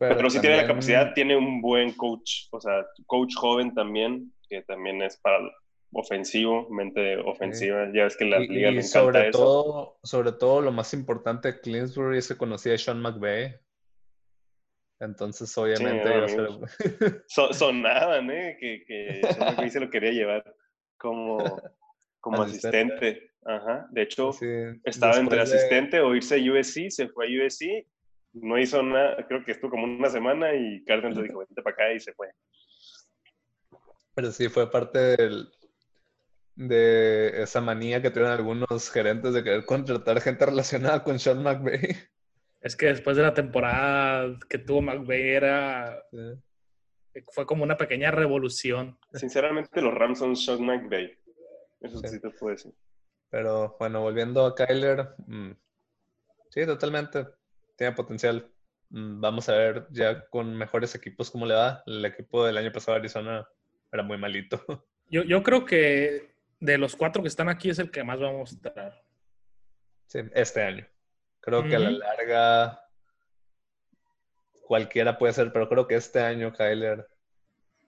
Pero, 0.00 0.30
sí 0.30 0.40
tiene 0.40 0.58
la 0.58 0.66
capacidad, 0.68 1.12
tiene 1.12 1.36
un 1.36 1.60
buen 1.60 1.92
coach, 1.94 2.46
o 2.52 2.60
sea, 2.60 2.86
coach 3.06 3.34
joven 3.34 3.74
también, 3.74 4.32
que 4.48 4.62
también 4.62 5.02
es 5.02 5.16
para 5.16 5.38
ofensivo, 5.92 6.68
mente 6.70 7.16
ofensiva. 7.16 7.84
Ya 7.92 8.04
ves 8.04 8.16
que 8.16 8.24
la 8.26 8.38
Y, 8.38 8.46
liga 8.46 8.68
y 8.70 8.74
le 8.74 8.80
encanta 8.82 8.88
sobre 9.00 9.28
eso. 9.30 9.38
todo, 9.38 9.98
sobre 10.04 10.30
todo 10.32 10.60
lo 10.60 10.70
más 10.70 10.94
importante 10.94 11.50
de 11.50 11.60
Clinsbury 11.60 12.18
es 12.18 12.28
que 12.28 12.36
conocía 12.36 12.74
a 12.74 12.78
Sean 12.78 13.00
McVay. 13.02 13.56
Entonces, 15.00 15.56
obviamente, 15.58 16.28
ser- 16.28 17.24
So- 17.28 17.52
sonaban, 17.52 18.30
¿eh? 18.30 18.56
Que, 18.60 18.84
que 18.86 19.20
Sean 19.32 19.48
McVay 19.54 19.70
se 19.70 19.80
lo 19.80 19.90
quería 19.90 20.10
llevar 20.12 20.44
como, 20.96 21.60
como 22.20 22.42
Asistente. 22.42 22.94
asistente. 22.94 23.27
Ajá. 23.48 23.86
De 23.90 24.02
hecho, 24.02 24.30
sí, 24.32 24.46
estaba 24.84 25.16
entre 25.16 25.36
de- 25.38 25.42
asistente 25.42 26.00
o 26.00 26.14
irse 26.14 26.34
a 26.34 26.38
USC, 26.52 26.90
se 26.90 27.08
fue 27.08 27.26
a 27.26 27.28
USC, 27.46 27.86
no 28.34 28.58
hizo 28.58 28.82
nada, 28.82 29.26
creo 29.26 29.42
que 29.42 29.52
estuvo 29.52 29.70
como 29.70 29.84
una 29.84 30.10
semana 30.10 30.54
y 30.54 30.84
Cardinals 30.84 31.16
le 31.16 31.22
dijo, 31.24 31.38
vente 31.38 31.62
para 31.62 31.72
acá 31.74 31.92
y 31.92 31.98
se 31.98 32.12
fue. 32.12 32.28
Pero 34.14 34.30
sí, 34.32 34.48
fue 34.48 34.70
parte 34.70 34.98
del- 35.16 35.48
de 36.56 37.42
esa 37.42 37.60
manía 37.60 38.02
que 38.02 38.10
tuvieron 38.10 38.32
algunos 38.32 38.90
gerentes 38.90 39.32
de 39.32 39.44
querer 39.44 39.64
contratar 39.64 40.20
gente 40.20 40.44
relacionada 40.44 41.02
con 41.04 41.18
Sean 41.18 41.42
McVay. 41.42 41.96
Es 42.60 42.74
que 42.76 42.86
después 42.86 43.16
de 43.16 43.22
la 43.22 43.32
temporada 43.32 44.36
que 44.48 44.58
tuvo 44.58 44.82
McVay 44.82 45.28
era, 45.30 46.02
Sí. 46.10 47.22
fue 47.32 47.46
como 47.46 47.62
una 47.62 47.76
pequeña 47.76 48.10
revolución. 48.10 48.98
Sinceramente, 49.14 49.80
los 49.80 49.94
Rams 49.94 50.18
son 50.18 50.34
Sean 50.36 50.66
McVay. 50.66 51.16
Eso 51.80 51.98
Sí. 52.00 52.08
sí 52.08 52.20
te 52.20 52.28
puedo 52.30 52.54
decir. 52.56 52.72
Pero 53.30 53.76
bueno, 53.78 54.00
volviendo 54.00 54.46
a 54.46 54.54
Kyler, 54.54 55.14
mm, 55.26 55.50
sí, 56.50 56.66
totalmente. 56.66 57.26
Tiene 57.76 57.92
potencial. 57.92 58.50
Mm, 58.90 59.20
Vamos 59.20 59.48
a 59.48 59.56
ver 59.56 59.86
ya 59.90 60.26
con 60.28 60.56
mejores 60.56 60.94
equipos 60.94 61.30
cómo 61.30 61.46
le 61.46 61.54
va. 61.54 61.82
El 61.86 62.04
equipo 62.04 62.44
del 62.44 62.56
año 62.56 62.72
pasado 62.72 62.94
de 62.94 63.00
Arizona 63.00 63.48
era 63.92 64.02
muy 64.02 64.18
malito. 64.18 64.62
Yo, 65.10 65.22
yo 65.22 65.42
creo 65.42 65.64
que 65.64 66.34
de 66.60 66.76
los 66.76 66.94
cuatro 66.94 67.22
que 67.22 67.28
están 67.28 67.48
aquí 67.48 67.70
es 67.70 67.78
el 67.78 67.90
que 67.90 68.04
más 68.04 68.20
va 68.20 68.28
a 68.28 68.32
mostrar. 68.32 69.02
Sí, 70.06 70.20
este 70.34 70.62
año. 70.62 70.86
Creo 71.40 71.66
que 71.66 71.76
a 71.76 71.78
la 71.78 71.90
larga 71.92 72.84
cualquiera 74.60 75.16
puede 75.16 75.32
ser, 75.32 75.50
pero 75.50 75.66
creo 75.66 75.86
que 75.86 75.94
este 75.94 76.20
año 76.20 76.52
Kyler 76.52 77.08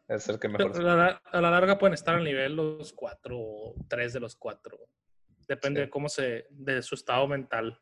es 0.09 0.29
el 0.31 0.39
que 0.39 0.49
mejor. 0.49 0.75
A 0.75 0.83
la, 0.83 1.23
a 1.25 1.41
la 1.43 1.51
larga 1.51 1.79
pueden 1.79 1.93
estar 1.93 2.15
al 2.15 2.25
nivel 2.25 2.57
los 2.57 2.95
cuatro 2.95 3.39
o 3.39 3.75
tres 3.87 4.15
de 4.15 4.21
los 4.21 4.35
cuatro. 4.35 4.79
Depende 5.51 5.81
Sí. 5.81 5.87
de 5.87 5.91
cómo 5.91 6.09
se, 6.09 6.47
de 6.51 6.81
su 6.81 6.95
estado 6.95 7.27
mental. 7.27 7.77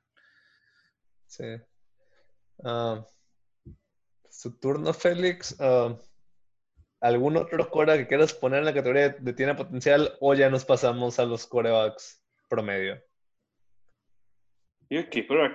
Sí. 1.27 1.45
Ah, 2.65 3.07
su 4.31 4.59
turno, 4.59 4.95
Félix. 4.95 5.55
Ah, 5.61 5.95
¿Algún 7.01 7.37
otro 7.37 7.69
cora 7.69 7.99
que 7.99 8.07
quieras 8.07 8.33
poner 8.33 8.61
en 8.61 8.65
la 8.65 8.73
categoría 8.73 9.11
de 9.11 9.33
tiene 9.35 9.55
potencial 9.55 10.17
o 10.21 10.33
ya 10.33 10.49
nos 10.49 10.65
pasamos 10.65 11.19
a 11.19 11.27
los 11.27 11.47
corebacks 11.47 12.25
promedio? 12.49 12.99
Yo 14.89 15.11
que, 15.11 15.23
pero 15.25 15.55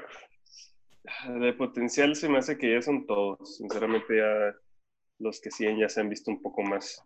de 1.39 1.53
potencial 1.53 2.15
se 2.15 2.29
me 2.29 2.37
hace 2.37 2.59
que 2.59 2.75
ya 2.75 2.81
son 2.83 3.07
todos. 3.07 3.57
Sinceramente, 3.57 4.17
ya 4.17 4.55
los 5.17 5.41
que 5.41 5.49
siguen 5.49 5.79
ya 5.79 5.89
se 5.89 5.99
han 5.99 6.09
visto 6.09 6.29
un 6.29 6.43
poco 6.43 6.61
más. 6.61 7.03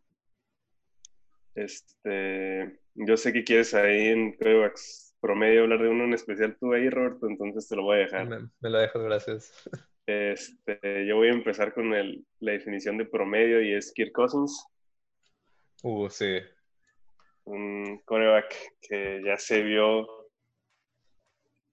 Este, 1.55 2.82
yo 2.97 3.15
sé 3.17 3.31
que 3.31 3.43
quieres 3.43 3.73
ahí 3.73 4.07
en 4.07 4.33
quarterbacks 4.33 5.15
promedio 5.21 5.63
hablar 5.63 5.81
de 5.81 5.89
uno 5.89 6.03
en 6.03 6.13
especial 6.13 6.57
tú 6.59 6.73
ahí, 6.73 6.89
Roberto, 6.89 7.27
entonces 7.27 7.67
te 7.67 7.75
lo 7.75 7.83
voy 7.83 7.97
a 7.97 7.99
dejar. 8.01 8.27
Me, 8.27 8.49
me 8.59 8.69
lo 8.69 8.77
dejas, 8.79 9.01
gracias. 9.01 9.69
Este, 10.05 11.05
yo 11.07 11.15
voy 11.17 11.27
a 11.29 11.33
empezar 11.33 11.73
con 11.73 11.93
el, 11.93 12.25
la 12.39 12.51
definición 12.53 12.97
de 12.97 13.05
promedio 13.05 13.61
y 13.61 13.73
es 13.73 13.91
Kirk 13.93 14.11
Cousins, 14.13 14.65
Uh, 15.83 16.09
sí. 16.09 16.39
un 17.43 18.01
coreback 18.05 18.51
que 18.81 19.21
ya 19.23 19.37
se 19.37 19.61
vio 19.61 20.07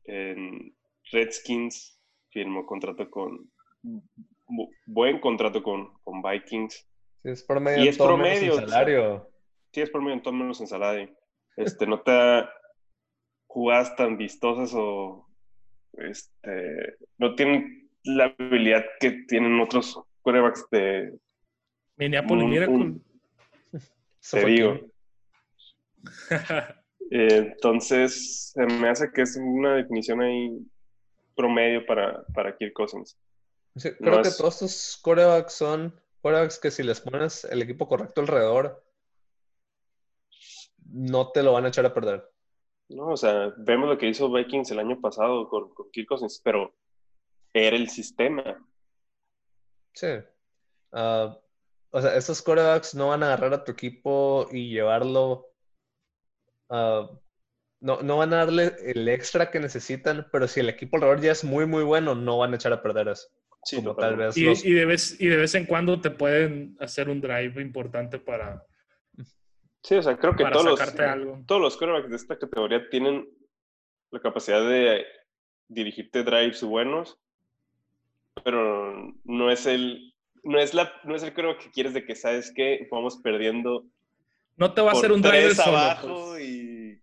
en, 0.05 0.75
Redskins, 1.11 1.99
firmó 2.31 2.67
contrato 2.67 3.09
con, 3.11 3.51
bu- 3.83 4.71
buen 4.87 5.21
contrato 5.21 5.63
con, 5.63 5.95
con 6.03 6.23
Vikings. 6.23 6.75
Sí, 7.23 7.29
es 7.31 7.43
promedio. 7.45 7.85
Y 7.85 7.89
es 7.89 7.97
promedio, 7.97 8.55
salario. 8.57 9.31
Sí, 9.75 9.81
es 9.81 9.91
por 9.91 10.01
medio 10.01 10.15
en 10.15 10.23
todo 10.23 10.33
menos 10.35 10.61
en 10.61 10.69
salario. 10.69 11.13
Este, 11.57 11.85
no 11.87 12.01
te 12.01 12.13
da 12.13 12.49
jugadas 13.49 13.95
tan 13.97 14.17
vistosas 14.17 14.73
o 14.75 15.27
este, 15.95 16.97
no 17.19 17.35
tienen 17.35 17.91
la 18.05 18.35
habilidad 18.39 18.85
que 19.01 19.25
tienen 19.29 19.59
otros 19.61 20.01
quarterbacks 20.23 20.65
de, 20.71 21.13
Minneapolis 21.97 22.45
Un- 22.45 22.51
Miracle. 22.51 22.75
un- 22.75 23.05
te 24.31 24.45
digo. 24.47 24.79
Eh, 27.11 27.37
entonces, 27.37 28.51
se 28.55 28.65
me 28.65 28.89
hace 28.89 29.13
que 29.13 29.23
es 29.23 29.37
una 29.37 29.75
definición 29.77 30.23
ahí 30.23 30.51
promedio 31.37 31.85
para, 31.85 32.25
para 32.35 32.57
Kirk 32.57 32.73
Cousins. 32.73 33.19
Sí, 33.77 33.91
creo 33.99 34.17
No 34.17 34.23
que 34.23 34.29
es- 34.29 34.39
todos 34.39 34.55
estos 34.63 35.01
quarterbacks 35.03 35.53
son 35.53 35.95
quarterbacks 36.23 36.59
que 36.59 36.71
si 36.71 36.83
les 36.83 37.01
pones 37.03 37.45
el 37.45 37.61
equipo 37.61 37.87
correcto 37.87 38.23
alrededor, 38.23 38.84
no 40.95 41.31
te 41.33 41.43
lo 41.43 41.53
van 41.53 41.65
a 41.65 41.69
echar 41.69 41.85
a 41.87 41.95
perder. 41.95 42.31
¿no? 42.89 43.09
O 43.09 43.17
sea, 43.17 43.53
vemos 43.57 43.89
lo 43.89 43.99
que 43.99 44.09
hizo 44.09 44.31
Vikings 44.33 44.71
el 44.71 44.79
año 44.79 45.01
pasado 45.01 45.49
con, 45.49 45.73
con 45.75 45.91
Kirk 45.91 46.07
Cousins, 46.09 46.41
pero 46.43 46.75
era 47.53 47.77
el 47.77 47.89
sistema. 47.89 48.65
Sí. 49.95 50.09
Ah, 50.93 51.39
o 51.91 52.01
sea, 52.01 52.17
estos 52.17 52.43
quarterbacks 52.43 52.95
no 52.95 53.09
van 53.09 53.23
a 53.23 53.27
agarrar 53.27 53.55
a 53.55 53.65
tu 53.65 53.73
equipo 53.73 54.49
y 54.53 54.71
llevarlo. 54.71 55.53
ah, 56.71 57.11
no, 57.81 58.01
no 58.03 58.17
van 58.17 58.33
a 58.33 58.39
darle 58.39 58.73
el 58.83 59.07
extra 59.09 59.51
que 59.51 59.61
necesitan, 59.61 60.27
pero 60.33 60.49
si 60.49 60.61
el 60.61 60.71
equipo 60.71 60.97
alrededor 60.97 61.21
ya 61.21 61.33
es 61.33 61.45
muy, 61.45 61.67
muy 61.67 61.85
bueno, 61.85 62.15
no 62.15 62.39
van 62.39 62.53
a 62.53 62.57
echar 62.57 62.73
a 62.73 62.83
perder 62.83 63.09
eso. 63.09 63.29
Sí, 63.63 63.77
como 63.77 63.95
tal 63.95 64.17
vez 64.17 64.37
Y, 64.37 64.45
los 64.45 64.65
y 64.65 64.73
de 64.73 64.87
vez, 64.87 65.21
y 65.21 65.27
de 65.27 65.37
vez 65.37 65.55
en 65.55 65.67
cuando 65.67 66.01
te 66.01 66.11
pueden 66.11 66.77
hacer 66.81 67.09
un 67.11 67.21
drive 67.21 67.61
importante 67.61 68.19
para, 68.19 68.67
Sí, 69.85 69.95
o 69.97 70.03
sea, 70.03 70.17
creo 70.17 70.35
que 70.35 70.45
todos 70.47 70.65
los, 70.65 70.81
algo. 70.99 71.45
todos 71.47 71.61
los 71.61 71.77
quarterbacks 71.77 72.09
de 72.11 72.17
esta 72.17 72.39
categoría 72.39 72.89
tienen 72.89 73.29
la 74.11 74.19
capacidad 74.21 74.67
de 74.67 75.05
dirigirte 75.69 76.25
drives 76.25 76.63
buenos, 76.63 77.19
pero 78.45 79.13
no 79.25 79.51
es 79.51 79.67
el 79.67 80.13
no 80.43 80.59
es 80.59 80.75
la 80.75 80.93
no 81.05 81.15
es 81.15 81.23
el 81.23 81.33
quarterback 81.35 81.65
que 81.65 81.71
quieres 81.71 81.95
de 81.95 82.05
que 82.05 82.15
sabes 82.17 82.53
que 82.55 82.87
vamos 82.91 83.19
perdiendo 83.23 83.85
No 84.57 84.73
te 84.73 84.81
va 84.83 84.91
a 84.91 84.93
hacer 84.93 85.13
un 85.13 85.23
driver 85.23 85.43
tres 85.45 85.57
solo. 85.57 85.77
abajo 85.77 86.25
pues. 86.33 86.45
y 86.45 87.01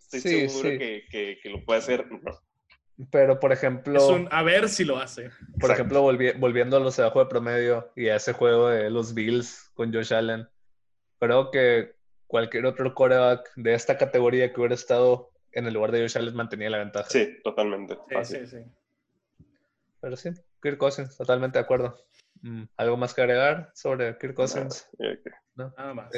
estoy 0.00 0.20
Sí, 0.20 0.48
seguro 0.48 0.70
sí. 0.70 0.78
Que, 0.78 1.04
que, 1.10 1.38
que 1.42 1.48
lo 1.50 1.64
puede 1.64 1.78
hacer. 1.78 2.06
No. 2.10 2.20
Pero, 3.10 3.40
por 3.40 3.50
ejemplo, 3.52 3.96
Es 3.96 4.04
un 4.04 4.28
a 4.30 4.42
ver 4.44 4.68
si 4.68 4.84
lo 4.84 4.98
hace. 4.98 5.22
por 5.58 5.70
Exacto. 5.70 5.72
ejemplo 5.72 6.04
volvi- 6.04 6.38
volviendo 6.38 6.76
a 6.76 6.80
los 6.80 6.96
de 6.96 7.02
bajo 7.02 7.18
de 7.20 7.26
promedio 7.26 7.90
y 7.96 8.08
a 8.08 8.16
ese 8.16 8.32
juego 8.34 8.68
de 8.68 8.88
los 8.90 9.14
Bills 9.14 9.70
con 9.74 9.92
Josh 9.92 10.14
Allen, 10.14 10.48
creo 11.24 11.50
que 11.50 11.94
cualquier 12.26 12.66
otro 12.66 12.94
quarterback 12.94 13.52
de 13.56 13.74
esta 13.74 13.96
categoría 13.98 14.52
que 14.52 14.60
hubiera 14.60 14.74
estado 14.74 15.30
en 15.52 15.66
el 15.66 15.74
lugar 15.74 15.92
de 15.92 16.00
Josh 16.00 16.18
Allen 16.18 16.34
mantenía 16.34 16.70
la 16.70 16.78
ventaja. 16.78 17.08
Sí, 17.10 17.38
totalmente. 17.42 17.94
Sí, 17.94 18.14
fácil. 18.14 18.46
sí, 18.48 18.56
sí. 18.58 19.44
Pero 20.00 20.16
sí, 20.16 20.30
Kirk 20.62 20.78
Cousins, 20.78 21.16
totalmente 21.16 21.58
de 21.58 21.64
acuerdo. 21.64 21.96
Mm, 22.42 22.64
¿Algo 22.76 22.96
más 22.96 23.14
que 23.14 23.22
agregar 23.22 23.70
sobre 23.74 24.18
Kirk 24.18 24.34
Cousins? 24.34 24.88
Nada 25.54 25.94
más. 25.94 26.10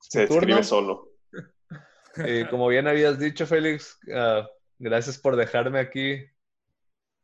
Se 0.00 0.20
describe 0.20 0.62
solo. 0.62 1.08
Y 2.26 2.44
como 2.46 2.66
bien 2.66 2.88
habías 2.88 3.18
dicho, 3.20 3.46
Félix, 3.46 3.96
ah, 4.12 4.48
gracias 4.78 5.16
por 5.16 5.36
dejarme 5.36 5.78
aquí 5.78 6.24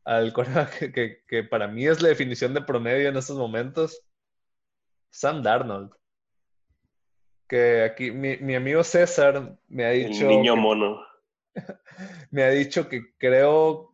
al 0.05 0.33
que, 0.79 0.91
que- 0.93 1.23
que 1.27 1.43
para 1.43 1.67
mí 1.67 1.85
es 1.85 2.01
la 2.01 2.07
definición 2.07 2.53
de 2.53 2.61
promedio 2.61 3.09
en 3.09 3.17
estos 3.17 3.37
momentos. 3.37 4.01
Sam 5.09 5.41
Darnold. 5.43 5.91
Que 7.47 7.83
aquí 7.83 8.11
mi, 8.11 8.37
mi 8.37 8.55
amigo 8.55 8.83
César 8.83 9.57
me 9.67 9.85
ha 9.85 9.93
El 9.93 10.09
dicho 10.09 10.25
niño 10.27 10.55
que- 10.55 10.59
mono. 10.59 11.01
me 12.31 12.43
ha 12.43 12.49
dicho 12.49 12.87
que 12.89 13.01
creo 13.17 13.93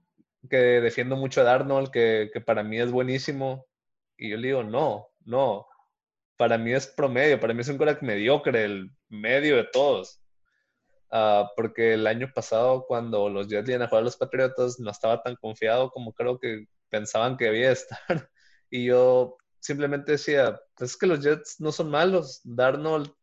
que 0.49 0.57
defiendo 0.57 1.15
mucho 1.15 1.41
a 1.41 1.45
Darnold, 1.45 1.89
que, 1.91 2.29
que 2.33 2.41
para 2.41 2.63
mí 2.63 2.79
es 2.79 2.91
buenísimo. 2.91 3.65
Y 4.17 4.29
yo 4.31 4.37
le 4.37 4.47
digo, 4.47 4.63
no, 4.63 5.07
no. 5.25 5.67
Para 6.37 6.57
mí 6.57 6.73
es 6.73 6.87
promedio, 6.87 7.39
para 7.39 7.53
mí 7.53 7.61
es 7.61 7.69
un 7.69 7.77
crack 7.77 8.01
mediocre, 8.01 8.63
el 8.65 8.91
medio 9.07 9.55
de 9.57 9.65
todos. 9.71 10.19
Ah, 11.11 11.51
porque 11.55 11.93
el 11.93 12.07
año 12.07 12.31
pasado, 12.33 12.85
cuando 12.87 13.29
los 13.29 13.47
Jets 13.47 13.69
iban 13.69 13.83
a 13.83 13.87
jugar 13.87 14.01
a 14.01 14.05
los 14.05 14.17
Patriotas, 14.17 14.79
no 14.79 14.89
estaba 14.89 15.21
tan 15.21 15.35
confiado 15.35 15.91
como 15.91 16.11
creo 16.11 16.39
que 16.39 16.65
pensaban 16.89 17.37
que 17.37 17.45
debía 17.45 17.71
estar. 17.71 17.97
Y 18.71 18.85
yo 18.85 19.37
simplemente 19.59 20.13
decía, 20.13 20.59
"Pues 20.75 20.91
es 20.91 20.97
que 20.97 21.05
los 21.05 21.19
Jets 21.23 21.61
no 21.61 21.71
son 21.71 21.91
malos, 21.91 22.41
Darnold 22.43 23.13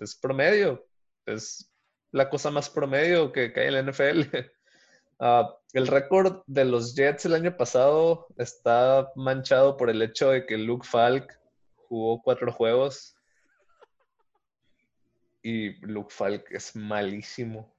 es 0.00 0.16
promedio, 0.16 0.86
es 1.26 1.70
la 2.10 2.28
cosa 2.28 2.50
más 2.50 2.68
promedio 2.68 3.32
que, 3.32 3.52
que 3.52 3.60
hay 3.60 3.66
en 3.68 3.74
la 3.74 3.82
NFL. 3.82 4.20
Ah, 5.22 5.54
el 5.74 5.86
récord 5.86 6.42
de 6.46 6.64
los 6.64 6.94
Jets 6.94 7.26
el 7.26 7.34
año 7.34 7.54
pasado 7.54 8.26
está 8.38 9.12
manchado 9.16 9.76
por 9.76 9.90
el 9.90 10.00
hecho 10.00 10.30
de 10.30 10.46
que 10.46 10.56
Luke 10.56 10.88
Falk 10.88 11.38
jugó 11.74 12.22
cuatro 12.22 12.50
juegos 12.50 13.14
y 15.42 15.72
Luke 15.86 16.10
Falk 16.10 16.50
es 16.50 16.74
malísimo. 16.74 17.70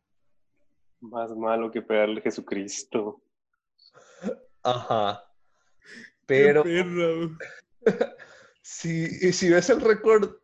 Más 0.99 1.31
malo 1.35 1.71
que 1.71 1.81
pegarle 1.81 2.19
a 2.19 2.23
Jesucristo. 2.23 3.23
Ajá. 4.61 5.25
Pero 6.27 6.63
si, 8.61 9.05
y 9.27 9.33
si 9.33 9.49
ves 9.49 9.69
el 9.71 9.81
récord 9.81 10.40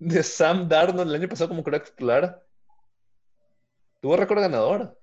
de 0.00 0.22
Sam 0.22 0.66
Darnold 0.66 1.10
el 1.10 1.20
año 1.20 1.28
pasado 1.28 1.50
como 1.50 1.62
crack 1.62 1.90
titular, 1.90 2.42
tuvo 4.00 4.16
récord 4.16 4.40
ganador. 4.40 4.98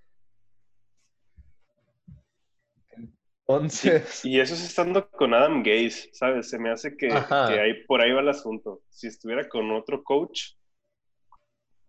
Entonces, 3.48 4.26
Y 4.26 4.42
eso 4.42 4.56
es 4.56 4.66
estando 4.66 5.10
con 5.10 5.34
Adam 5.34 5.64
Gaze, 5.64 6.10
¿sabes? 6.12 6.50
Se 6.50 6.60
me 6.60 6.70
hace 6.70 6.98
que, 6.98 7.10
ahí, 7.10 7.86
por 7.86 8.02
ahí 8.02 8.12
va 8.12 8.20
el 8.20 8.28
asunto. 8.28 8.82
Si 8.90 9.08
estuviera 9.08 9.48
con 9.48 9.72
otro 9.72 10.04
coach 10.04 10.56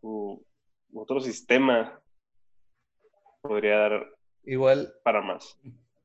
u 0.00 0.40
otro 0.94 1.20
sistema, 1.20 2.00
podría 3.40 3.78
dar 3.78 4.06
igual, 4.44 4.94
para 5.02 5.20
más. 5.20 5.58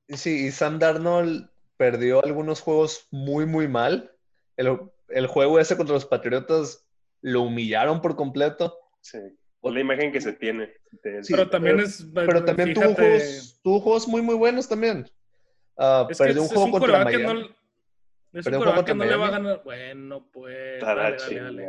sí, 0.07 0.47
y 0.47 0.51
Sam 0.51 0.79
Darnold 0.79 1.49
perdió 1.77 2.23
algunos 2.23 2.61
juegos 2.61 3.07
muy, 3.11 3.45
muy 3.45 3.67
mal. 3.67 4.15
El, 4.57 4.79
el 5.09 5.27
juego 5.27 5.59
ese 5.59 5.77
contra 5.77 5.93
los 5.93 6.05
Patriotas 6.05 6.87
lo 7.24 7.41
humillaron 7.41 7.99
por 8.01 8.15
completo. 8.15 8.78
Sí. 9.01 9.17
Es 9.17 9.74
la 9.74 9.80
imagen 9.80 10.11
que 10.11 10.21
se 10.21 10.34
tiene. 10.34 10.71
de. 11.03 11.24
Sí, 11.24 11.34
pero 11.34 11.49
también 11.49 11.78
pero- 11.78 11.88
es. 11.88 12.05
Pero 12.13 12.45
también 12.45 12.74
tuvo 12.74 12.84
fíjate, 12.84 13.01
juegos, 13.01 13.59
tuvo 13.63 13.80
juegos 13.80 14.07
muy, 14.07 14.21
muy 14.21 14.36
buenos 14.36 14.67
también. 14.69 15.09
Ah, 15.78 16.05
Es 16.09 16.17
que 16.17 16.24
perdió 16.26 16.43
es, 16.43 16.49
un 16.51 16.55
juego 16.55 16.67
es 16.67 16.74
un 16.74 16.80
contra 16.80 17.03
Miami. 17.05 17.24
no. 17.24 17.39
Es 18.34 18.43
Perdió 18.45 18.59
un 18.59 18.67
un 18.67 18.74
juego 18.74 18.84
quarterback 18.84 18.86
que 18.86 18.93
no 18.93 18.99
contra 18.99 19.07
le 19.07 19.17
va 19.17 19.28
a 19.28 19.32
Miami. 19.32 19.45
ganar. 19.47 19.63
Bueno, 19.63 20.30
pues. 20.32 20.82
Dale, 20.82 21.17
dale, 21.17 21.41
dale. 21.65 21.67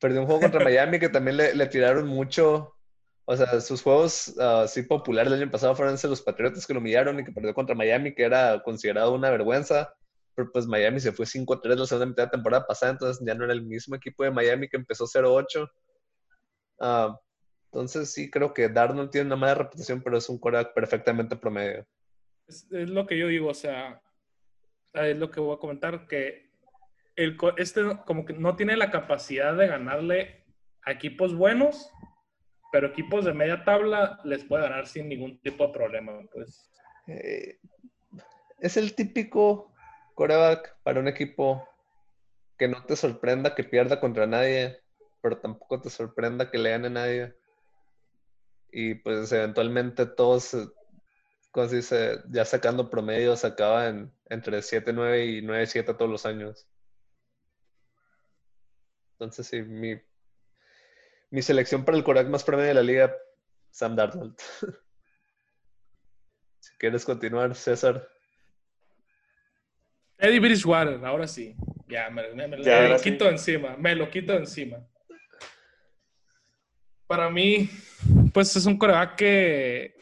Perdió 0.00 0.20
un 0.20 0.26
juego 0.26 0.40
contra 0.42 0.64
Miami 0.64 0.98
que 0.98 1.08
también 1.08 1.36
le, 1.36 1.54
le 1.54 1.66
tiraron 1.66 2.06
mucho. 2.06 2.72
O 3.24 3.36
sea, 3.36 3.60
sus 3.60 3.82
juegos 3.82 4.34
ah, 4.38 4.62
así 4.62 4.82
populares 4.82 5.32
el 5.32 5.42
año 5.42 5.50
pasado 5.50 5.74
fueron 5.76 5.94
ese, 5.94 6.08
los 6.08 6.22
Patriotas 6.22 6.66
que 6.66 6.74
lo 6.74 6.80
humillaron 6.80 7.18
y 7.20 7.24
que 7.24 7.32
perdió 7.32 7.54
contra 7.54 7.74
Miami, 7.74 8.14
que 8.14 8.22
era 8.24 8.62
considerado 8.64 9.12
una 9.14 9.30
vergüenza. 9.30 9.94
Pero 10.36 10.52
pues 10.52 10.66
Miami 10.66 11.00
se 11.00 11.12
fue 11.12 11.24
5-3 11.24 11.76
la 11.76 11.86
segunda 11.86 12.06
mitad 12.06 12.24
de 12.24 12.30
temporada 12.30 12.66
pasada, 12.66 12.92
entonces 12.92 13.24
ya 13.26 13.34
no 13.34 13.44
era 13.44 13.54
el 13.54 13.64
mismo 13.64 13.96
equipo 13.96 14.22
de 14.22 14.30
Miami 14.30 14.68
que 14.68 14.76
empezó 14.76 15.06
0-8. 15.06 15.68
Ah, 16.78 17.18
entonces 17.72 18.12
sí 18.12 18.30
creo 18.30 18.52
que 18.54 18.68
Darnold 18.68 19.10
tiene 19.10 19.26
una 19.26 19.36
mala 19.36 19.54
reputación, 19.54 20.02
pero 20.02 20.18
es 20.18 20.28
un 20.28 20.38
quarterback 20.38 20.74
perfectamente 20.74 21.36
promedio. 21.36 21.86
Es, 22.46 22.70
es 22.70 22.90
lo 22.90 23.06
que 23.06 23.18
yo 23.18 23.28
digo, 23.28 23.48
o 23.48 23.54
sea, 23.54 24.00
es 24.92 25.18
lo 25.18 25.30
que 25.30 25.40
voy 25.40 25.56
a 25.56 25.58
comentar, 25.58 26.06
que 26.06 26.50
el, 27.16 27.36
este 27.56 27.82
como 28.04 28.24
que 28.24 28.34
no 28.34 28.56
tiene 28.56 28.76
la 28.76 28.90
capacidad 28.90 29.56
de 29.56 29.66
ganarle 29.66 30.44
a 30.84 30.92
equipos 30.92 31.34
buenos, 31.34 31.90
pero 32.72 32.88
equipos 32.88 33.24
de 33.24 33.32
media 33.32 33.64
tabla 33.64 34.20
les 34.24 34.44
puede 34.44 34.64
ganar 34.64 34.86
sin 34.86 35.08
ningún 35.08 35.40
tipo 35.40 35.66
de 35.66 35.72
problema, 35.72 36.12
pues. 36.32 36.70
Eh, 37.06 37.58
es 38.60 38.76
el 38.76 38.94
típico 38.94 39.72
quarterback 40.16 40.76
para 40.82 40.98
un 40.98 41.06
equipo 41.06 41.68
que 42.58 42.66
no 42.66 42.84
te 42.84 42.96
sorprenda 42.96 43.54
que 43.54 43.62
pierda 43.62 44.00
contra 44.00 44.26
nadie, 44.26 44.80
pero 45.22 45.38
tampoco 45.38 45.80
te 45.80 45.90
sorprenda 45.90 46.50
que 46.50 46.58
le 46.58 46.70
gane 46.70 46.90
nadie. 46.90 47.36
Y 48.72 48.94
pues 48.94 49.30
eventualmente 49.30 50.06
todos, 50.06 50.54
eh, 50.54 50.66
¿cómo 51.52 51.68
se 51.68 51.76
dice? 51.76 52.18
Ya 52.30 52.44
sacando 52.44 52.90
promedios, 52.90 53.44
acaban 53.44 54.12
entre 54.28 54.58
7-9 54.62 55.26
y 55.26 55.42
9-7 55.42 55.96
todos 55.96 56.10
los 56.10 56.26
años. 56.26 56.66
Entonces 59.12 59.46
sí, 59.46 59.62
mi, 59.62 60.00
mi 61.30 61.42
selección 61.42 61.84
para 61.84 61.96
el 61.98 62.04
quarterback 62.04 62.32
más 62.32 62.44
promedio 62.44 62.68
de 62.68 62.74
la 62.74 62.82
liga, 62.82 63.14
Sam 63.70 63.94
Darnold. 63.96 64.36
¿Quieres 66.78 67.04
continuar, 67.04 67.54
César? 67.54 68.15
Eddie 70.18 70.40
Bridgewater, 70.40 71.04
ahora 71.04 71.26
sí. 71.26 71.54
Ya, 71.88 72.08
me, 72.10 72.32
me- 72.34 72.48
me- 72.48 72.56
Ya, 72.62 72.64
me 72.64 72.72
ahora 72.76 72.88
lo 72.90 72.98
sí. 72.98 73.10
quito 73.12 73.28
encima. 73.28 73.76
Me 73.76 73.94
lo 73.94 74.10
quito 74.10 74.32
encima. 74.34 74.78
Para 77.06 77.30
mí, 77.30 77.68
pues 78.34 78.54
es 78.56 78.66
un 78.66 78.76
coreback 78.76 79.16
que 79.16 79.94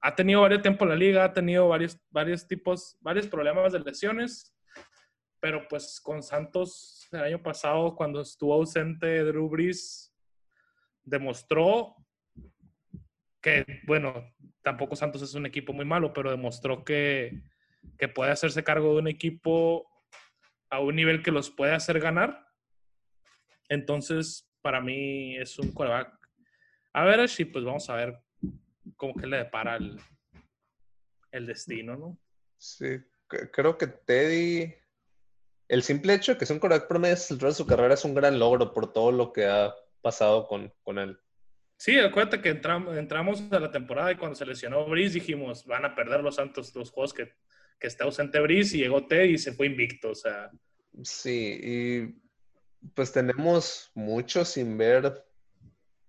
ha 0.00 0.14
tenido 0.14 0.42
varios 0.42 0.62
tiempos 0.62 0.84
en 0.86 0.90
la 0.90 0.96
liga, 0.96 1.24
ha 1.24 1.32
tenido 1.32 1.66
varios, 1.68 1.98
varios 2.10 2.46
tipos, 2.46 2.96
varios 3.00 3.26
problemas 3.26 3.72
de 3.72 3.80
lesiones, 3.80 4.54
pero 5.40 5.66
pues 5.68 6.00
con 6.00 6.22
Santos 6.22 7.08
el 7.10 7.20
año 7.22 7.42
pasado, 7.42 7.96
cuando 7.96 8.20
estuvo 8.20 8.54
ausente 8.54 9.24
Drew 9.24 9.48
Brees, 9.48 10.14
demostró 11.02 11.96
que, 13.40 13.64
bueno, 13.86 14.32
tampoco 14.62 14.94
Santos 14.94 15.22
es 15.22 15.34
un 15.34 15.46
equipo 15.46 15.72
muy 15.72 15.84
malo, 15.84 16.12
pero 16.12 16.30
demostró 16.30 16.84
que, 16.84 17.40
que 17.98 18.08
puede 18.08 18.30
hacerse 18.30 18.64
cargo 18.64 18.92
de 18.94 19.00
un 19.00 19.08
equipo 19.08 19.88
a 20.70 20.80
un 20.80 20.96
nivel 20.96 21.22
que 21.22 21.30
los 21.30 21.50
puede 21.50 21.72
hacer 21.72 22.00
ganar. 22.00 22.46
Entonces, 23.68 24.48
para 24.62 24.80
mí 24.80 25.36
es 25.36 25.58
un 25.58 25.72
quarterback 25.72 26.18
average 26.92 27.42
y 27.42 27.46
pues 27.46 27.64
vamos 27.64 27.88
a 27.90 27.96
ver 27.96 28.18
cómo 28.96 29.14
que 29.14 29.26
le 29.26 29.38
depara 29.38 29.76
el, 29.76 29.98
el 31.32 31.46
destino, 31.46 31.96
¿no? 31.96 32.18
Sí, 32.56 32.98
creo 33.26 33.76
que 33.78 33.86
Teddy, 33.86 34.74
el 35.68 35.82
simple 35.82 36.14
hecho 36.14 36.32
de 36.32 36.38
que 36.38 36.44
es 36.44 36.50
un 36.50 36.58
quarterback 36.58 36.88
promedio 36.88 37.14
el 37.14 37.18
resto 37.18 37.46
de 37.46 37.52
su 37.52 37.66
carrera 37.66 37.94
es 37.94 38.04
un 38.04 38.14
gran 38.14 38.38
logro 38.38 38.72
por 38.72 38.92
todo 38.92 39.12
lo 39.12 39.32
que 39.32 39.46
ha 39.46 39.74
pasado 40.00 40.46
con, 40.46 40.72
con 40.82 40.98
él. 40.98 41.18
Sí, 41.76 41.96
acuérdate 41.98 42.40
que 42.40 42.60
entram- 42.60 42.98
entramos 42.98 43.40
a 43.52 43.60
la 43.60 43.70
temporada 43.70 44.10
y 44.10 44.16
cuando 44.16 44.34
se 44.34 44.46
lesionó 44.46 44.84
Brice 44.86 45.14
dijimos, 45.14 45.64
van 45.64 45.84
a 45.84 45.94
perder 45.94 46.22
los 46.22 46.34
Santos 46.34 46.74
los 46.74 46.90
juegos 46.90 47.14
que, 47.14 47.32
que 47.78 47.86
está 47.86 48.04
ausente 48.04 48.40
Brice 48.40 48.76
y 48.76 48.80
llegó 48.80 49.06
Teddy 49.06 49.34
y 49.34 49.38
se 49.38 49.52
fue 49.52 49.66
invicto. 49.66 50.10
O 50.10 50.14
sea, 50.14 50.50
Sí, 51.02 51.60
y 51.62 52.88
pues 52.94 53.12
tenemos 53.12 53.90
mucho 53.94 54.44
sin 54.44 54.76
ver 54.78 55.24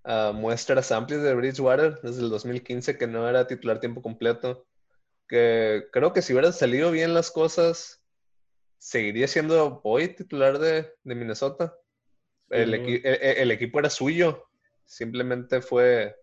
ah, 0.04 0.32
muestras 0.34 0.92
amplias 0.92 1.22
de 1.24 1.34
Bridgewater 1.36 2.00
desde 2.02 2.22
el 2.24 2.30
2015 2.30 2.98
que 2.98 3.08
no 3.08 3.28
era 3.30 3.46
titular 3.48 3.80
tiempo 3.80 4.02
completo. 4.02 4.66
Que 5.28 5.84
creo 5.92 6.12
que 6.12 6.22
si 6.24 6.34
hubieran 6.34 6.54
salido 6.54 6.90
bien 6.92 7.14
las 7.14 7.30
cosas, 7.30 8.04
seguiría 8.80 9.28
siendo 9.28 9.82
hoy 9.84 10.08
titular 10.16 10.58
de, 10.58 10.90
de 11.04 11.16
Minnesota. 11.16 11.76
El, 12.50 12.74
equi- 12.74 13.02
el- 13.04 13.38
el 13.38 13.52
equipo 13.52 13.78
era 13.78 13.92
suyo, 13.92 14.48
simplemente 14.86 15.62
fue 15.62 16.16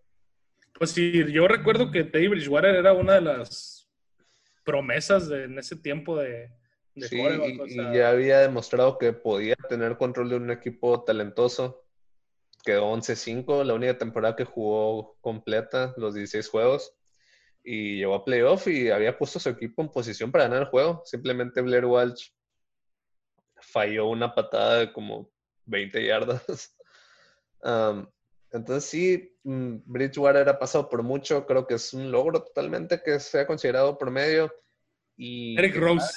Pues 0.73 0.91
sí, 0.91 1.23
yo 1.31 1.47
recuerdo 1.47 1.89
que 1.89 2.03
Teddy 2.03 2.27
Bridgewater 2.27 2.75
era 2.75 2.91
una 2.91 3.13
de 3.15 3.21
las 3.21 3.76
promesas 4.67 5.29
de, 5.29 5.45
en 5.45 5.57
ese 5.57 5.77
tiempo 5.77 6.17
de, 6.17 6.51
de 6.93 7.07
Sí, 7.07 7.21
y, 7.21 7.59
o 7.59 7.65
y 7.65 7.69
sea, 7.71 7.93
ya 7.93 8.09
había 8.09 8.39
demostrado 8.39 8.97
que 8.97 9.13
podía 9.13 9.55
tener 9.69 9.97
control 9.97 10.29
de 10.29 10.35
un 10.35 10.51
equipo 10.51 11.05
talentoso. 11.05 11.85
Quedó 12.65 12.93
11-5, 12.93 13.63
la 13.63 13.73
única 13.73 13.97
temporada 13.97 14.35
que 14.35 14.43
jugó 14.43 15.15
completa, 15.21 15.93
los 15.95 16.13
16 16.13 16.49
juegos. 16.49 16.93
Y 17.63 17.99
llegó 17.99 18.15
a 18.15 18.25
playoff 18.25 18.67
y 18.67 18.89
había 18.89 19.17
puesto 19.17 19.39
a 19.39 19.41
su 19.41 19.49
equipo 19.49 19.81
en 19.81 19.89
posición 19.89 20.33
para 20.33 20.43
ganar 20.45 20.63
el 20.63 20.67
juego. 20.67 21.01
Simplemente 21.05 21.61
Blair 21.61 21.85
Walsh 21.85 22.31
falló 23.61 24.07
una 24.07 24.35
patada 24.35 24.79
de 24.79 24.91
como 24.91 25.31
20 25.65 26.05
yardas. 26.05 26.73
Um, 27.63 28.07
entonces 28.51 28.89
sí, 28.89 29.37
mm, 29.43 29.77
Bridgewater 29.85 30.47
ha 30.49 30.59
pasado 30.59 30.87
por 30.89 31.03
mucho. 31.03 31.45
Creo 31.45 31.67
que 31.67 31.75
es 31.75 31.93
un 31.93 32.11
logro 32.11 32.43
totalmente 32.43 33.01
que 33.03 33.19
sea 33.19 33.45
considerado 33.45 33.97
promedio. 33.97 34.53
Y 35.17 35.57
Eric 35.57 35.75
Rose. 35.75 36.13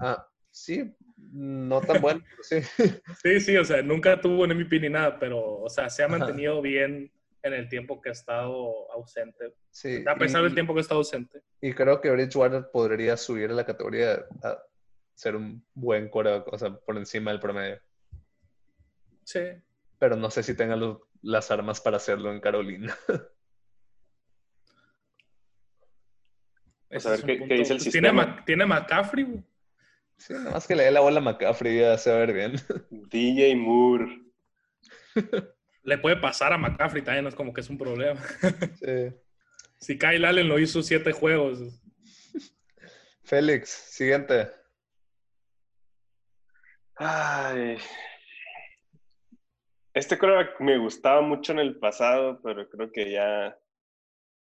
Ah, 0.00 0.26
sí, 0.50 0.94
no 1.16 1.80
tan 1.80 2.00
bueno, 2.00 2.22
sí. 2.42 2.56
Sí, 3.22 3.40
sí, 3.40 3.56
o 3.56 3.64
sea, 3.64 3.82
nunca 3.82 4.20
tuvo 4.20 4.44
un 4.44 4.54
MVP 4.54 4.80
ni 4.80 4.88
nada, 4.88 5.18
pero, 5.18 5.60
o 5.62 5.68
sea, 5.68 5.90
se 5.90 6.02
ha 6.02 6.06
Ajá. 6.06 6.18
mantenido 6.18 6.62
bien 6.62 7.10
en 7.42 7.52
el 7.54 7.68
tiempo 7.68 8.00
que 8.00 8.10
ha 8.10 8.12
estado 8.12 8.90
ausente. 8.92 9.54
sí. 9.70 10.04
A 10.06 10.14
pesar 10.14 10.42
y, 10.42 10.44
del 10.44 10.54
tiempo 10.54 10.74
que 10.74 10.80
ha 10.80 10.82
estado 10.82 11.00
ausente. 11.00 11.42
y 11.60 11.72
creo 11.72 12.00
que 12.00 12.10
Bridgewater 12.10 12.70
podría 12.72 13.16
subir 13.16 13.50
a 13.50 13.54
la 13.54 13.64
categoría 13.66 14.24
a 14.42 14.58
ser 15.14 15.36
un 15.36 15.64
buen 15.74 16.08
core, 16.08 16.42
o 16.46 16.58
sea, 16.58 16.70
por 16.74 16.96
encima 16.96 17.30
del 17.30 17.40
promedio. 17.40 17.80
Sí. 19.24 19.40
Pero 19.98 20.16
no 20.16 20.30
sé 20.30 20.42
si 20.42 20.54
tenga 20.54 20.76
los- 20.76 20.98
las 21.22 21.50
armas 21.50 21.80
para 21.80 21.96
hacerlo 21.98 22.32
en 22.32 22.40
Carolina. 22.40 22.96
Ese 26.90 27.08
a 27.08 27.10
ver 27.12 27.22
qué- 27.24 27.32
dice 27.38 27.44
el 27.44 27.56
Pues 27.56 27.66
tiene, 27.66 27.80
sistema. 27.80 28.12
Mac- 28.26 28.44
tiene 28.44 28.66
McCaffrey. 28.66 29.44
Sí, 30.16 30.32
nada 30.34 30.50
más 30.50 30.66
que 30.66 30.74
le 30.74 30.84
dé 30.84 30.90
la 30.90 31.00
bola 31.00 31.18
a 31.18 31.22
McCaffrey 31.22 31.78
ya 31.78 31.96
se 31.96 32.10
va 32.10 32.16
a 32.16 32.20
ver 32.26 32.32
bien. 32.32 32.52
DJ 32.90 33.54
Moore. 33.56 34.22
Le 35.82 35.96
puede 35.98 36.16
pasar 36.16 36.52
a 36.52 36.58
McCaffrey 36.58 37.02
también, 37.02 37.22
no 37.24 37.30
es 37.30 37.34
como 37.34 37.54
que 37.54 37.62
es 37.62 37.70
un 37.70 37.78
problema. 37.78 38.20
Sí. 38.78 39.14
Si 39.78 39.98
Kyle 39.98 40.24
Allen 40.26 40.46
lo 40.48 40.58
hizo 40.58 40.82
siete 40.82 41.12
juegos. 41.12 41.58
Félix, 43.22 43.70
siguiente. 43.70 44.50
Ay. 46.96 47.78
Este 49.92 50.18
quarterback 50.18 50.60
me 50.60 50.78
gustaba 50.78 51.20
mucho 51.20 51.52
en 51.52 51.58
el 51.58 51.78
pasado, 51.78 52.40
pero 52.42 52.68
creo 52.68 52.92
que 52.92 53.10
ya 53.10 53.58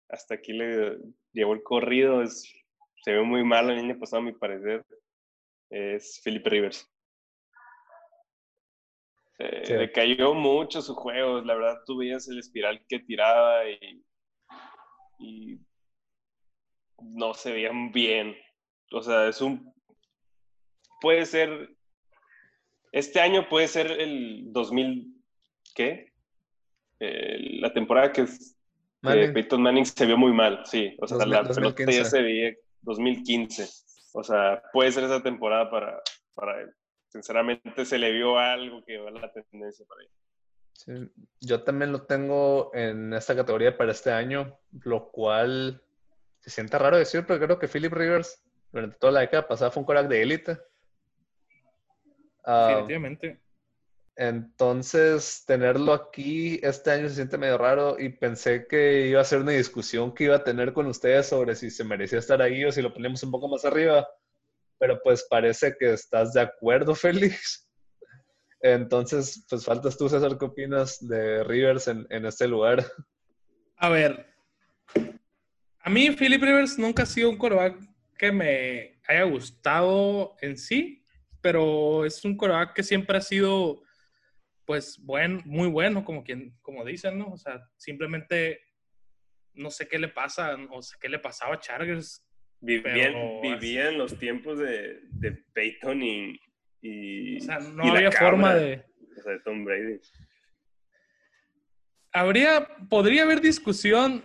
hasta 0.08 0.34
aquí 0.34 0.52
le 0.52 0.98
llevó 1.32 1.54
el 1.54 1.62
corrido. 1.62 2.22
Es, 2.22 2.52
se 3.04 3.12
ve 3.12 3.22
muy 3.22 3.42
mal 3.42 3.70
el 3.70 3.78
año 3.78 3.98
pasado, 3.98 4.22
a 4.22 4.24
mi 4.26 4.32
parecer. 4.32 4.84
Es 5.70 6.20
Philip 6.24 6.46
Rivers. 6.46 6.86
Eh, 9.38 9.62
Sí. 9.64 9.72
Le 9.72 9.90
cayó 9.90 10.34
mucho 10.34 10.82
su 10.82 10.94
juego. 10.94 11.40
La 11.40 11.54
verdad, 11.54 11.80
tú 11.86 11.96
veías 11.96 12.28
el 12.28 12.38
espiral 12.38 12.84
que 12.86 12.98
tiraba 12.98 13.66
y, 13.70 14.04
y 15.18 15.58
no 17.00 17.32
se 17.32 17.52
veían 17.52 17.90
bien. 17.92 18.36
O 18.92 19.00
sea, 19.00 19.28
es 19.28 19.40
un. 19.40 19.72
Puede 21.00 21.24
ser. 21.24 21.70
Este 22.92 23.20
año 23.20 23.48
puede 23.48 23.68
ser 23.68 23.90
el 23.92 24.52
2000. 24.52 25.19
¿Qué? 25.74 26.12
Eh, 27.00 27.58
la 27.60 27.72
temporada 27.72 28.12
que, 28.12 28.22
es- 28.22 28.56
que. 29.02 29.28
Peyton 29.32 29.62
Manning 29.62 29.86
se 29.86 30.06
vio 30.06 30.16
muy 30.16 30.32
mal, 30.32 30.62
sí. 30.66 30.96
O 31.00 31.06
sea, 31.06 31.18
2000, 31.18 31.32
la 31.32 31.42
pelota 31.42 31.54
2015. 31.62 31.98
ya 31.98 32.04
se 32.04 32.22
veía 32.22 32.54
2015. 32.82 33.68
O 34.12 34.22
sea, 34.22 34.62
puede 34.72 34.92
ser 34.92 35.04
esa 35.04 35.22
temporada 35.22 35.70
para, 35.70 36.00
para 36.34 36.60
él. 36.60 36.70
Sinceramente, 37.08 37.84
se 37.84 37.98
le 37.98 38.12
vio 38.12 38.38
algo 38.38 38.84
que 38.84 38.98
va 38.98 39.10
la 39.10 39.32
tendencia 39.32 39.84
para 39.86 40.02
él. 40.02 40.08
Sí, 40.72 40.92
Yo 41.40 41.62
también 41.62 41.92
lo 41.92 42.02
tengo 42.06 42.70
en 42.74 43.12
esta 43.12 43.34
categoría 43.36 43.76
para 43.76 43.92
este 43.92 44.10
año, 44.12 44.58
lo 44.84 45.10
cual 45.10 45.82
se 46.38 46.50
siente 46.50 46.78
raro 46.78 46.96
decir, 46.96 47.24
pero 47.26 47.44
creo 47.44 47.58
que 47.58 47.68
Philip 47.68 47.92
Rivers 47.92 48.42
durante 48.72 48.96
toda 48.98 49.12
la 49.12 49.20
década 49.20 49.46
pasada 49.46 49.70
fue 49.70 49.80
un 49.80 49.86
quarterback 49.86 50.10
de 50.10 50.22
élite. 50.22 50.58
Ah, 52.44 52.68
Definitivamente. 52.68 53.40
Entonces, 54.20 55.44
tenerlo 55.46 55.94
aquí 55.94 56.60
este 56.62 56.90
año 56.90 57.08
se 57.08 57.14
siente 57.14 57.38
medio 57.38 57.56
raro 57.56 57.98
y 57.98 58.10
pensé 58.10 58.66
que 58.68 59.06
iba 59.06 59.22
a 59.22 59.24
ser 59.24 59.40
una 59.40 59.52
discusión 59.52 60.12
que 60.12 60.24
iba 60.24 60.36
a 60.36 60.44
tener 60.44 60.74
con 60.74 60.86
ustedes 60.88 61.28
sobre 61.28 61.56
si 61.56 61.70
se 61.70 61.84
merecía 61.84 62.18
estar 62.18 62.42
ahí 62.42 62.62
o 62.66 62.70
si 62.70 62.82
lo 62.82 62.92
ponemos 62.92 63.22
un 63.22 63.30
poco 63.30 63.48
más 63.48 63.64
arriba. 63.64 64.06
Pero 64.78 65.00
pues 65.02 65.26
parece 65.30 65.74
que 65.80 65.94
estás 65.94 66.34
de 66.34 66.42
acuerdo, 66.42 66.94
Félix. 66.94 67.66
Entonces, 68.60 69.46
pues 69.48 69.64
faltas 69.64 69.96
tú, 69.96 70.06
César, 70.06 70.36
¿qué 70.36 70.44
opinas 70.44 70.98
de 71.08 71.42
Rivers 71.44 71.88
en, 71.88 72.06
en 72.10 72.26
este 72.26 72.46
lugar? 72.46 72.84
A 73.78 73.88
ver, 73.88 74.26
a 75.80 75.88
mí 75.88 76.10
Philip 76.10 76.42
Rivers 76.42 76.78
nunca 76.78 77.04
ha 77.04 77.06
sido 77.06 77.30
un 77.30 77.38
quarterback 77.38 77.78
que 78.18 78.30
me 78.30 79.00
haya 79.08 79.22
gustado 79.22 80.36
en 80.42 80.58
sí, 80.58 81.06
pero 81.40 82.04
es 82.04 82.22
un 82.22 82.36
quarterback 82.36 82.74
que 82.74 82.82
siempre 82.82 83.16
ha 83.16 83.22
sido, 83.22 83.80
pues, 84.70 85.00
buen, 85.02 85.42
muy 85.46 85.66
bueno, 85.66 86.04
como, 86.04 86.22
quien, 86.22 86.56
como 86.62 86.84
dicen, 86.84 87.18
¿no? 87.18 87.32
O 87.32 87.36
sea, 87.36 87.68
simplemente 87.76 88.60
no 89.52 89.68
sé 89.68 89.88
qué 89.88 89.98
le 89.98 90.06
pasa, 90.06 90.56
o 90.70 90.80
sea, 90.80 90.96
qué 91.00 91.08
le 91.08 91.18
pasaba 91.18 91.56
a 91.56 91.58
Chargers. 91.58 92.24
Vivían, 92.60 93.40
vivían 93.42 93.98
los 93.98 94.16
tiempos 94.16 94.60
de, 94.60 95.00
de 95.10 95.32
Peyton 95.52 96.00
y, 96.04 96.40
y, 96.82 97.38
O 97.38 97.40
sea, 97.40 97.58
no 97.58 97.82
había 97.82 98.12
forma 98.12 98.54
de... 98.54 98.84
o 99.18 99.22
sea, 99.24 99.32
de 99.32 99.40
Tom 99.40 99.64
Brady. 99.64 99.98
Habría, 102.12 102.68
podría 102.88 103.24
haber 103.24 103.40
discusión, 103.40 104.24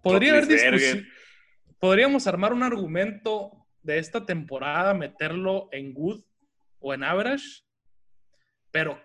podría 0.00 0.30
haber 0.30 0.46
discusión, 0.46 1.08
podríamos 1.80 2.28
armar 2.28 2.52
un 2.52 2.62
argumento 2.62 3.66
de 3.82 3.98
esta 3.98 4.24
temporada, 4.24 4.94
meterlo 4.94 5.68
en 5.72 5.92
good 5.92 6.22
o 6.78 6.94
en 6.94 7.02
average, 7.02 7.64
pero 8.70 9.04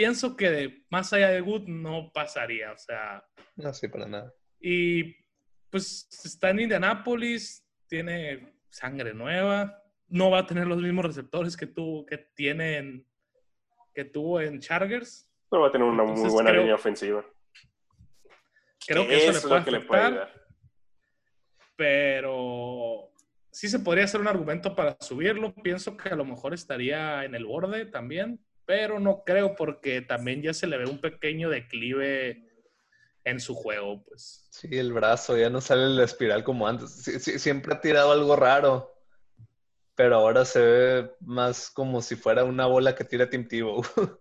pienso 0.00 0.34
que 0.34 0.48
de- 0.50 0.82
más 0.88 1.12
allá 1.12 1.28
de 1.28 1.42
good 1.42 1.68
no 1.68 2.10
pasaría, 2.14 2.72
o 2.72 2.78
sea, 2.78 3.22
No, 3.56 3.74
sí, 3.74 3.86
para 3.86 4.06
nada. 4.06 4.32
y 4.58 5.14
pues 5.68 6.08
está 6.24 6.48
en 6.50 6.60
Indianapolis, 6.60 7.62
tiene 7.86 8.54
sangre 8.70 9.12
nueva, 9.12 9.76
no 10.08 10.30
va 10.30 10.38
a 10.38 10.46
tener 10.46 10.66
los 10.66 10.80
mismos 10.80 11.04
receptores 11.04 11.54
que 11.54 11.66
tuvo, 11.66 12.06
que 12.06 12.16
tienen, 12.16 13.06
que 13.92 14.06
tuvo 14.06 14.40
en 14.40 14.58
Chargers. 14.58 15.30
Pero 15.50 15.60
va 15.62 15.68
a 15.68 15.70
tener 15.70 15.86
una 15.86 16.02
muy 16.04 16.30
buena 16.30 16.48
creo- 16.48 16.62
línea 16.62 16.76
ofensiva. 16.76 17.22
Creo 18.86 19.06
que 19.06 19.16
eso, 19.18 19.30
es 19.32 19.36
le 19.36 19.42
lo 19.42 19.48
puede 19.50 19.64
que 19.64 19.70
le 19.70 19.80
puede 19.80 20.02
ayudar. 20.02 20.32
pero 21.76 23.12
sí 23.50 23.68
se 23.68 23.78
podría 23.80 24.04
hacer 24.04 24.20
un 24.22 24.28
argumento 24.28 24.74
para 24.74 24.96
subirlo. 25.00 25.54
Pienso 25.54 25.94
que 25.96 26.08
a 26.08 26.16
lo 26.16 26.24
mejor 26.24 26.54
estaría 26.54 27.24
en 27.26 27.34
el 27.34 27.44
borde 27.44 27.84
también, 27.86 28.40
pero 28.70 29.00
no 29.00 29.24
creo 29.24 29.56
porque 29.56 30.00
también 30.00 30.42
ya 30.42 30.54
se 30.54 30.68
le 30.68 30.78
ve 30.78 30.84
un 30.86 31.00
pequeño 31.00 31.50
declive 31.50 32.48
en 33.24 33.40
su 33.40 33.56
juego, 33.56 34.04
pues. 34.04 34.46
Sí, 34.52 34.68
el 34.70 34.92
brazo 34.92 35.36
ya 35.36 35.50
no 35.50 35.60
sale 35.60 35.88
la 35.88 36.04
espiral 36.04 36.44
como 36.44 36.68
antes. 36.68 37.02
Sí, 37.02 37.18
sí, 37.18 37.40
siempre 37.40 37.74
ha 37.74 37.80
tirado 37.80 38.12
algo 38.12 38.36
raro. 38.36 38.94
Pero 39.96 40.14
ahora 40.14 40.44
se 40.44 40.60
ve 40.60 41.10
más 41.18 41.68
como 41.68 42.00
si 42.00 42.14
fuera 42.14 42.44
una 42.44 42.66
bola 42.66 42.94
que 42.94 43.02
tira 43.02 43.28
Tim 43.28 43.48
Tebow. 43.48 43.82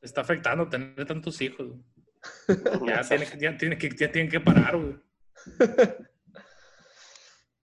Está 0.00 0.22
afectando 0.22 0.66
tener 0.70 1.04
tantos 1.04 1.38
hijos. 1.42 1.68
güey. 2.48 2.94
Ya, 2.94 3.02
tiene, 3.02 3.26
que- 3.26 3.38
ya, 3.38 3.56
tiene 3.58 3.76
que, 3.76 3.90
ya 3.90 4.10
tienen 4.10 4.30
que 4.30 4.40
parar, 4.40 4.78
güey. 4.78 4.96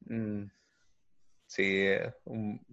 Mm, 0.05 0.43
Sí, 1.47 1.63
eh, 1.87 2.13
un- 2.25 2.63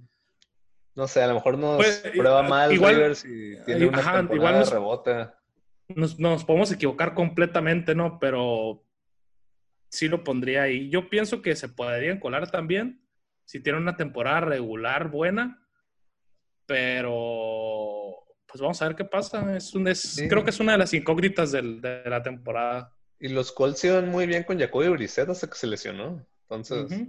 no 0.95 1.07
sé, 1.09 1.23
a 1.23 1.27
lo 1.29 1.35
mejor 1.35 1.59
nos 1.59 1.77
Pues, 1.77 1.99
prueba 2.15 2.45
eh, 2.45 2.49
mal 2.49 2.73
igual- 2.73 2.95
Rivers 2.97 3.25
y 3.25 3.57
tiene 3.65 3.87
una 3.87 3.99
ajá, 3.99 4.27
igual 4.33 4.59
nos- 4.59 4.71
rebote. 4.71 5.29
Nos, 5.89 6.19
nos 6.21 6.45
podemos 6.45 6.71
equivocar 6.71 7.15
completamente, 7.15 7.95
¿no? 7.95 8.19
Pero 8.21 8.85
sí 9.89 10.09
lo 10.09 10.23
pondría 10.23 10.63
ahí. 10.63 10.89
Yo 10.91 11.09
pienso 11.11 11.43
que 11.43 11.57
se 11.57 11.69
podrían 11.69 12.21
colar 12.21 12.51
también 12.51 13.05
si 13.45 13.61
tiene 13.61 13.79
una 13.79 13.97
temporada 13.97 14.41
regular 14.43 15.11
buena, 15.11 15.67
pero 16.67 18.25
pues 18.47 18.61
vamos 18.61 18.81
a 18.83 18.87
ver 18.89 18.97
qué 18.97 19.05
pasa. 19.05 19.57
Es 19.57 19.75
un, 19.75 19.89
es- 19.89 20.01
Sí. 20.01 20.29
Creo 20.29 20.45
que 20.45 20.51
es 20.51 20.61
una 20.61 20.73
de 20.73 20.79
las 20.79 20.95
incógnitas 20.95 21.53
del- 21.53 21.81
de 21.81 22.03
la 22.07 22.23
temporada. 22.23 22.97
Y 23.19 23.29
los 23.29 23.53
Colts 23.53 23.85
iban 23.85 24.09
muy 24.09 24.27
bien 24.27 24.45
con 24.45 24.59
Jacoby 24.59 24.89
Brissett 24.89 25.29
hasta 25.29 25.49
que 25.49 25.55
se 25.57 25.67
lesionó. 25.67 26.25
Entonces. 26.49 27.09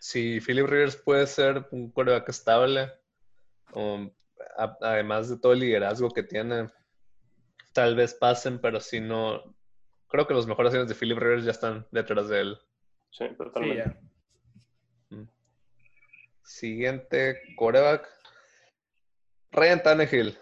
Si 0.00 0.40
Philip 0.40 0.66
Rivers 0.66 0.96
puede 0.96 1.26
ser 1.26 1.66
un 1.72 1.90
quarterback 1.90 2.28
estable, 2.30 2.90
um, 3.74 4.10
a- 4.56 4.76
además 4.80 5.28
de 5.28 5.38
todo 5.38 5.52
el 5.52 5.60
liderazgo 5.60 6.08
que 6.08 6.22
tiene, 6.22 6.68
tal 7.74 7.94
vez 7.94 8.14
pasen, 8.14 8.58
pero 8.60 8.80
si 8.80 8.98
no, 8.98 9.54
creo 10.08 10.26
que 10.26 10.32
los 10.34 10.46
mejores 10.46 10.72
años 10.74 10.88
de 10.88 10.94
Philip 10.94 11.18
Rivers 11.18 11.44
ya 11.44 11.50
están 11.50 11.86
detrás 11.90 12.28
de 12.28 12.40
él. 12.40 12.58
Sí, 13.10 13.28
Sí, 13.28 13.34
totalmente. 13.36 13.76
ya. 13.76 15.26
Siguiente 16.42 17.42
quarterback, 17.56 18.08
Ryan 19.52 19.82
Tannehill. 19.82 20.38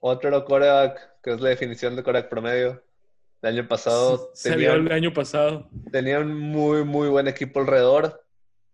Otro 0.00 0.44
quarterback 0.44 1.20
que 1.22 1.32
es 1.32 1.40
la 1.40 1.48
definición 1.48 1.96
de 1.96 2.02
quarterback 2.04 2.30
promedio. 2.30 2.82
El 3.42 3.50
año 3.56 3.68
pasado 3.68 4.30
Se 4.34 4.50
tenía, 4.50 4.72
vio 4.74 4.80
el 4.86 4.92
año 4.92 5.12
pasado. 5.12 5.68
tenía 5.92 6.18
un 6.20 6.36
muy, 6.36 6.84
muy 6.84 7.08
buen 7.08 7.28
equipo 7.28 7.60
alrededor. 7.60 8.24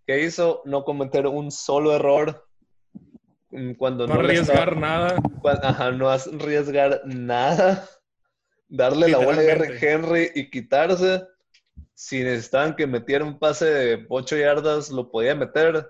¿Qué 0.07 0.23
hizo? 0.25 0.63
No 0.65 0.85
cometer 0.85 1.27
un 1.27 1.51
solo 1.51 1.95
error 1.95 2.47
mm, 3.51 3.73
cuando 3.75 4.07
No 4.07 4.15
no, 4.17 4.23
le 4.23 4.35
estaba- 4.35 4.63
arriesgar 4.63 4.77
nada. 4.81 5.17
ajá, 5.63 5.91
no 5.93 6.09
arriesgar 6.09 7.03
nada. 7.05 7.89
Darle 8.69 9.09
la 9.09 9.19
bola 9.19 9.43
a. 9.43 9.45
Henry 9.81 10.31
y 10.35 10.51
quitarse. 10.51 11.23
Si 11.93 12.23
necesitaban 12.25 12.75
que 12.75 12.87
metiera 12.87 13.25
un 13.25 13.39
pase 13.39 13.67
de 13.67 14.07
8 14.09 14.37
yardas, 14.37 14.91
lo 14.91 15.11
podía 15.11 15.35
meter. 15.35 15.87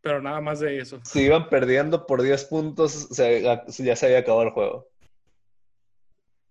Pero 0.00 0.22
nada 0.22 0.40
más 0.40 0.60
de 0.60 0.78
eso. 0.78 1.00
Si 1.04 1.22
iban 1.22 1.48
perdiendo 1.48 2.06
por 2.06 2.22
10 2.22 2.44
puntos, 2.44 2.92
se- 3.10 3.42
ya 3.42 3.96
se 3.96 4.06
había 4.06 4.18
acabado 4.20 4.44
el 4.44 4.50
juego. 4.50 4.88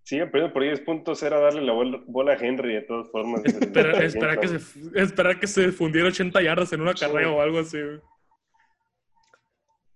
Sigue 0.04 0.26
perdiendo 0.28 0.54
por 0.54 0.64
10 0.64 0.80
puntos, 0.82 1.22
era 1.24 1.40
darle 1.40 1.62
la 1.62 1.74
bola, 1.74 2.34
a 2.34 2.36
Henry 2.36 2.74
de 2.74 2.82
todas 2.82 3.10
formas. 3.12 3.46
Espera, 3.46 4.04
esperar, 4.04 4.40
que 4.40 4.48
se, 4.48 5.00
esperar 5.00 5.40
que 5.40 5.48
se 5.48 5.72
fundiera 5.72 6.08
80 6.10 6.42
yardas 6.42 6.74
en 6.74 6.82
una 6.82 6.94
Sí. 6.94 7.06
carrera 7.06 7.30
o 7.32 7.40
algo 7.42 7.60
así. 7.60 7.78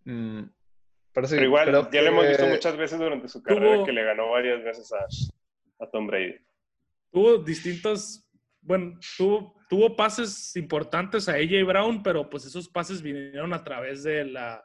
Mm, 0.06 0.44
pero, 1.14 1.28
sí, 1.28 1.36
Pero 1.36 1.46
igual, 1.48 1.90
ya 1.92 2.02
lo 2.02 2.08
hemos 2.10 2.28
visto 2.28 2.44
que- 2.46 2.52
muchas 2.52 2.78
veces 2.78 3.00
durante 3.00 3.28
su 3.28 3.42
carrera 3.42 3.76
Tuvo- 3.78 3.86
que 3.86 3.92
le 3.94 4.04
ganó 4.04 4.30
varias 4.32 4.64
veces 4.64 4.92
a, 4.94 5.84
a 5.84 5.90
Tom 5.90 6.08
Brady. 6.08 6.36
Tuvo 7.12 7.38
distintos, 7.40 8.28
bueno, 8.62 9.00
tuvo, 9.18 9.56
tuvo 9.70 9.96
pases 9.96 10.56
importantes 10.56 11.28
a 11.30 11.34
AJ 11.34 11.64
Brown, 11.66 12.04
pero 12.04 12.30
pues 12.30 12.46
esos 12.46 12.68
pases 12.70 13.02
vinieron 13.02 13.54
a 13.54 13.64
través 13.64 14.04
de 14.04 14.26
la 14.26 14.64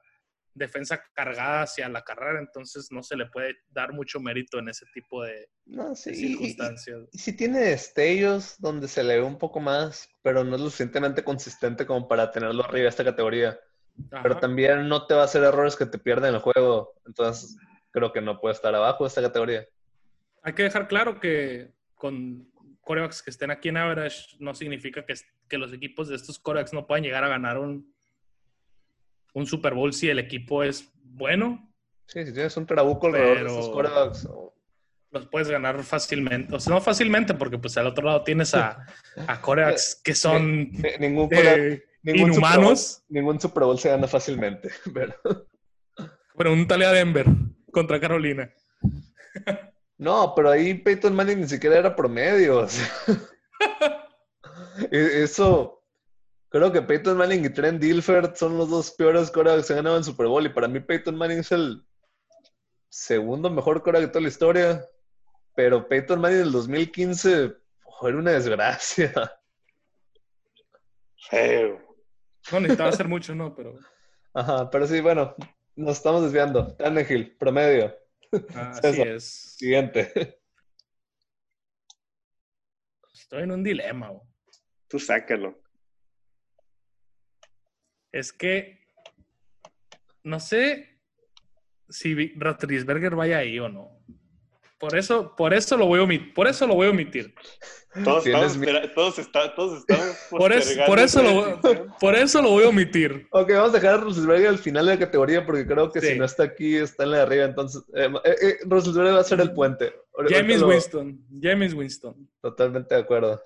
defensa 0.55 1.03
cargada 1.13 1.63
hacia 1.63 1.89
la 1.89 2.03
carrera, 2.03 2.41
entonces 2.41 2.89
no 2.91 3.03
se 3.03 3.17
le 3.17 3.27
puede 3.27 3.57
dar 3.69 3.93
mucho 3.93 4.21
mérito 4.21 4.59
en 4.59 4.69
ese 4.69 4.87
tipo 4.93 5.23
de, 5.23 5.49
No, 5.67 5.95
sí, 5.95 6.11
de 6.11 6.17
y- 6.17 6.21
y- 6.27 6.29
circunstancias. 6.29 7.09
Y 7.13 7.19
sí 7.19 7.37
tiene 7.37 7.61
destellos 7.61 8.57
donde 8.59 8.89
se 8.89 9.03
le 9.05 9.17
ve 9.19 9.23
un 9.23 9.39
poco 9.39 9.61
más, 9.61 10.09
pero 10.23 10.45
no 10.45 10.57
es 10.57 10.61
lo 10.61 10.67
suficientemente 10.69 11.25
consistente 11.25 11.87
como 11.87 12.07
para 12.09 12.31
tenerlo 12.31 12.65
arriba 12.65 12.85
de 12.85 12.89
esta 12.89 13.05
categoría. 13.05 13.59
Pero 14.23 14.39
también 14.39 14.89
no 14.89 15.07
te 15.07 15.15
va 15.15 15.23
a 15.23 15.25
hacer 15.25 15.43
errores 15.43 15.77
que 15.77 15.85
te 15.87 15.99
pierden 15.99 16.35
el 16.35 16.41
juego. 16.41 16.95
Entonces, 17.07 17.57
creo 17.91 18.13
que 18.13 18.21
no 18.21 18.41
puede 18.41 18.55
estar 18.55 18.75
abajo 18.75 19.05
de 19.05 19.09
esta 19.09 19.21
categoría. 19.21 19.67
Hay 20.43 20.55
que 20.55 20.63
dejar 20.63 20.89
claro 20.89 21.21
que 21.21 21.75
con 21.95 22.51
corebacks 22.81 23.23
que 23.23 23.31
estén 23.31 23.51
aquí 23.51 23.69
en 23.69 23.77
average 23.77 24.37
no 24.39 24.55
significa 24.55 25.05
que, 25.05 25.15
que 25.49 25.59
los 25.59 25.73
equipos 25.73 26.09
de 26.09 26.17
estos 26.17 26.39
corebacks 26.39 26.73
no 26.73 26.87
puedan 26.87 27.05
llegar 27.05 27.25
a 27.25 27.29
ganar 27.29 27.59
un, 27.59 27.95
un 29.35 29.47
Super 29.47 29.75
Bowl 29.75 29.93
si 29.93 30.09
el 30.09 30.19
equipo 30.19 30.63
es 30.63 30.91
bueno. 31.03 31.71
Sí, 32.07 32.25
si 32.27 32.33
tienes 32.33 32.57
un 32.57 32.67
trabuco 32.67 33.07
alrededor 33.07 33.37
de 33.39 33.45
Pero- 33.45 33.51
estos 33.51 33.69
quarterbacks, 33.71 34.25
o- 34.27 34.55
los 35.13 35.27
puedes 35.27 35.49
ganar 35.51 35.83
fácilmente. 35.83 36.55
O 36.55 36.61
sea, 36.61 36.73
no 36.75 36.81
fácilmente, 36.81 37.35
porque 37.35 37.59
pues 37.59 37.77
al 37.77 37.87
otro 37.89 38.05
lado 38.07 38.23
tienes 38.23 38.55
a, 38.55 38.87
a 39.27 39.41
que 40.05 40.15
son 40.15 40.71
ni- 40.73 40.97
ningún, 41.01 41.29
quarterback- 41.29 41.59
eh, 41.59 41.85
ningún 42.03 42.33
Super 42.35 42.49
Bowl- 42.51 42.53
inhumanos. 42.57 43.03
ningún 43.09 43.41
Super 43.41 43.65
Bowl 43.65 43.79
se 43.79 43.89
gana 43.91 44.07
fácilmente. 44.07 44.71
Pero, 44.95 45.15
tal 46.69 46.83
a 46.83 46.93
Denver 46.93 47.27
contra 47.73 47.99
Carolina. 48.01 48.53
no, 49.99 50.33
pero 50.35 50.51
ahí 50.51 50.75
Peyton 50.75 51.15
Manning 51.15 51.41
ni 51.41 51.49
siquiera 51.49 51.77
era 51.79 51.95
promedio. 51.95 52.59
o 52.61 52.69
sea. 52.69 52.89
E- 54.91 55.23
Eso, 55.23 55.80
creo 56.51 56.71
que 56.71 56.83
Peyton 56.83 57.17
Manning 57.17 57.47
y 57.47 57.51
Trent 57.51 57.81
Dilfer 57.81 58.37
son 58.37 58.59
los 58.59 58.69
dos 58.69 58.91
peores 58.93 59.31
quarterbacks 59.31 59.69
que 59.69 59.73
han 59.73 59.79
ganado 59.79 59.97
en 59.97 60.05
Super 60.05 60.27
Bowl. 60.27 60.45
Y 60.45 60.51
para 60.51 60.69
mí 60.69 60.81
Peyton 60.81 61.17
Manning 61.17 61.39
es 61.39 61.53
el 61.53 61.83
segundo 62.91 63.49
mejor 63.49 63.83
quarterback 63.83 64.09
de 64.09 64.13
toda 64.13 64.23
la 64.23 64.29
historia. 64.29 64.89
Pero 65.55 65.89
Peyton 65.89 66.21
Manning 66.21 66.41
del 66.41 66.53
2015 66.53 67.55
fue 67.99 68.15
una 68.15 68.33
desgracia. 68.33 69.13
Feo. 71.31 71.81
No 72.53 72.61
necesitaba 72.61 72.91
hacer 72.91 73.09
mucho, 73.09 73.35
¿no? 73.35 73.55
Pero 73.55 73.79
Ajá, 74.33 74.71
pero 74.71 74.87
sí, 74.87 75.01
bueno, 75.01 75.35
nos 75.75 75.97
estamos 75.97 76.23
desviando. 76.23 76.77
Tannehill, 76.77 77.37
promedio. 77.37 77.97
así 78.55 79.03
es. 79.03 79.25
Siguiente. 79.59 80.41
Estoy 83.13 83.43
en 83.43 83.53
un 83.53 83.63
dilema. 83.63 84.09
güey. 84.11 84.23
Tú 84.89 84.99
sácalo. 84.99 85.60
Es 88.13 88.33
que 88.33 88.81
no 90.23 90.41
sé 90.41 91.01
si 91.89 92.33
Roethlisberger 92.37 93.15
vaya 93.17 93.39
ahí 93.39 93.59
o 93.59 93.69
no. 93.69 93.99
Por 94.79 94.97
eso, 94.97 95.35
por 95.37 95.53
eso 95.53 95.77
lo 95.77 95.87
voy 95.87 96.01
a 96.01 96.05
omitir. 96.05 96.33
Por 96.33 96.47
eso 96.49 96.67
lo 96.67 96.75
voy 96.75 96.87
a 96.87 96.91
omitir. 96.91 97.35
Todos, 98.03 98.25
estamos, 98.27 98.57
mi- 98.57 98.67
todos, 98.95 99.19
está- 99.19 99.55
todos 99.55 99.81
estamos 99.81 100.17
Por 100.31 100.53
eso, 100.53 100.61
postergando 100.61 100.87
por 100.87 100.99
eso 101.01 101.23
lo, 101.23 101.99
por 101.99 102.15
eso 102.15 102.41
lo 102.43 102.51
voy 102.51 102.65
a 102.65 102.69
omitir. 102.69 103.27
Ok, 103.33 103.51
vamos 103.53 103.71
a 103.71 103.73
dejar 103.75 103.95
a 103.95 103.97
Roethlisberger 103.99 104.49
al 104.49 104.59
final 104.59 104.87
de 104.87 104.93
la 104.95 104.99
categoría 104.99 105.45
porque 105.45 105.67
creo 105.67 105.91
que 105.93 106.01
Sí. 106.01 106.07
si 106.09 106.19
no 106.19 106.25
está 106.25 106.45
aquí, 106.45 106.77
está 106.77 107.03
en 107.05 107.11
la 107.11 107.17
de 107.19 107.23
arriba. 107.25 107.45
Entonces, 107.45 107.83
eh, 107.95 108.09
eh, 108.25 108.37
eh, 108.43 108.57
va 108.67 109.21
a 109.21 109.25
ser 109.25 109.41
el 109.41 109.53
puente. 109.53 109.93
James 110.29 110.61
lo- 110.61 110.69
Winston. 110.69 111.27
James 111.43 111.75
Winston. 111.75 112.31
Totalmente 112.41 112.95
de 112.95 113.01
acuerdo. 113.03 113.43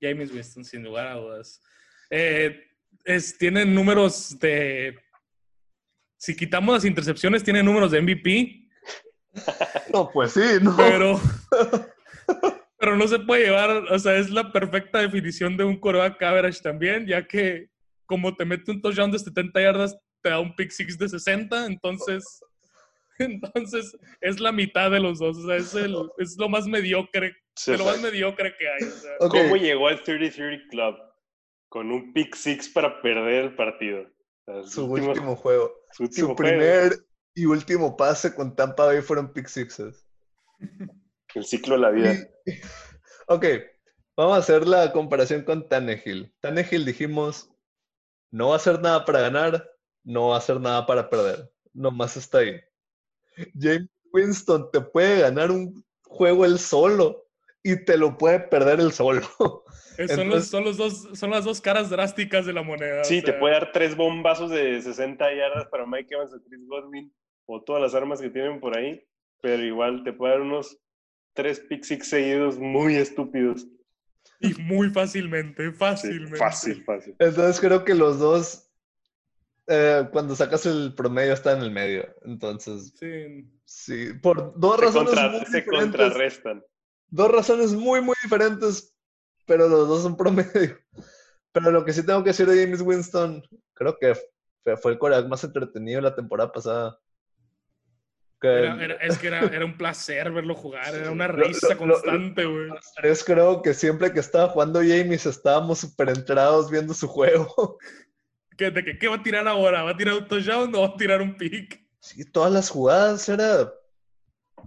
James 0.00 0.30
Winston, 0.32 0.64
sin 0.64 0.84
lugar 0.84 1.08
a 1.08 1.14
dudas. 1.14 1.60
Eh, 2.08 2.69
es, 3.04 3.36
tiene 3.38 3.64
números 3.64 4.38
de. 4.38 4.96
Si 6.18 6.36
quitamos 6.36 6.74
las 6.74 6.84
intercepciones, 6.84 7.42
tiene 7.42 7.62
números 7.62 7.90
de 7.90 8.02
MVP, 8.02 8.68
No, 9.92 10.10
pues 10.12 10.32
sí, 10.32 10.40
no. 10.60 10.76
pero. 10.76 11.20
pero 12.78 12.96
no 12.96 13.08
se 13.08 13.18
puede 13.18 13.44
llevar. 13.44 13.70
O 13.70 13.98
sea, 13.98 14.16
es 14.16 14.30
la 14.30 14.52
perfecta 14.52 14.98
definición 14.98 15.56
de 15.56 15.64
un 15.64 15.78
coreback 15.78 16.22
average 16.22 16.60
también, 16.60 17.06
ya 17.06 17.26
que 17.26 17.68
como 18.06 18.34
te 18.34 18.44
mete 18.44 18.70
un 18.70 18.80
touchdown 18.82 19.12
de 19.12 19.18
70 19.18 19.60
yardas, 19.60 19.96
te 20.22 20.30
da 20.30 20.40
un 20.40 20.54
pick 20.54 20.70
six 20.70 20.98
de 20.98 21.08
60. 21.08 21.66
Entonces, 21.66 22.42
Entonces, 23.20 23.96
es 24.20 24.40
la 24.40 24.50
mitad 24.50 24.90
de 24.90 25.00
los 25.00 25.18
dos. 25.18 25.36
O 25.38 25.46
sea, 25.46 25.56
es, 25.56 25.74
el, 25.74 25.94
es 26.18 26.36
lo 26.38 26.48
más 26.48 26.66
mediocre. 26.66 27.36
Sí, 27.54 27.72
de 27.72 27.78
lo 27.78 27.84
más 27.84 28.00
mediocre 28.00 28.54
que 28.58 28.68
hay. 28.68 28.82
o 28.82 28.90
sea. 28.90 29.10
Ok. 29.20 29.32
¿Cómo 29.32 29.56
llegó 29.56 29.88
al 29.88 30.02
30-30 30.02 30.68
Club? 30.70 30.96
Con 31.70 31.90
un 31.90 32.12
pick 32.12 32.34
six 32.34 32.68
para 32.68 33.00
perder 33.00 33.44
el 33.46 33.56
partido. 33.56 34.02
O 34.46 34.62
sea, 34.62 34.70
Su 34.70 34.84
último- 34.84 35.12
último 35.12 35.36
juego. 35.36 35.72
su 35.92 36.02
último 36.02 36.28
Su 36.28 36.34
juego. 36.34 36.50
primer 36.58 36.92
y 37.34 37.46
último 37.46 37.96
pase 37.96 38.34
con 38.34 38.54
Tampa 38.54 38.84
Bay 38.86 39.00
fueron 39.00 39.32
pick 39.32 39.46
sixes. 39.46 40.06
El 41.34 41.44
ciclo 41.44 41.76
de 41.76 41.80
la 41.80 41.90
vida. 41.90 42.14
Y- 42.44 42.50
Ok, 43.28 43.44
vamos 44.16 44.34
a 44.34 44.40
hacer 44.40 44.66
la 44.66 44.92
comparación 44.92 45.44
con 45.44 45.68
Tannehill. 45.68 46.34
Tannehill 46.40 46.84
dijimos, 46.84 47.48
no 48.32 48.48
va 48.48 48.54
a 48.54 48.56
hacer 48.56 48.80
nada 48.80 49.04
para 49.04 49.20
ganar, 49.20 49.70
no 50.02 50.28
va 50.28 50.34
a 50.34 50.38
hacer 50.38 50.60
nada 50.60 50.84
para 50.86 51.08
perder. 51.08 51.48
Nomás 51.72 52.16
está 52.16 52.38
ahí. 52.38 52.60
James 53.56 53.88
Winston 54.12 54.68
te 54.72 54.80
puede 54.80 55.20
ganar 55.20 55.52
un 55.52 55.84
juego 56.02 56.44
él 56.44 56.58
solo 56.58 57.29
y 57.62 57.84
te 57.84 57.96
lo 57.96 58.16
puede 58.18 58.40
perder 58.40 58.80
él 58.80 58.92
solo. 58.92 59.22
Eh, 59.98 60.08
son, 60.08 60.30
los, 60.30 60.46
son, 60.46 60.64
los 60.64 60.76
dos, 60.78 61.08
son 61.12 61.30
las 61.30 61.44
dos 61.44 61.60
caras 61.60 61.90
drásticas 61.90 62.46
de 62.46 62.54
la 62.54 62.62
moneda. 62.62 63.02
o 63.02 63.04
Sí, 63.04 63.20
te 63.22 63.34
puede 63.34 63.54
dar 63.54 63.70
tres 63.72 63.94
bombazos 63.96 64.50
de 64.50 64.80
60 64.80 65.34
yardas 65.34 65.66
para 65.66 65.84
Mike 65.84 66.14
Evans 66.14 66.32
o 66.32 66.42
Chris 66.42 66.66
Godwin 66.66 67.12
o 67.44 67.62
todas 67.62 67.82
las 67.82 67.94
armas 67.94 68.20
que 68.20 68.30
tienen 68.30 68.60
por 68.60 68.78
ahí, 68.78 69.04
pero 69.42 69.62
igual 69.62 70.02
te 70.04 70.12
puede 70.14 70.32
dar 70.34 70.40
unos 70.42 70.78
tres 71.34 71.60
pick 71.60 71.82
six 71.84 72.08
seguidos 72.08 72.58
muy 72.58 72.94
estúpidos. 72.96 73.66
Y 74.38 74.54
muy 74.62 74.88
fácilmente, 74.90 75.66
Sí, 75.70 75.76
fácilmente. 75.76 76.36
fácil, 76.38 76.84
fácil. 76.84 77.16
Entonces 77.18 77.60
creo 77.60 77.84
que 77.84 77.94
los 77.94 78.18
dos, 78.18 78.70
eh, 79.66 80.08
cuando 80.12 80.34
sacas 80.34 80.64
el 80.66 80.94
promedio, 80.94 81.32
están 81.34 81.58
en 81.58 81.64
el 81.64 81.70
medio. 81.72 82.08
Entonces, 82.24 82.94
Sí. 82.98 83.44
sí, 83.64 84.12
por 84.22 84.58
dos 84.58 84.76
Se, 84.76 84.82
razones 84.86 85.08
contra- 85.10 85.28
muy 85.28 85.40
se 85.40 85.56
diferentes. 85.58 85.80
contrarrestan. 85.80 86.62
Dos 87.10 87.30
razones 87.30 87.72
muy, 87.72 88.00
muy 88.00 88.14
diferentes, 88.22 88.94
pero 89.46 89.68
los 89.68 89.88
dos 89.88 90.02
son 90.02 90.16
promedio. 90.16 90.78
Pero 91.52 91.72
lo 91.72 91.84
que 91.84 91.92
sí 91.92 92.06
tengo 92.06 92.22
que 92.22 92.30
decir 92.30 92.46
de 92.46 92.62
James 92.62 92.80
Winston, 92.80 93.42
creo 93.74 93.98
que 93.98 94.14
fue, 94.76 94.92
el 94.92 94.98
coreback 95.00 95.26
más 95.26 95.42
entretenido 95.42 96.00
la 96.00 96.14
temporada 96.14 96.52
pasada. 96.52 96.96
Que 98.40 98.46
Era- 98.48 98.84
era- 98.84 98.94
es 98.94 99.18
que 99.18 99.26
era, 99.26 99.40
era 99.46 99.64
un 99.64 99.76
placer 99.76 100.30
verlo 100.30 100.54
jugar, 100.54 100.94
era 100.94 101.10
una 101.10 101.26
Lo- 101.26 101.38
lo- 101.38 101.44
risa 101.48 101.70
lo- 101.74 101.76
constante, 101.76 102.44
güey. 102.44 102.70
tres 102.94 103.24
creo 103.24 103.62
que 103.62 103.74
siempre 103.74 104.12
que 104.12 104.20
estaba 104.20 104.48
jugando 104.50 104.78
James 104.78 105.26
estábamos 105.26 105.80
súper 105.80 106.10
enterados 106.10 106.70
viendo 106.70 106.94
su 106.94 107.08
juego. 107.08 107.78
¿Qué, 108.56 108.70
de 108.70 108.84
que, 108.84 108.96
¿Qué 108.96 109.08
va 109.08 109.16
a 109.16 109.22
tirar 109.24 109.48
ahora? 109.48 109.82
¿Va 109.82 109.90
a 109.90 109.96
tirar 109.96 110.14
un 110.14 110.28
touchdown 110.28 110.72
o 110.74 110.82
va 110.82 110.86
a 110.86 110.96
tirar 110.96 111.20
un 111.20 111.36
pick? 111.36 111.84
Sí, 111.98 112.24
todas 112.30 112.52
las 112.52 112.70
jugadas 112.70 113.28
era, 113.28 113.72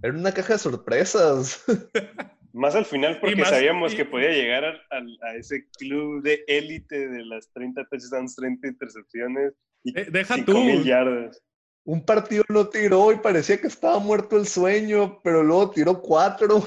era 0.02 0.14
una 0.14 0.32
caja 0.32 0.54
de 0.54 0.60
sorpresas. 0.60 1.64
Más 2.54 2.76
al 2.76 2.86
final 2.86 3.20
porque 3.20 3.36
más- 3.36 3.50
sabíamos 3.50 3.94
y- 3.94 3.96
que 3.98 4.06
podía 4.06 4.30
llegar 4.30 4.64
a, 4.66 5.36
ese 5.36 5.68
club 5.80 6.22
de 6.22 6.44
élite 6.48 7.08
de 7.10 7.26
las 7.26 7.52
30 7.52 7.88
touchdowns, 7.89 8.36
30 8.36 8.68
intercepciones 8.68 9.54
y 9.84 9.98
Eh, 10.00 10.06
deja 10.12 10.36
5,000 10.36 10.82
tú. 10.82 10.88
yardas. 10.88 11.41
Un 11.84 12.06
partido 12.06 12.44
lo 12.50 12.70
tiró 12.70 13.12
y 13.12 13.18
parecía 13.18 13.60
que 13.60 13.66
estaba 13.68 13.98
muerto 13.98 14.38
el 14.38 14.46
sueño, 14.48 15.20
pero 15.24 15.41
luego 15.44 15.72
tiró 15.72 16.00
cuatro. 16.02 16.64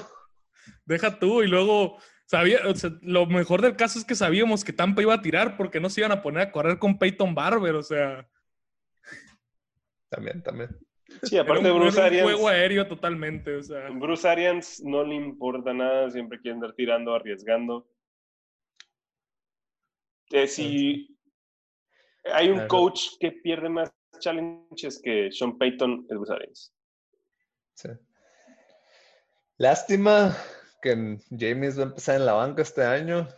Deja 0.84 1.18
tú. 1.20 1.42
Y 1.44 1.46
luego, 1.46 1.98
sabía, 2.26 2.58
o 2.66 2.74
sea, 2.74 2.90
lo 3.02 3.26
mejor 3.26 3.62
del 3.62 3.76
caso 3.76 3.98
es 3.98 4.04
que 4.04 4.16
sabíamos 4.16 4.64
que 4.64 4.72
Tampa 4.72 5.02
iba 5.02 5.14
a 5.14 5.22
tirar 5.22 5.56
porque 5.56 5.78
no 5.80 5.88
se 5.88 6.00
iban 6.00 6.10
a 6.12 6.20
poner 6.20 6.42
a 6.48 6.50
correr 6.52 6.78
con 6.80 6.98
Peyton 6.98 7.32
Barber. 7.34 7.76
O 7.76 7.82
sea, 7.84 8.28
También, 10.10 10.42
también. 10.42 10.70
Sí, 11.22 11.38
aparte 11.38 11.70
un, 11.70 11.78
Bruce 11.78 11.98
era 11.98 12.06
un 12.08 12.12
Arians, 12.12 12.22
juego 12.24 12.48
aéreo 12.48 12.86
totalmente. 12.88 13.56
O 13.56 13.62
sea, 13.62 13.88
Bruce 13.90 14.28
Arians 14.28 14.82
no 14.82 15.04
le 15.04 15.14
importa 15.14 15.72
nada, 15.72 16.10
siempre 16.10 16.40
quiere 16.40 16.56
andar 16.56 16.72
tirando, 16.74 17.14
arriesgando. 17.14 17.88
Eh, 20.30 20.46
si 20.48 21.16
hay 22.24 22.48
un 22.48 22.54
Claro. 22.56 22.68
coach 22.68 23.18
que 23.20 23.30
pierde 23.32 23.68
más 23.68 23.92
challenges 24.18 25.00
que 25.02 25.30
Sean 25.30 25.56
Payton, 25.56 26.06
es 26.10 26.16
Bruce 26.16 26.32
Arians. 26.32 26.74
Sí. 27.74 27.88
Lástima 29.58 30.36
que 30.82 31.18
James 31.30 31.78
va 31.78 31.82
a 31.84 31.86
empezar 31.86 32.16
en 32.16 32.26
la 32.26 32.32
banca 32.32 32.62
este 32.62 32.82
año. 32.82 33.28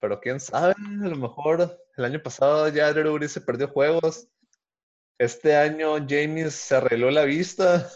Pero 0.00 0.20
quién 0.20 0.40
sabe, 0.40 0.74
a 1.02 1.08
lo 1.08 1.16
mejor 1.16 1.78
el 1.96 2.04
año 2.04 2.22
pasado 2.22 2.68
ya 2.68 2.92
Drew 2.92 3.14
Brees 3.14 3.32
se 3.32 3.40
perdió 3.40 3.68
juegos. 3.68 4.28
Este 5.18 5.56
año 5.56 5.94
James 6.08 6.54
se 6.54 6.76
arregló 6.76 7.10
la 7.10 7.24
vista. 7.24 7.88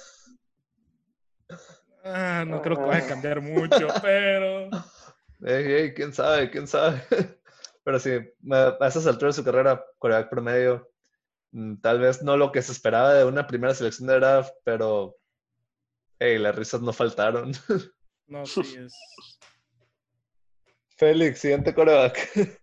ah, 2.05 2.45
no 2.47 2.63
creo 2.63 2.77
que 2.77 2.85
vaya 2.85 3.05
a 3.05 3.09
cambiar 3.09 3.41
mucho, 3.41 3.89
pero 4.01 4.71
Ey, 5.41 5.73
ey, 5.73 5.95
quién 5.95 6.13
sabe, 6.13 6.51
quién 6.51 6.67
sabe. 6.67 7.03
Pero 7.85 7.99
sí, 8.01 8.11
a 8.51 8.77
a 8.81 8.89
esas 8.89 9.07
alturas 9.07 9.37
de 9.37 9.43
su 9.43 9.45
carrera, 9.45 9.83
coreback 9.99 10.29
promedio, 10.29 10.91
mm, 11.53 11.77
tal 11.77 12.01
vez 12.01 12.23
no 12.23 12.37
lo 12.37 12.53
que 12.53 12.61
se 12.61 12.73
esperaba 12.73 13.15
de 13.15 13.25
una 13.25 13.47
primera 13.47 13.73
selección 13.75 14.09
de 14.09 14.17
draft, 14.17 14.53
pero 14.65 15.17
hey, 16.19 16.39
las 16.39 16.55
risas 16.55 16.83
no 16.83 16.93
faltaron. 16.93 17.53
no, 18.27 18.45
sí 18.45 18.61
es. 18.61 18.95
Félix, 20.97 21.39
siguiente 21.39 21.73
coreback. 21.73 22.61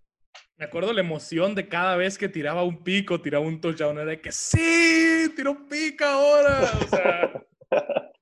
Me 0.57 0.65
acuerdo 0.65 0.93
la 0.93 1.01
emoción 1.01 1.53
de 1.53 1.67
cada 1.67 1.97
vez 1.97 2.17
que 2.17 2.29
tiraba 2.29 2.63
un 2.63 2.81
pico, 2.83 3.21
tiraba 3.21 3.45
un 3.45 3.59
touchdown. 3.59 3.97
Era 3.97 4.11
de 4.11 4.21
que 4.21 4.31
sí, 4.31 5.29
tiró 5.35 5.51
un 5.51 5.67
pico 5.67 6.05
ahora. 6.05 6.61
O 6.81 6.87
sea, 6.87 7.45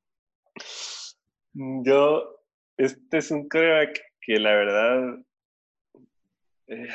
Yo, 1.54 2.40
este 2.78 3.18
es 3.20 3.30
un 3.30 3.48
coreback 3.48 4.02
que 4.22 4.40
la 4.40 4.56
verdad. 4.56 5.20
eh, 6.68 6.88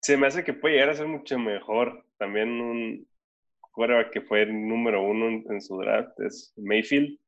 se 0.00 0.16
me 0.16 0.26
hace 0.26 0.44
que 0.44 0.54
puede 0.54 0.74
llegar 0.76 0.90
a 0.90 0.94
ser 0.94 1.08
mucho 1.08 1.38
mejor. 1.38 2.06
También 2.16 2.48
un 2.60 3.06
coreback 3.60 4.10
que 4.10 4.22
fue 4.22 4.46
número 4.46 5.02
uno 5.02 5.42
en 5.50 5.60
su 5.60 5.76
draft 5.78 6.18
es 6.20 6.54
Mayfield. 6.56 7.18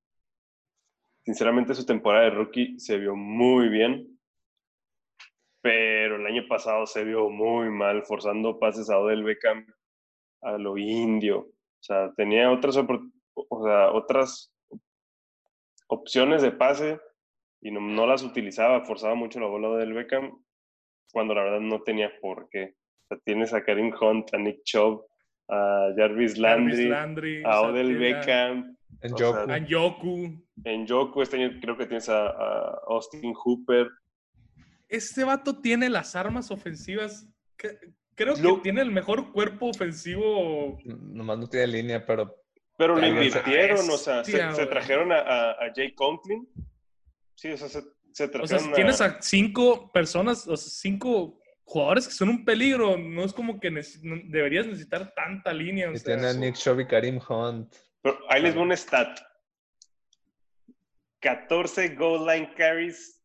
Sinceramente, 1.26 1.74
su 1.74 1.84
temporada 1.84 2.24
de 2.24 2.30
rookie 2.30 2.78
se 2.80 2.96
vio 2.96 3.14
muy 3.14 3.68
bien. 3.68 4.17
Pero 5.60 6.16
el 6.16 6.26
año 6.26 6.46
pasado 6.48 6.86
se 6.86 7.04
vio 7.04 7.30
muy 7.30 7.70
mal, 7.70 8.04
forzando 8.04 8.58
pases 8.58 8.90
a 8.90 8.98
Odell 8.98 9.24
Beckham 9.24 9.66
a 10.42 10.52
lo 10.52 10.76
indio. 10.76 11.38
O 11.40 11.82
sea, 11.82 12.12
tenía 12.16 12.50
otras, 12.50 12.76
o 12.76 13.64
sea, 13.64 13.92
otras 13.92 14.52
opciones 15.88 16.42
de 16.42 16.52
pase 16.52 17.00
y 17.60 17.70
no, 17.70 17.80
no 17.80 18.06
las 18.06 18.22
utilizaba, 18.22 18.84
forzaba 18.84 19.14
mucho 19.14 19.40
la 19.40 19.46
bola 19.46 19.76
del 19.78 19.92
Beckham 19.92 20.42
cuando 21.12 21.34
la 21.34 21.42
verdad 21.42 21.60
no 21.60 21.82
tenía 21.82 22.12
por 22.20 22.48
qué. 22.50 22.74
O 23.04 23.06
sea, 23.08 23.18
tienes 23.24 23.52
a 23.52 23.64
Karim 23.64 23.92
Hunt, 24.00 24.32
a 24.34 24.38
Nick 24.38 24.62
Chubb, 24.64 25.04
a 25.48 25.90
Jarvis 25.96 26.38
Jarvis 26.38 26.78
Landry, 26.88 27.42
a 27.44 27.62
Odell 27.62 27.96
Beckham, 27.96 28.76
En 29.00 29.12
O 29.12 29.16
sea, 29.16 29.56
en 30.64 30.86
Joku 30.86 31.22
este 31.22 31.36
año 31.36 31.58
creo 31.60 31.76
que 31.76 31.86
tienes 31.86 32.08
a, 32.08 32.28
a 32.28 32.80
Austin 32.88 33.32
Hooper. 33.34 33.88
Este 34.88 35.24
vato 35.24 35.60
tiene 35.60 35.88
las 35.90 36.16
armas 36.16 36.50
ofensivas. 36.50 37.26
creo 38.14 38.34
que 38.34 38.42
Lo- 38.42 38.60
tiene 38.62 38.80
el 38.82 38.90
mejor 38.90 39.32
cuerpo 39.32 39.66
ofensivo. 39.68 40.78
Nomás 40.84 41.38
no 41.38 41.46
tiene 41.48 41.66
línea, 41.68 42.04
pero 42.06 42.34
Pero 42.76 42.96
lo 42.96 43.06
invirtieron, 43.06 43.88
o 43.90 43.96
sea, 43.98 44.24
se, 44.24 44.66
trajeron 44.66 45.12
a, 45.12 45.18
a, 45.18 45.50
a 45.52 45.72
Jay 45.74 45.94
Conklin. 45.94 46.48
Sí, 47.34 47.50
o 47.52 47.56
sea, 47.58 47.68
se, 47.68 47.82
se 48.12 48.24
O 48.24 48.30
trajeron 48.30 48.48
sea, 48.48 48.58
si 48.60 48.68
a- 48.70 48.74
tienes 48.74 49.00
a 49.00 49.20
cinco 49.22 49.90
personas, 49.92 50.46
o 50.48 50.56
sea, 50.56 50.70
cinco 50.70 51.40
jugadores 51.64 52.08
que 52.08 52.14
son 52.14 52.30
un 52.30 52.44
peligro, 52.44 52.96
no 52.96 53.24
es 53.24 53.32
como 53.32 53.60
que 53.60 53.70
neces- 53.70 54.00
no- 54.02 54.20
deberías 54.24 54.66
necesitar 54.66 55.12
tanta 55.14 55.52
línea. 55.52 55.90
o 55.90 55.92
y 55.92 55.98
sea, 55.98 56.16
tiene 56.16 56.28
a 56.28 56.32
Nick 56.32 56.54
Chubb 56.56 56.80
y 56.80 56.86
Karim 56.86 57.20
Hunt. 57.28 57.72
Pero 58.00 58.18
ahí 58.30 58.40
les 58.42 58.56
va 58.56 58.62
un 58.62 58.72
stat. 58.72 59.18
14 61.20 61.94
goal 61.96 62.26
line 62.26 62.52
carries 62.56 63.17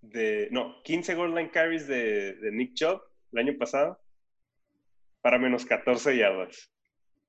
de... 0.00 0.48
No, 0.50 0.82
15 0.84 1.14
goal 1.14 1.34
line 1.34 1.50
carries 1.50 1.86
de, 1.86 2.34
de 2.34 2.52
Nick 2.52 2.74
Chubb 2.74 3.00
el 3.32 3.38
año 3.38 3.56
pasado 3.58 4.00
para 5.20 5.38
menos 5.38 5.64
14 5.66 6.16
yardas. 6.16 6.70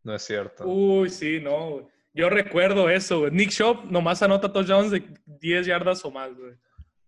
No 0.04 0.16
es 0.16 0.22
cierto. 0.24 0.66
Uy, 0.66 1.10
sí, 1.10 1.40
no. 1.42 1.90
Yo 2.14 2.30
recuerdo 2.30 2.90
eso. 2.90 3.20
güey. 3.22 3.32
Nick 3.32 3.50
Shop 3.52 3.86
nomás 3.92 4.22
anota 4.24 4.52
touchdowns 4.52 4.92
de 4.92 5.04
10 5.26 5.66
yardas 5.66 6.04
o 6.06 6.12
más, 6.12 6.34
güey. 6.36 6.54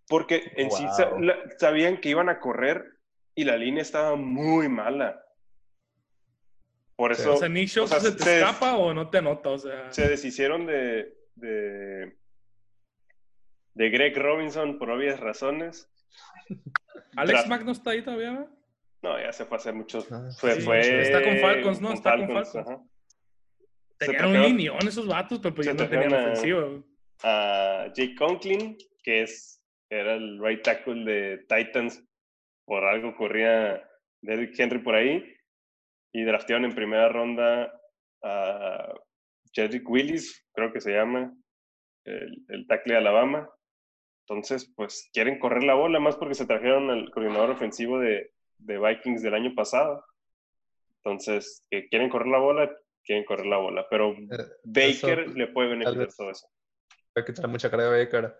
Porque 0.08 0.52
en 0.58 0.70
sí 0.72 0.84
Wow. 0.84 1.22
sabían 1.58 2.02
que 2.02 2.10
iban 2.10 2.28
a 2.30 2.40
correr 2.40 2.84
y 3.34 3.46
la 3.46 3.56
línea 3.56 3.82
estaba 3.82 4.16
muy 4.18 4.68
mala. 4.68 5.24
Por 6.96 7.16
Sí. 7.16 7.22
eso 7.22 7.34
O 7.34 7.38
sea, 7.38 7.50
Nick 7.50 7.70
Shop 7.70 7.86
o 7.86 7.88
sea, 7.88 8.00
se 8.00 8.12
te 8.12 8.40
escapa 8.40 8.76
o 8.76 8.94
no 8.94 9.10
te 9.10 9.20
anota, 9.20 9.50
o 9.50 9.58
sea. 9.58 9.92
se 9.92 10.08
deshicieron 10.10 10.66
de, 10.66 11.14
de, 11.36 12.18
de 13.74 13.90
Greg 13.90 14.18
Robinson 14.18 14.78
por 14.78 14.90
obvias 14.92 15.20
razones. 15.20 15.90
Alex 17.16 17.48
Mack 17.48 17.64
no 17.64 17.72
está 17.72 17.92
ahí 17.92 18.04
todavía? 18.04 18.48
No, 19.02 19.20
ya 19.20 19.32
se 19.34 19.46
fue 19.46 19.58
a 19.58 19.60
hacer 19.60 19.74
mucho. 19.74 20.06
Ah, 20.12 20.30
Fue, 20.40 20.54
sí, 20.56 20.62
fue 20.62 21.02
está 21.02 21.24
con 21.24 21.38
Falcons, 21.40 21.82
¿no? 21.82 21.88
con 21.88 21.98
Está 21.98 22.12
con 22.18 22.28
Falcons, 22.28 22.56
ajá. 22.56 22.82
Tenían 23.98 24.26
un 24.28 24.42
linión 24.42 24.88
esos 24.88 25.08
vatos, 25.08 25.40
pero 25.42 25.54
pues 25.56 25.68
ya 25.68 25.74
no 25.74 25.88
tenían 25.88 26.14
a- 26.14 26.22
ofensiva. 26.22 26.68
a 27.24 27.86
Jake 27.94 28.16
Conklin, 28.16 28.78
que 29.04 29.22
es, 29.24 29.64
era 29.90 30.14
el 30.16 30.40
right 30.44 30.64
tackle 30.64 31.04
de 31.04 31.38
Titans. 31.48 32.04
Por 32.66 32.84
algo 32.84 33.16
corría 33.16 33.84
Derrick 34.22 34.58
Henry 34.60 34.80
por 34.80 34.96
ahí. 34.96 35.24
Y 36.14 36.24
draftearon 36.24 36.66
en 36.66 36.76
primera 36.76 37.10
ronda 37.10 37.72
a 38.24 38.94
Jedrick 39.54 39.88
Willis, 39.90 40.46
creo 40.54 40.72
que 40.74 40.82
se 40.82 40.92
llama, 40.94 41.34
el, 42.06 42.44
el 42.50 42.68
tackle 42.68 42.94
de 42.94 43.00
Alabama. 43.00 43.50
Entonces, 44.32 44.72
pues 44.78 45.10
quieren 45.12 45.40
correr 45.40 45.62
la 45.64 45.74
bola 45.74 46.00
más 46.00 46.16
porque 46.16 46.36
se 46.36 46.46
trajeron 46.46 46.90
al 46.90 47.12
coordinador 47.12 47.50
ofensivo 47.50 48.00
de, 48.00 48.32
de 48.60 48.80
Vikings 48.80 49.22
del 49.22 49.34
año 49.34 49.54
pasado. 49.54 50.06
Entonces, 51.04 51.66
que 51.70 51.90
quieren 51.90 52.10
correr 52.10 52.30
la 52.30 52.38
bola, 52.38 52.72
quieren 53.04 53.26
correr 53.26 53.46
la 53.48 53.58
bola. 53.58 53.86
Pero 53.90 54.14
Eh, 54.14 54.48
Baker 54.64 55.20
eso, 55.20 55.34
le 55.34 55.48
puede 55.48 55.72
beneficiar 55.72 56.08
todo 56.16 56.32
eso. 56.32 56.48
Hay 57.14 57.26
que 57.26 57.34
quitar 57.34 57.50
mucha 57.50 57.70
cara 57.70 57.90
de 57.90 58.06
Baker. 58.06 58.34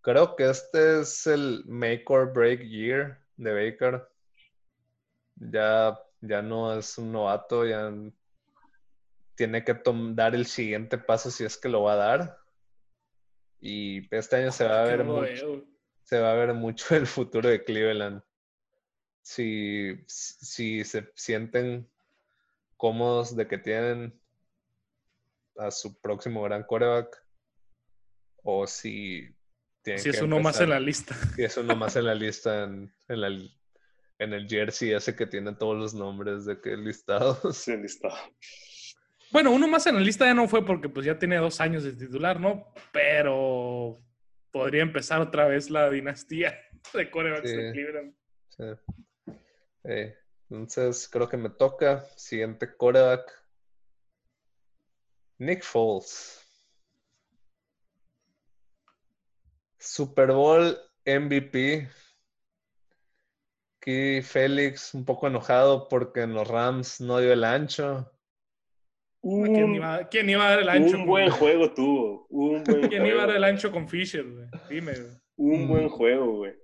Creo 0.00 0.36
que 0.36 0.48
este 0.48 1.00
es 1.00 1.26
el 1.26 1.64
make 1.66 2.04
or 2.06 2.32
break 2.32 2.62
year 2.62 3.18
de 3.36 3.52
Baker. 3.52 4.08
Ya, 5.36 6.00
ya 6.22 6.40
no 6.40 6.78
es 6.78 6.96
un 6.96 7.12
novato, 7.12 7.66
ya 7.66 7.92
tiene 9.34 9.64
que 9.64 9.78
dar 10.14 10.34
el 10.34 10.46
siguiente 10.46 10.96
paso 10.96 11.30
si 11.30 11.44
es 11.44 11.58
que 11.58 11.68
lo 11.68 11.82
va 11.82 11.92
a 11.92 11.96
dar. 11.96 12.39
Y 13.60 14.14
este 14.14 14.36
año 14.36 14.52
se 14.52 14.64
va 14.66 14.82
a 14.82 14.84
ver 14.84 15.04
mucho, 15.04 15.64
se 16.04 16.18
va 16.18 16.32
a 16.32 16.34
ver 16.34 16.54
mucho 16.54 16.94
el 16.96 17.06
futuro 17.06 17.48
de 17.48 17.62
Cleveland. 17.64 18.22
Si, 19.22 19.94
si 20.06 20.82
se 20.84 21.10
sienten 21.14 21.88
cómodos 22.76 23.36
de 23.36 23.46
que 23.46 23.58
tienen 23.58 24.18
a 25.56 25.70
su 25.70 26.00
próximo 26.00 26.42
gran 26.42 26.64
quarterback 26.64 27.22
o 28.42 28.66
si 28.66 29.28
tienen 29.82 30.02
Si 30.02 30.08
es 30.08 30.18
que 30.18 30.24
uno 30.24 30.40
más 30.40 30.58
en 30.60 30.70
la 30.70 30.80
lista. 30.80 31.14
si 31.36 31.42
es 31.44 31.56
uno 31.58 31.76
más 31.76 31.96
en 31.96 32.06
la 32.06 32.14
lista 32.14 32.64
en, 32.64 32.94
en, 33.08 33.20
la- 33.20 33.50
en 34.18 34.32
el 34.32 34.48
jersey 34.48 34.92
ese 34.92 35.14
que 35.14 35.26
tiene 35.26 35.54
todos 35.54 35.76
los 35.76 35.92
nombres 35.94 36.46
de 36.46 36.60
que 36.60 36.76
listados. 36.76 37.56
Sí, 37.58 37.76
listo. 37.76 38.08
Bueno, 39.32 39.52
uno 39.52 39.68
más 39.68 39.86
en 39.86 39.94
la 39.94 40.00
lista 40.00 40.24
ya 40.24 40.34
no 40.34 40.48
fue 40.48 40.64
porque 40.64 40.88
pues 40.88 41.06
ya 41.06 41.18
tiene 41.18 41.36
dos 41.36 41.60
años 41.60 41.84
de 41.84 41.92
titular, 41.92 42.40
¿no? 42.40 42.72
Pero 42.92 44.00
podría 44.50 44.82
empezar 44.82 45.20
otra 45.20 45.46
vez 45.46 45.70
la 45.70 45.88
dinastía 45.88 46.58
de 46.94 47.10
corebacks 47.10 47.50
de 47.50 47.66
Sí. 47.68 47.72
Cleveland. 47.72 48.14
Sí. 48.48 49.34
Eh, 49.84 50.16
entonces 50.50 51.08
creo 51.08 51.28
que 51.28 51.36
me 51.36 51.50
toca. 51.50 52.04
Siguiente 52.16 52.74
quarterback. 52.74 53.30
Nick 55.38 55.62
Foles. 55.62 56.36
Super 59.78 60.32
Bowl 60.32 60.76
MVP. 61.06 61.88
Aquí 63.78 64.20
Félix 64.20 64.92
un 64.92 65.06
poco 65.06 65.26
enojado 65.28 65.88
porque 65.88 66.20
en 66.22 66.34
los 66.34 66.46
Rams 66.46 67.00
no 67.00 67.18
dio 67.18 67.32
el 67.32 67.44
ancho. 67.44 68.12
¿Quién 69.22 69.74
iba, 69.74 70.08
quién 70.08 70.30
iba 70.30 70.46
a 70.46 70.50
dar 70.50 70.60
el 70.60 70.68
ancho? 70.68 70.94
un 70.96 71.02
con- 71.02 71.06
buen 71.06 71.30
juego 71.30 71.72
tuvo. 71.72 72.26
Un 72.30 72.64
buen 72.64 72.88
¿Quién 72.88 73.04
iba 73.06 73.22
a 73.22 73.26
dar 73.26 73.36
el 73.36 73.44
ancho 73.44 73.70
con 73.70 73.88
Fisher? 73.88 74.24
güey? 74.24 74.46
Dime. 74.68 74.92
güey. 74.92 75.12
Un 75.36 75.68
buen 75.68 75.84
Mm. 75.86 75.90
juego, 75.90 76.32
güey. 76.38 76.54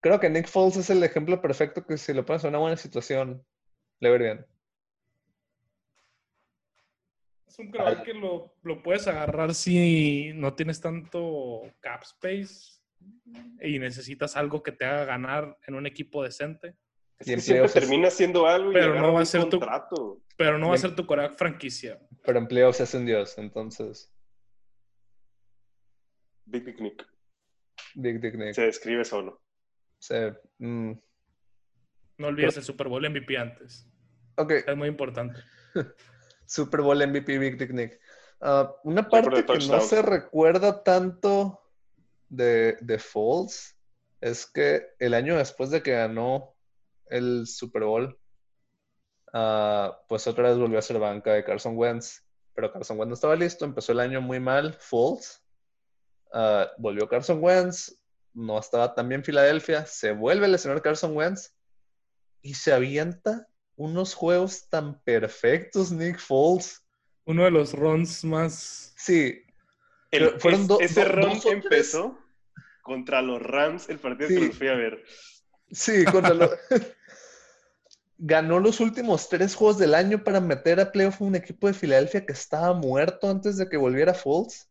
Creo 0.00 0.18
que 0.20 0.30
Nick 0.30 0.46
Foles 0.48 0.76
es 0.76 0.88
el 0.90 1.02
ejemplo 1.02 1.40
perfecto 1.42 1.84
que 1.84 1.98
si 1.98 2.12
lo 2.14 2.24
pones 2.24 2.44
en 2.44 2.50
una 2.50 2.58
buena 2.58 2.76
situación, 2.76 3.44
le 4.00 4.14
ir 4.14 4.22
bien. 4.22 4.46
Es 7.46 7.58
un 7.58 7.72
Al- 7.78 8.02
que 8.02 8.12
lo, 8.14 8.54
lo 8.62 8.82
puedes 8.82 9.06
agarrar 9.08 9.54
si 9.54 10.32
no 10.34 10.54
tienes 10.54 10.80
tanto 10.80 11.62
cap 11.80 12.02
space 12.02 12.80
y 13.62 13.78
necesitas 13.78 14.36
algo 14.36 14.62
que 14.62 14.72
te 14.72 14.84
haga 14.84 15.04
ganar 15.04 15.56
en 15.66 15.74
un 15.74 15.86
equipo 15.86 16.22
decente. 16.22 16.74
Es 17.18 17.26
que 17.26 17.40
siempre 17.40 17.68
termina 17.70 18.08
haciendo 18.08 18.46
algo 18.46 18.70
y 18.72 18.74
Pero 18.74 18.94
no 19.00 19.12
va 19.12 19.18
a 19.18 19.20
un 19.22 19.26
ser 19.26 19.44
tu- 19.44 19.58
contrato. 19.58 20.20
Pero 20.36 20.58
no 20.58 20.68
va 20.68 20.74
a 20.74 20.78
ser 20.78 20.94
tu 20.94 21.06
coreback 21.06 21.36
franquicia. 21.36 21.98
Pero 22.22 22.38
en 22.38 22.46
playoffs 22.46 22.80
es 22.80 22.94
un 22.94 23.06
dios, 23.06 23.38
entonces. 23.38 24.12
Big 26.44 26.64
Big 26.64 26.80
Nick. 26.80 27.06
Big 27.94 28.20
Dick 28.20 28.34
Nick. 28.34 28.54
Se 28.54 28.62
describe 28.62 29.04
solo. 29.04 29.42
Sí, 29.98 30.14
mm, 30.58 30.92
No 32.18 32.26
olvides 32.26 32.56
el 32.58 32.62
Super 32.62 32.88
Bowl 32.88 33.08
MVP 33.08 33.36
antes. 33.36 33.88
Ok, 34.36 34.52
Es 34.66 34.76
muy 34.76 34.88
importante. 34.88 35.40
Super 36.46 36.82
Bowl 36.82 37.06
MVP 37.06 37.38
Big 37.38 37.58
Dick 37.58 37.70
Nick. 37.70 38.00
Ah, 38.40 38.72
una 38.84 39.08
parte 39.08 39.44
que 39.44 39.66
no 39.66 39.80
se 39.80 40.02
recuerda 40.02 40.82
tanto 40.84 41.62
de, 42.28 42.76
de 42.80 42.98
Foles 42.98 43.76
es 44.20 44.46
que 44.46 44.88
el 44.98 45.14
año 45.14 45.36
después 45.36 45.70
de 45.70 45.82
que 45.82 45.92
ganó 45.92 46.54
el 47.06 47.46
Super 47.46 47.84
Bowl, 47.84 48.18
ah, 49.32 49.98
pues 50.08 50.26
otra 50.26 50.48
vez 50.48 50.58
volvió 50.58 50.78
a 50.78 50.82
ser 50.82 50.98
banca 50.98 51.32
de 51.32 51.44
Carson 51.44 51.76
Wentz. 51.76 52.22
Pero 52.54 52.72
Carson 52.72 52.98
Wentz 52.98 53.08
no 53.08 53.14
estaba 53.14 53.36
listo, 53.36 53.64
empezó 53.64 53.92
el 53.92 54.00
año 54.00 54.20
muy 54.20 54.40
mal, 54.40 54.74
Foles. 54.74 55.42
Ah, 56.32 56.70
volvió 56.78 57.08
Carson 57.08 57.38
Wentz, 57.42 57.94
no 58.34 58.58
estaba 58.58 58.94
tan 58.94 59.08
bien 59.08 59.22
Filadelfia, 59.24 59.86
se 59.86 60.12
vuelve 60.12 60.46
a 60.46 60.48
lesionar 60.48 60.82
Carson 60.82 61.16
Wentz 61.16 61.54
y 62.42 62.54
se 62.54 62.72
avienta 62.72 63.46
unos 63.76 64.14
juegos 64.14 64.68
tan 64.70 65.00
perfectos, 65.02 65.92
Nick 65.92 66.18
Foles. 66.18 66.82
Uno 67.26 67.44
de 67.44 67.50
los 67.50 67.72
runs 67.74 68.24
más. 68.24 68.94
Sí, 68.96 69.42
El- 70.10 70.40
fueron 70.40 70.62
es- 70.62 70.68
do- 70.68 70.80
ese 70.80 71.04
do- 71.04 71.12
run 71.12 71.30
dos 71.34 71.46
empezó 71.46 72.18
contra 72.82 73.20
los 73.20 73.42
Rams, 73.42 73.88
el 73.88 73.98
partido 73.98 74.28
que 74.28 74.34
Sí. 74.38 74.46
los 74.46 74.56
fui 74.58 74.68
a 74.68 74.74
ver. 74.74 75.04
sí, 75.72 76.04
contra 76.04 76.32
lo- 76.34 76.50
Ganó 78.18 78.60
los 78.60 78.80
últimos 78.80 79.28
tres 79.28 79.54
juegos 79.54 79.78
del 79.78 79.94
año 79.94 80.24
para 80.24 80.40
meter 80.40 80.80
a 80.80 80.90
playoff 80.90 81.20
a 81.20 81.24
un 81.24 81.34
equipo 81.36 81.66
de 81.66 81.74
Filadelfia 81.74 82.24
que 82.24 82.32
estaba 82.32 82.72
muerto 82.72 83.28
antes 83.28 83.58
de 83.58 83.68
que 83.68 83.76
volviera 83.76 84.14
Foles. 84.14 84.70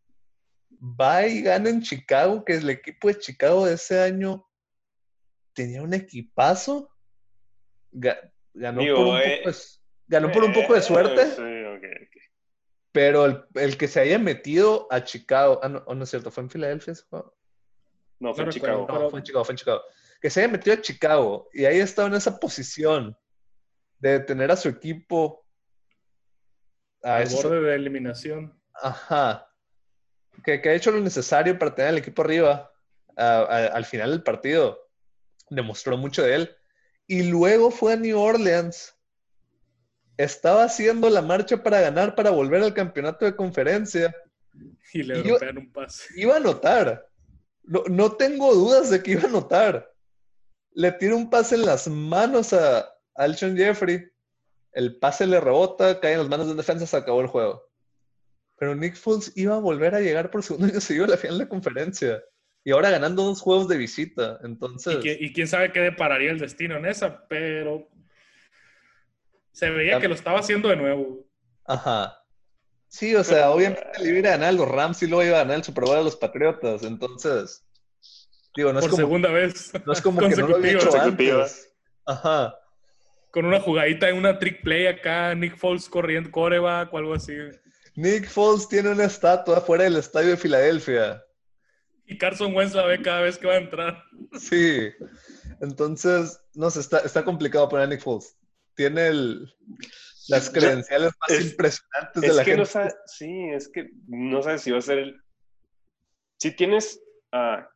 Va 0.82 1.26
y 1.28 1.42
gana 1.42 1.70
en 1.70 1.82
Chicago, 1.82 2.44
que 2.44 2.54
el 2.56 2.70
equipo 2.70 3.08
de 3.08 3.20
Chicago 3.20 3.66
de 3.66 3.76
ese 3.76 4.02
año 4.02 4.48
tenía 5.54 5.84
un 5.84 5.94
equipazo. 5.94 6.90
Ga- 7.92 8.32
ganó, 8.54 8.82
Digo, 8.82 8.96
por 8.98 9.06
un 9.06 9.18
eh, 9.18 9.38
poco 9.38 9.50
de, 9.52 9.58
ganó 10.08 10.32
por 10.32 10.44
un 10.44 10.54
poco 10.54 10.74
de 10.74 10.82
suerte. 10.82 11.22
Eh, 11.22 12.10
sí. 12.12 12.20
Pero 12.92 13.26
el, 13.26 13.44
el 13.56 13.78
que 13.78 13.88
se 13.88 14.00
haya 14.00 14.18
metido 14.18 14.88
a 14.90 15.04
Chicago, 15.04 15.60
ah, 15.62 15.70
no, 15.70 15.84
oh, 15.86 15.94
no 15.94 16.04
es 16.04 16.10
cierto, 16.10 16.32
fue 16.32 16.44
en 16.44 16.50
Filadelfia 16.50 16.94
ese 16.94 17.04
juego. 17.10 17.36
No, 18.20 18.34
fue 18.34 18.44
No 18.44 18.50
en 18.50 18.56
recuerdo, 18.56 18.82
Chicago. 18.82 19.00
No, 19.00 19.10
fue 19.10 19.20
en 19.20 19.24
Chicago, 19.24 19.46
fue 19.46 19.54
en 19.54 19.58
Chicago. 19.58 19.82
Que 20.22 20.30
se 20.30 20.40
haya 20.40 20.52
metido 20.52 20.76
a 20.76 20.82
Chicago 20.82 21.50
y 21.54 21.66
ahí 21.66 21.80
estaba 21.80 22.08
en 22.08 22.16
esa 22.16 22.40
posición 22.40 23.16
de 24.00 24.20
tener 24.20 24.52
a 24.52 24.56
su 24.58 24.70
equipo 24.70 25.46
a 27.04 27.18
al 27.18 27.30
borde 27.30 27.62
de 27.62 27.76
eliminación. 27.76 28.60
Ajá. 28.74 29.48
Que, 30.44 30.62
que 30.62 30.70
ha 30.70 30.74
hecho 30.74 30.92
lo 30.92 31.00
necesario 31.00 31.58
para 31.58 31.74
tener 31.74 31.90
al 31.90 31.98
equipo 31.98 32.22
arriba 32.22 32.72
a- 33.16 33.42
a- 33.42 33.66
al 33.68 33.86
final 33.86 34.12
del 34.12 34.24
partido. 34.24 34.90
Demostró 35.50 35.98
mucho 35.98 36.24
de 36.24 36.36
él. 36.36 36.56
Y 37.08 37.24
luego 37.24 37.72
fue 37.72 37.94
a 37.94 37.96
New 37.98 38.20
Orleans. 38.20 38.96
Estaba 40.18 40.64
haciendo 40.64 41.10
la 41.10 41.22
marcha 41.22 41.62
para 41.62 41.82
ganar, 41.82 42.16
para 42.16 42.32
volver 42.32 42.64
al 42.64 42.74
campeonato 42.74 43.26
de 43.26 43.36
conferencia. 43.36 44.16
Y 44.94 45.04
le 45.04 45.22
dropean 45.22 45.58
un 45.58 45.72
pase. 45.72 46.06
Iba 46.16 46.36
a 46.36 46.38
anotar. 46.38 47.08
No, 47.64 47.84
no 47.90 48.12
tengo 48.14 48.54
dudas 48.54 48.90
de 48.90 49.04
que 49.04 49.12
iba 49.12 49.24
a 49.24 49.28
anotar. 49.28 49.92
Le 50.72 50.92
tira 50.94 51.16
un 51.16 51.30
pase 51.30 51.56
en 51.56 51.66
las 51.66 51.88
manos 51.88 52.54
a 52.54 52.90
Alshon 53.16 53.58
Jeffrey. 53.58 54.08
El 54.72 54.98
pase 54.98 55.26
le 55.26 55.40
rebota, 55.40 56.00
cae 56.00 56.14
en 56.14 56.20
las 56.20 56.30
manos 56.30 56.48
de 56.48 56.52
un 56.52 56.58
defensa, 56.58 56.86
se 56.86 56.98
acabó 56.98 57.22
el 57.22 57.28
juego. 57.28 57.66
Pero 58.58 58.76
Nick 58.76 58.96
Foles 58.96 59.32
iba 59.36 59.56
a 59.56 59.60
volver 59.60 59.96
a 59.96 60.02
llegar 60.02 60.32
por 60.32 60.44
segundo 60.44 60.68
año 60.68 60.82
seguido 60.82 61.06
a 61.06 61.10
la 61.10 61.18
final 61.18 61.38
de 61.38 61.48
conferencia. 61.48 62.22
Y 62.64 62.72
ahora 62.72 62.90
ganando 62.90 63.24
dos 63.24 63.42
juegos 63.42 63.68
de 63.68 63.78
visita. 63.78 64.40
Entonces, 64.44 64.98
Y, 65.04 65.32
quién 65.34 65.48
sabe 65.48 65.72
qué 65.72 65.82
depararía 65.82 66.32
el 66.32 66.40
destino 66.40 66.76
en 66.78 66.86
esa, 66.86 67.28
pero 67.28 67.88
se 69.52 69.70
veía 69.70 70.00
que 70.00 70.08
lo 70.08 70.16
estaba 70.16 70.40
haciendo 70.40 70.70
de 70.70 70.76
nuevo. 70.76 71.26
ajá. 71.66 72.22
Sí, 72.88 73.14
o 73.14 73.26
sea, 73.26 73.52
obviamente 73.52 73.84
le 74.00 74.18
iba 74.18 74.30
a 74.30 74.32
ganar 74.32 74.50
a 74.50 74.52
los 74.54 74.70
Rams 74.70 75.04
y 75.04 75.08
luego 75.08 75.24
iba 75.24 75.36
a 75.36 75.40
ganar 75.40 75.58
el 75.58 75.64
Super 75.66 75.84
Bowl 75.84 75.98
a 75.98 76.02
los 76.02 76.16
Patriotas. 76.16 76.84
Entonces, 76.84 77.68
digo, 78.56 78.72
no 78.72 78.80
es 78.80 78.86
por 78.86 78.92
como, 78.92 79.02
segunda 79.02 79.30
vez. 79.32 79.74
no 79.86 79.92
es 79.92 80.02
como 80.02 80.22
que 80.22 80.30
no 80.30 80.48
lo 80.48 80.56
había 80.56 80.74
hecho 80.74 81.02
antes. 81.02 81.76
Ajá. 82.06 82.58
Con 83.36 83.46
una 83.48 83.60
jugadita 83.60 84.08
en 84.08 84.16
una 84.16 84.40
trick 84.40 84.62
play 84.64 84.88
acá, 84.88 85.36
Nick 85.36 85.58
Foles 85.58 85.90
corriendo 85.90 86.32
coreback 86.32 86.94
o 86.94 86.98
algo 86.98 87.14
así. 87.16 87.34
Nick 87.94 88.30
Foles 88.30 88.66
tiene 88.70 88.92
una 88.92 89.04
estatua 89.04 89.60
fuera 89.60 89.84
del 89.84 89.98
estadio 89.98 90.30
de 90.30 90.38
Filadelfia. 90.38 91.22
Y 92.06 92.18
Carson 92.18 92.56
Wentz 92.56 92.74
la 92.74 92.86
ve 92.86 93.02
cada 93.02 93.20
vez 93.20 93.38
que 93.38 93.48
va 93.48 93.56
a 93.56 93.58
entrar. 93.58 94.02
Sí. 94.40 94.90
Entonces, 95.60 96.40
no 96.54 96.70
sé, 96.70 96.80
está, 96.80 97.00
está 97.00 97.26
complicado 97.26 97.68
poner 97.68 97.88
a 97.88 97.90
Nick 97.90 98.00
Foles. 98.04 98.38
Tiene 98.74 99.08
el, 99.08 99.54
las 100.30 100.46
Yo- 100.48 100.54
credenciales 100.54 101.12
más 101.20 101.38
es- 101.38 101.52
impresionantes 101.52 102.22
de 102.22 102.28
la 102.34 102.46
que 102.46 102.56
gente. 102.56 102.74
no 102.80 102.90
sí, 103.08 103.50
es 103.54 103.68
que 103.68 103.90
no 104.08 104.42
sabes 104.44 104.62
si 104.62 104.72
va 104.72 104.78
a 104.78 104.82
ser 104.82 105.00
el... 105.00 105.22
Si 106.40 106.52
tienes 106.56 107.02
a 107.34 107.68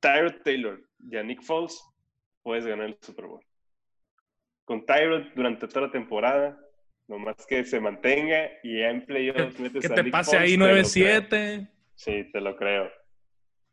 Tyrod 0.00 0.40
Taylor 0.42 0.80
y 1.10 1.18
a 1.18 1.22
Nick 1.22 1.42
Foles, 1.42 1.78
puedes 2.42 2.64
ganar 2.64 2.86
el 2.86 2.96
Super 3.02 3.26
Bowl. 3.26 3.44
Con 4.70 4.86
Tyrod 4.86 5.22
durante 5.34 5.66
toda 5.66 5.86
la 5.88 5.90
temporada, 5.90 6.56
nomás 7.08 7.34
que 7.44 7.64
se 7.64 7.80
mantenga 7.80 8.48
y 8.62 8.78
ya 8.78 8.90
en 8.90 9.04
playoffs 9.04 9.58
metes 9.58 9.80
Que 9.84 9.92
a 9.92 9.96
te 9.96 10.02
Nick 10.04 10.12
pase 10.12 10.36
Foles, 10.36 10.42
ahí 10.44 10.56
te 10.56 10.58
lo 10.58 10.64
creo. 10.64 10.82
9-7. 10.84 11.70
Sí, 11.96 12.30
te 12.32 12.40
lo 12.40 12.56
creo. 12.56 12.90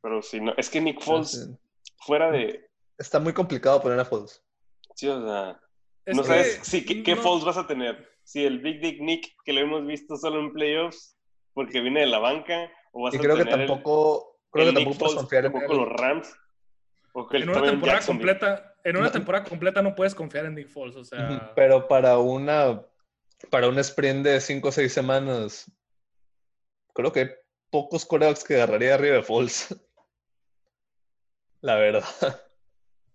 Pero 0.02 0.22
si 0.24 0.42
no, 0.42 0.56
es 0.58 0.68
que 0.72 0.82
Nick 0.82 1.00
Foles, 1.00 1.30
Sí. 1.46 1.56
fuera 2.00 2.32
de... 2.32 2.68
Está 2.98 3.20
muy 3.20 3.32
complicado 3.32 3.80
poner 3.80 4.00
a 4.00 4.06
Foles. 4.06 4.44
Sí, 4.96 5.08
o 5.08 5.24
sea, 5.24 5.60
Es 6.04 6.16
no 6.18 6.24
que 6.24 6.28
sabes 6.30 6.60
sí, 6.64 6.84
¿qué, 6.84 7.04
qué 7.04 7.14
no- 7.16 7.22
Foles 7.22 7.46
vas 7.46 7.58
a 7.58 7.68
tener. 7.68 8.10
Si 8.24 8.44
el 8.44 8.58
Big 8.58 8.82
Dick 8.82 9.00
Nick, 9.00 9.36
que 9.46 9.54
lo 9.54 9.62
hemos 9.62 9.86
visto 9.86 10.18
solo 10.18 10.40
en 10.40 10.52
playoffs, 10.52 11.16
porque 11.54 11.80
viene 11.80 12.00
de 12.00 12.08
la 12.08 12.18
banca, 12.18 12.72
o 12.92 13.04
vas 13.04 13.14
Y 13.14 13.18
a 13.18 13.20
creo 13.20 13.36
que 13.38 13.44
tener 13.46 13.60
el- 13.62 13.68
tampoco, 13.68 14.40
creo 14.50 14.70
el 14.70 14.74
que 14.74 14.80
Nick 14.80 14.88
tampoco 14.90 15.06
puedes 15.06 15.20
confiar 15.22 15.46
en 15.46 15.52
con 15.52 15.78
los 15.78 15.90
Rams, 15.90 16.36
o 17.14 17.28
que 17.28 17.38
el 17.38 17.44
En 17.44 17.50
una 17.50 17.62
temporada 17.62 18.00
Jacksonville. 18.00 18.32
completa, 18.40 18.74
en 18.90 18.98
una 18.98 19.08
No. 19.08 19.12
temporada 19.12 19.44
completa 19.46 19.82
no 19.82 19.96
puedes 19.96 20.16
confiar 20.16 20.46
en 20.46 20.56
Nick 20.56 20.70
Foles, 20.70 20.96
o 20.96 21.04
sea, 21.04 21.52
Pero 21.56 21.88
para 21.88 22.18
una, 22.18 22.84
para 23.50 23.68
un 23.70 23.78
sprint 23.80 24.26
de 24.26 24.40
5 24.42 24.68
o 24.68 24.72
6 24.72 24.92
semanas, 24.94 25.72
creo 26.94 27.12
que 27.12 27.20
hay 27.20 27.30
pocos 27.70 28.06
corebacks 28.06 28.44
que 28.44 28.56
agarraría 28.56 28.96
arriba 28.96 29.16
de 29.18 29.24
Foles. 29.24 29.76
La 31.62 31.76
verdad. 31.76 32.04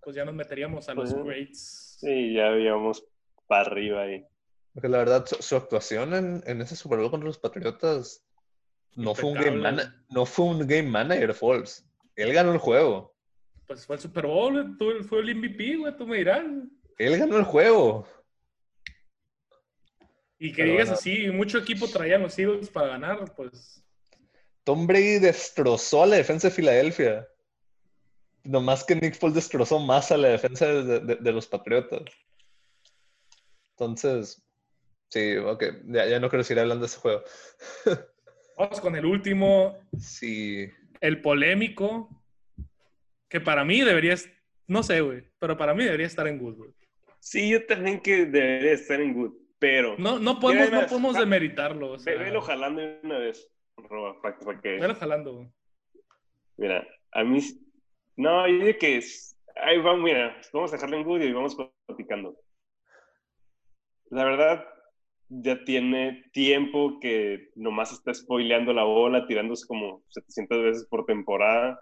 pues 0.02 0.16
ya 0.16 0.24
nos 0.24 0.34
meteríamos 0.34 0.88
a 0.88 0.94
los 0.94 1.12
Pues, 1.14 1.24
greats. 1.24 1.96
Sí, 2.00 2.34
ya 2.34 2.50
íbamos 2.56 3.04
para 3.46 3.62
arriba 3.62 4.02
ahí. 4.02 4.26
Porque 4.74 4.88
la 4.88 4.98
verdad, 4.98 5.26
su, 5.26 5.36
su 5.42 5.56
actuación 5.56 6.14
en, 6.14 6.42
en 6.46 6.60
ese 6.60 6.74
Super 6.76 6.98
Bowl 6.98 7.10
contra 7.10 7.26
los 7.28 7.38
Patriotas 7.38 8.24
no 8.94 9.14
fue, 9.14 9.30
un 9.30 9.34
game 9.36 9.82
no 10.10 10.26
fue 10.26 10.46
un 10.46 10.66
game 10.66 10.82
manager 10.90 11.32
Foles. 11.34 11.86
Él 12.16 12.32
ganó 12.32 12.52
el 12.52 12.58
juego. 12.58 13.11
Pues 13.72 13.86
fue 13.86 13.96
el 13.96 14.02
Super 14.02 14.26
Bowl, 14.26 14.52
güey, 14.52 14.76
tú- 14.76 15.02
fue 15.08 15.20
el 15.20 15.30
MVP, 15.30 15.76
güey, 15.78 15.96
tú 15.96 16.06
me 16.06 16.18
dirás. 16.18 16.44
Él 16.98 17.18
ganó 17.18 17.38
el 17.38 17.44
juego. 17.44 18.06
Y 20.38 20.50
que 20.50 20.56
Pero 20.62 20.72
digas 20.72 20.88
bueno. 20.88 20.98
así, 20.98 21.30
mucho 21.30 21.56
equipo 21.56 21.88
traían 21.88 22.20
los 22.20 22.38
Eagles 22.38 22.68
para 22.68 22.88
ganar, 22.88 23.34
pues 23.34 23.82
Tom 24.64 24.86
Brady 24.86 25.20
destrozó 25.20 26.02
a 26.02 26.06
la 26.06 26.16
defensa 26.16 26.48
de 26.48 26.54
Filadelfia. 26.54 27.26
Nomás 28.44 28.84
que 28.84 28.94
Nick 28.94 29.14
Foles 29.16 29.36
destrozó 29.36 29.78
más 29.78 30.12
a 30.12 30.18
la 30.18 30.28
defensa 30.28 30.66
de, 30.66 31.00
de- 31.00 31.16
de 31.16 31.32
los 31.32 31.46
Patriotas. 31.46 32.02
Entonces, 33.70 34.44
sí, 35.08 35.38
ok, 35.38 35.64
ya, 35.86 36.06
ya 36.08 36.20
no 36.20 36.28
quiero 36.28 36.44
seguir 36.44 36.60
hablando 36.60 36.82
de 36.82 36.88
ese 36.88 37.00
juego. 37.00 37.22
vamos 38.58 38.80
con 38.82 38.96
el 38.96 39.06
último, 39.06 39.78
Sí, 39.98 40.68
el 41.00 41.22
polémico, 41.22 42.21
que 43.32 43.40
para 43.40 43.64
mí 43.64 43.80
debería, 43.80 44.14
no 44.68 44.82
sé, 44.82 45.00
güey, 45.00 45.24
pero 45.38 45.56
para 45.56 45.72
mí 45.72 45.82
debería 45.82 46.06
estar 46.06 46.28
en 46.28 46.38
good, 46.38 46.54
güey. 46.54 46.70
Sí, 47.18 47.48
yo 47.48 47.64
también 47.64 47.98
que 48.00 48.26
debería 48.26 48.72
estar 48.72 49.00
en 49.00 49.14
good, 49.14 49.32
pero 49.58 49.96
No, 49.96 50.18
no 50.18 50.38
podemos, 50.38 50.70
no 50.70 50.86
podemos 50.86 51.16
ah, 51.16 51.20
demeritarlo, 51.20 51.92
o 51.92 51.98
sea, 51.98 52.12
ve- 52.12 52.24
velo 52.24 52.42
jalando 52.42 52.82
una 53.02 53.16
vez, 53.16 53.50
Roba, 53.78 54.20
para, 54.20 54.38
para 54.38 54.60
que... 54.60 54.72
velo 54.72 54.94
jalando, 54.94 55.32
güey. 55.36 55.48
Mira, 56.58 56.86
a 57.12 57.24
mí... 57.24 57.40
No, 58.16 58.46
yo 58.46 58.66
digo 58.66 58.78
que 58.78 58.98
es... 58.98 59.34
Ahí 59.56 59.78
vamos, 59.78 60.04
mira, 60.04 60.38
vamos 60.52 60.70
a 60.70 60.76
dejarlo 60.76 60.98
en 60.98 61.04
good 61.04 61.22
y 61.22 61.32
vamos 61.32 61.56
platicando. 61.86 62.36
La 64.10 64.24
verdad, 64.26 64.66
ya 65.30 65.64
tiene 65.64 66.24
tiempo 66.34 67.00
que 67.00 67.48
nomás 67.54 67.92
está 67.92 68.12
spoileando 68.12 68.74
la 68.74 68.84
bola, 68.84 69.26
tirándose 69.26 69.66
como 69.66 70.04
700 70.08 70.62
veces 70.62 70.86
por 70.86 71.06
temporada. 71.06 71.80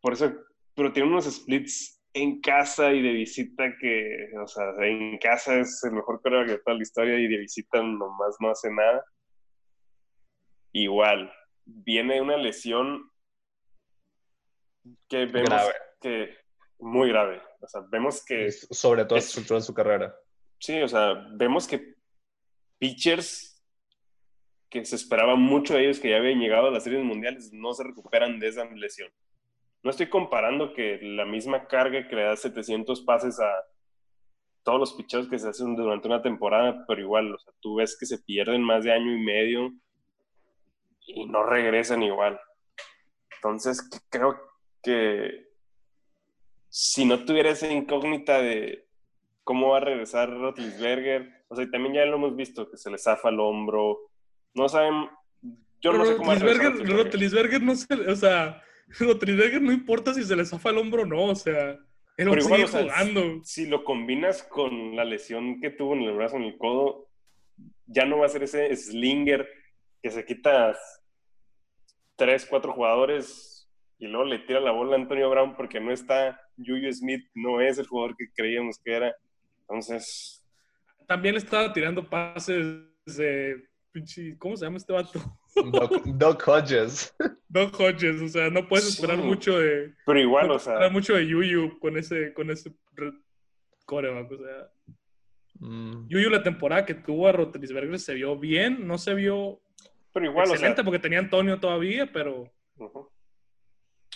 Por 0.00 0.12
eso, 0.12 0.32
pero 0.74 0.92
tiene 0.92 1.08
unos 1.08 1.24
splits 1.24 2.02
en 2.14 2.40
casa 2.40 2.92
y 2.92 3.02
de 3.02 3.12
visita 3.12 3.64
que, 3.80 4.30
o 4.42 4.46
sea, 4.46 4.64
en 4.80 5.18
casa 5.18 5.58
es 5.60 5.82
el 5.84 5.92
mejor 5.92 6.20
coreback 6.22 6.48
de 6.48 6.58
toda 6.58 6.76
la 6.76 6.82
historia 6.82 7.18
y 7.18 7.28
de 7.28 7.38
visita 7.38 7.82
nomás 7.82 8.36
no 8.40 8.50
hace 8.50 8.70
nada. 8.72 9.04
Igual, 10.72 11.32
viene 11.64 12.20
una 12.20 12.36
lesión 12.36 13.10
que 15.08 15.26
vemos 15.26 15.48
Grave. 15.50 15.72
que 16.00 16.34
muy 16.78 17.08
grave. 17.08 17.42
O 17.60 17.66
sea, 17.68 17.82
vemos 17.90 18.24
que 18.24 18.50
sobre 18.52 19.04
todo 19.04 19.18
Es- 19.18 19.26
estructura 19.26 19.60
de 19.60 19.66
su 19.66 19.74
carrera. 19.74 20.14
Sí, 20.60 20.80
o 20.80 20.88
sea, 20.88 21.14
vemos 21.34 21.66
que 21.66 21.94
pitchers 22.78 23.64
que 24.70 24.84
se 24.84 24.96
esperaba 24.96 25.34
mucho 25.34 25.74
de 25.74 25.84
ellos 25.84 25.98
que 26.00 26.10
ya 26.10 26.18
habían 26.18 26.40
llegado 26.40 26.68
a 26.68 26.70
las 26.70 26.84
series 26.84 27.02
mundiales 27.04 27.52
no 27.52 27.72
se 27.74 27.84
recuperan 27.84 28.38
de 28.38 28.48
esa 28.48 28.64
lesión. 28.66 29.10
No 29.82 29.90
estoy 29.90 30.08
comparando 30.08 30.72
que 30.74 30.98
la 31.02 31.24
misma 31.24 31.66
carga 31.66 32.06
que 32.08 32.16
le 32.16 32.24
da 32.24 32.36
700 32.36 33.00
pases 33.02 33.38
a 33.40 33.48
todos 34.64 34.80
los 34.80 34.92
pitcheros 34.94 35.28
que 35.28 35.38
se 35.38 35.48
hacen 35.48 35.76
durante 35.76 36.08
una 36.08 36.20
temporada, 36.20 36.84
pero 36.86 37.00
igual, 37.00 37.34
o 37.34 37.38
sea, 37.38 37.52
tú 37.60 37.76
ves 37.76 37.96
que 37.98 38.06
se 38.06 38.18
pierden 38.18 38.62
más 38.62 38.84
de 38.84 38.92
año 38.92 39.12
y 39.12 39.20
medio 39.20 39.72
y 41.06 41.26
no 41.26 41.42
regresan 41.42 42.02
igual. 42.02 42.38
Entonces, 43.36 43.88
creo 44.10 44.38
que 44.82 45.48
si 46.68 47.04
no 47.04 47.24
tuviera 47.24 47.50
esa 47.50 47.72
incógnita 47.72 48.42
de 48.42 48.86
cómo 49.42 49.70
va 49.70 49.78
a 49.78 49.80
regresar 49.80 50.30
Rotlisberger, 50.30 51.44
o 51.48 51.56
sea, 51.56 51.64
y 51.64 51.70
también 51.70 51.94
ya 51.94 52.04
lo 52.04 52.16
hemos 52.16 52.36
visto, 52.36 52.70
que 52.70 52.76
se 52.76 52.90
le 52.90 52.98
zafa 52.98 53.30
el 53.30 53.40
hombro, 53.40 54.10
no 54.54 54.68
saben, 54.68 55.08
yo 55.80 55.92
no 55.92 56.04
sé 56.04 56.16
cómo 56.16 56.28
va 56.28 56.34
a 56.34 56.38
regresar. 56.40 56.86
Rotlisberger 56.86 57.62
no 57.62 57.74
se, 57.74 57.94
o 57.94 58.16
sea, 58.16 58.62
Rotlisberger 59.00 59.60
no 59.60 59.72
importa 59.72 60.14
si 60.14 60.24
se 60.24 60.36
le 60.36 60.44
zafa 60.44 60.70
el 60.70 60.78
hombro 60.78 61.02
o 61.02 61.06
no, 61.06 61.24
o 61.26 61.34
sea, 61.34 61.78
él 62.16 62.28
igual, 62.38 62.64
o 62.64 62.68
sea, 62.68 62.82
jugando. 62.82 63.40
si 63.44 63.66
lo 63.66 63.84
combinas 63.84 64.42
con 64.42 64.96
la 64.96 65.04
lesión 65.04 65.60
que 65.60 65.70
tuvo 65.70 65.94
en 65.94 66.02
el 66.02 66.16
brazo, 66.16 66.36
en 66.36 66.44
el 66.44 66.58
codo, 66.58 67.08
ya 67.86 68.04
no 68.04 68.18
va 68.18 68.26
a 68.26 68.30
ser 68.30 68.42
ese 68.42 68.74
slinger 68.74 69.48
que 70.02 70.10
se 70.10 70.24
quita 70.24 70.76
tres, 72.16 72.46
cuatro 72.46 72.72
jugadores 72.72 73.70
y 73.98 74.06
luego 74.06 74.24
le 74.24 74.40
tira 74.40 74.60
la 74.60 74.72
bola 74.72 74.96
a 74.96 75.00
Antonio 75.00 75.30
Brown 75.30 75.56
porque 75.56 75.80
no 75.80 75.92
está 75.92 76.40
Juju 76.56 76.92
Smith, 76.92 77.24
no 77.34 77.60
es 77.60 77.78
el 77.78 77.86
jugador 77.86 78.16
que 78.16 78.26
creíamos 78.34 78.78
que 78.84 78.92
era. 78.92 79.14
Entonces, 79.62 80.44
También 81.06 81.34
le 81.34 81.40
estaba 81.40 81.72
tirando 81.72 82.08
pases 82.08 82.56
de 83.06 83.68
¿cómo 84.38 84.56
se 84.56 84.64
llama 84.64 84.76
este 84.76 84.92
vato? 84.92 85.20
Doc, 85.72 86.02
Doc 86.04 86.42
Hodges. 86.48 87.14
Doc 87.48 87.78
Hodges, 87.80 88.20
o 88.22 88.28
sea, 88.28 88.50
no 88.50 88.68
puedes 88.68 88.86
Sí. 88.86 88.90
esperar 88.94 89.18
mucho 89.18 89.58
de 89.58 89.94
pero 90.06 90.20
igual, 90.20 90.46
no 90.48 90.54
o 90.54 90.56
puedes 90.56 90.66
esperar 90.66 90.82
sea, 90.84 90.90
mucho 90.92 91.14
de 91.14 91.26
Yuyu 91.26 91.78
con 91.78 91.96
ese 91.96 92.32
con 92.34 92.50
ese 92.50 92.74
re- 92.94 93.12
coreback, 93.86 94.30
o 94.32 94.36
sea, 94.36 94.70
Mm, 95.60 96.06
Yuyu 96.08 96.30
la 96.30 96.42
temporada 96.44 96.86
que 96.86 96.94
tuvo 96.94 97.26
a 97.26 97.32
Rotlisberger 97.32 97.98
se 97.98 98.14
vio 98.14 98.38
bien, 98.38 98.86
no 98.86 98.96
se 98.96 99.12
vio 99.14 99.60
pero 100.12 100.26
igual, 100.26 100.44
o 100.44 100.46
sea, 100.48 100.54
excelente 100.54 100.84
porque 100.84 101.00
tenía 101.00 101.18
Antonio 101.18 101.58
todavía, 101.58 102.08
pero 102.12 102.48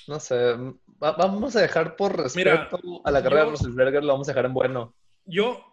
no 0.07 0.21
sé. 0.21 0.37
va- 1.03 1.13
vamos 1.13 1.57
a 1.57 1.63
dejar 1.63 1.97
por 1.97 2.13
Mira, 2.37 2.65
respeto 2.69 3.01
a 3.05 3.11
la 3.11 3.23
carrera 3.23 3.43
yo- 3.45 3.51
de 3.51 3.57
Roethlisberger, 3.57 4.05
lo 4.05 4.13
vamos 4.13 4.29
a 4.29 4.33
dejar 4.33 4.47
en 4.47 4.55
bueno. 4.55 4.95
yo, 5.25 5.65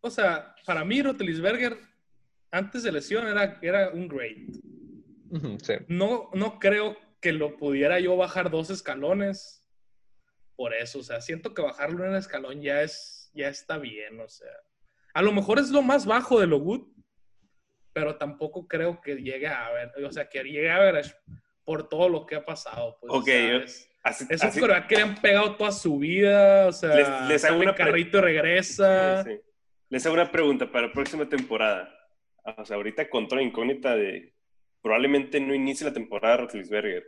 o 0.00 0.10
sea, 0.10 0.54
para 0.64 0.84
mí 0.84 1.02
Rotlisberger 1.02 1.76
antes 2.52 2.82
de 2.84 2.92
lesión 2.92 3.26
era, 3.26 3.58
era 3.62 3.88
un 3.90 4.06
great. 4.06 4.38
Sí. 5.62 5.74
No, 5.88 6.30
no 6.34 6.58
creo 6.58 6.96
que 7.20 7.32
lo 7.32 7.56
pudiera 7.56 7.98
yo 7.98 8.16
bajar 8.16 8.50
dos 8.50 8.70
escalones 8.70 9.64
por 10.56 10.74
eso. 10.74 10.98
O 11.00 11.02
sea, 11.02 11.20
siento 11.20 11.54
que 11.54 11.62
bajarlo 11.62 12.04
un 12.04 12.14
escalón 12.14 12.60
ya 12.60 12.82
es, 12.82 13.30
ya 13.34 13.48
está 13.48 13.78
bien. 13.78 14.20
O 14.20 14.28
sea, 14.28 14.50
a 15.14 15.22
lo 15.22 15.32
mejor 15.32 15.58
es 15.58 15.70
lo 15.70 15.82
más 15.82 16.04
bajo 16.06 16.38
de 16.38 16.46
lo 16.46 16.58
good, 16.60 16.82
pero 17.94 18.16
tampoco 18.16 18.68
creo 18.68 19.00
que 19.00 19.16
llegue 19.16 19.46
a 19.48 19.70
ver, 19.70 20.04
o 20.04 20.12
sea, 20.12 20.28
que 20.28 20.42
llegue 20.44 20.70
a 20.70 20.78
ver 20.80 21.02
por 21.64 21.88
todo 21.88 22.08
lo 22.08 22.26
que 22.26 22.34
ha 22.36 22.44
pasado. 22.44 22.98
Pues, 23.00 23.12
Ok, 23.14 23.26
yo- 23.26 23.32
es, 23.64 23.88
Así, 24.04 24.24
es 24.28 24.42
un 24.42 24.48
así- 24.48 24.60
que 24.88 24.96
le 24.96 25.02
han 25.02 25.14
pegado 25.20 25.54
toda 25.56 25.70
su 25.70 25.96
vida. 25.98 26.66
O 26.66 26.72
sea, 26.72 26.94
Les- 26.94 27.28
les 27.28 27.44
hago 27.44 27.60
una 27.60 27.74
carrito 27.74 28.18
y 28.18 28.20
regresa. 28.20 29.22
Sí, 29.24 29.30
sí. 29.30 29.40
Les 29.88 30.04
hago 30.04 30.14
una 30.14 30.30
pregunta 30.32 30.70
para 30.70 30.88
la 30.88 30.92
próxima 30.92 31.28
temporada. 31.28 31.88
O 32.44 32.64
sea, 32.64 32.76
ahorita 32.76 33.08
con 33.08 33.28
toda 33.28 33.40
la 33.40 33.46
incógnita 33.46 33.96
de 33.96 34.34
probablemente 34.82 35.40
no 35.40 35.54
inicie 35.54 35.86
la 35.86 35.92
temporada 35.92 36.38
Rotlisberger. 36.38 37.04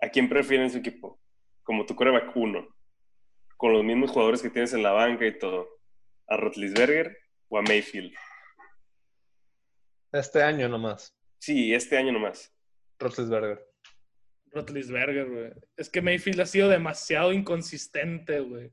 ¿A 0.00 0.08
quién 0.08 0.28
prefieren 0.28 0.70
su 0.70 0.78
equipo? 0.78 1.20
Como 1.62 1.86
tu 1.86 1.94
coreback 1.94 2.34
uno, 2.36 2.66
con 3.56 3.72
los 3.72 3.84
mismos 3.84 4.10
jugadores 4.10 4.42
que 4.42 4.50
tienes 4.50 4.72
en 4.72 4.82
la 4.82 4.92
banca 4.92 5.26
y 5.26 5.38
todo. 5.38 5.68
¿A 6.26 6.36
Rotlisberger 6.36 7.16
o 7.48 7.58
a 7.58 7.62
Mayfield? 7.62 8.12
Este 10.12 10.42
año 10.42 10.68
nomás. 10.68 11.14
Sí, 11.38 11.74
este 11.74 11.96
año 11.96 12.12
nomás. 12.12 12.54
Roethlisberger. 12.98 13.66
Rotlisberger, 14.52 15.28
güey. 15.28 15.50
Es 15.76 15.88
que 15.88 16.02
Mayfield 16.02 16.40
ha 16.40 16.46
sido 16.46 16.68
demasiado 16.68 17.32
inconsistente, 17.32 18.40
güey. 18.40 18.70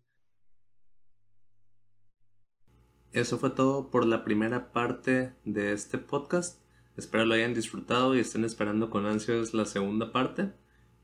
Eso 3.12 3.40
fue 3.40 3.50
todo 3.50 3.90
por 3.90 4.06
la 4.06 4.24
primera 4.24 4.72
parte 4.72 5.34
de 5.44 5.74
este 5.74 5.98
podcast. 5.98 6.62
Espero 6.96 7.26
lo 7.26 7.34
hayan 7.34 7.56
disfrutado 7.56 8.16
y 8.16 8.20
estén 8.20 8.46
esperando 8.46 8.92
con 8.92 9.08
ansias 9.08 9.56
la 9.56 9.66
segunda 9.66 10.12
parte. 10.12 10.52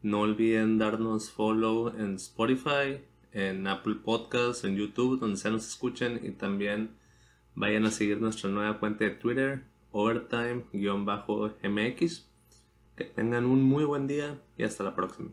No 0.03 0.19
olviden 0.19 0.77
darnos 0.77 1.31
follow 1.31 1.91
en 1.97 2.13
Spotify, 2.15 3.01
en 3.31 3.65
Apple 3.65 3.95
Podcasts, 4.03 4.65
en 4.65 4.75
YouTube, 4.75 5.19
donde 5.19 5.37
sea 5.37 5.49
nos 5.49 5.67
escuchen 5.67 6.19
y 6.23 6.29
también 6.29 6.91
vayan 7.55 7.85
a 7.85 7.91
seguir 7.91 8.21
nuestra 8.21 8.51
nueva 8.51 8.79
cuenta 8.79 9.05
de 9.05 9.11
Twitter, 9.11 9.63
overtime-mx. 9.91 12.29
Que 12.95 13.05
tengan 13.05 13.45
un 13.45 13.63
muy 13.63 13.83
buen 13.83 14.05
día 14.05 14.39
y 14.57 14.63
hasta 14.63 14.83
la 14.83 14.95
próxima. 14.95 15.31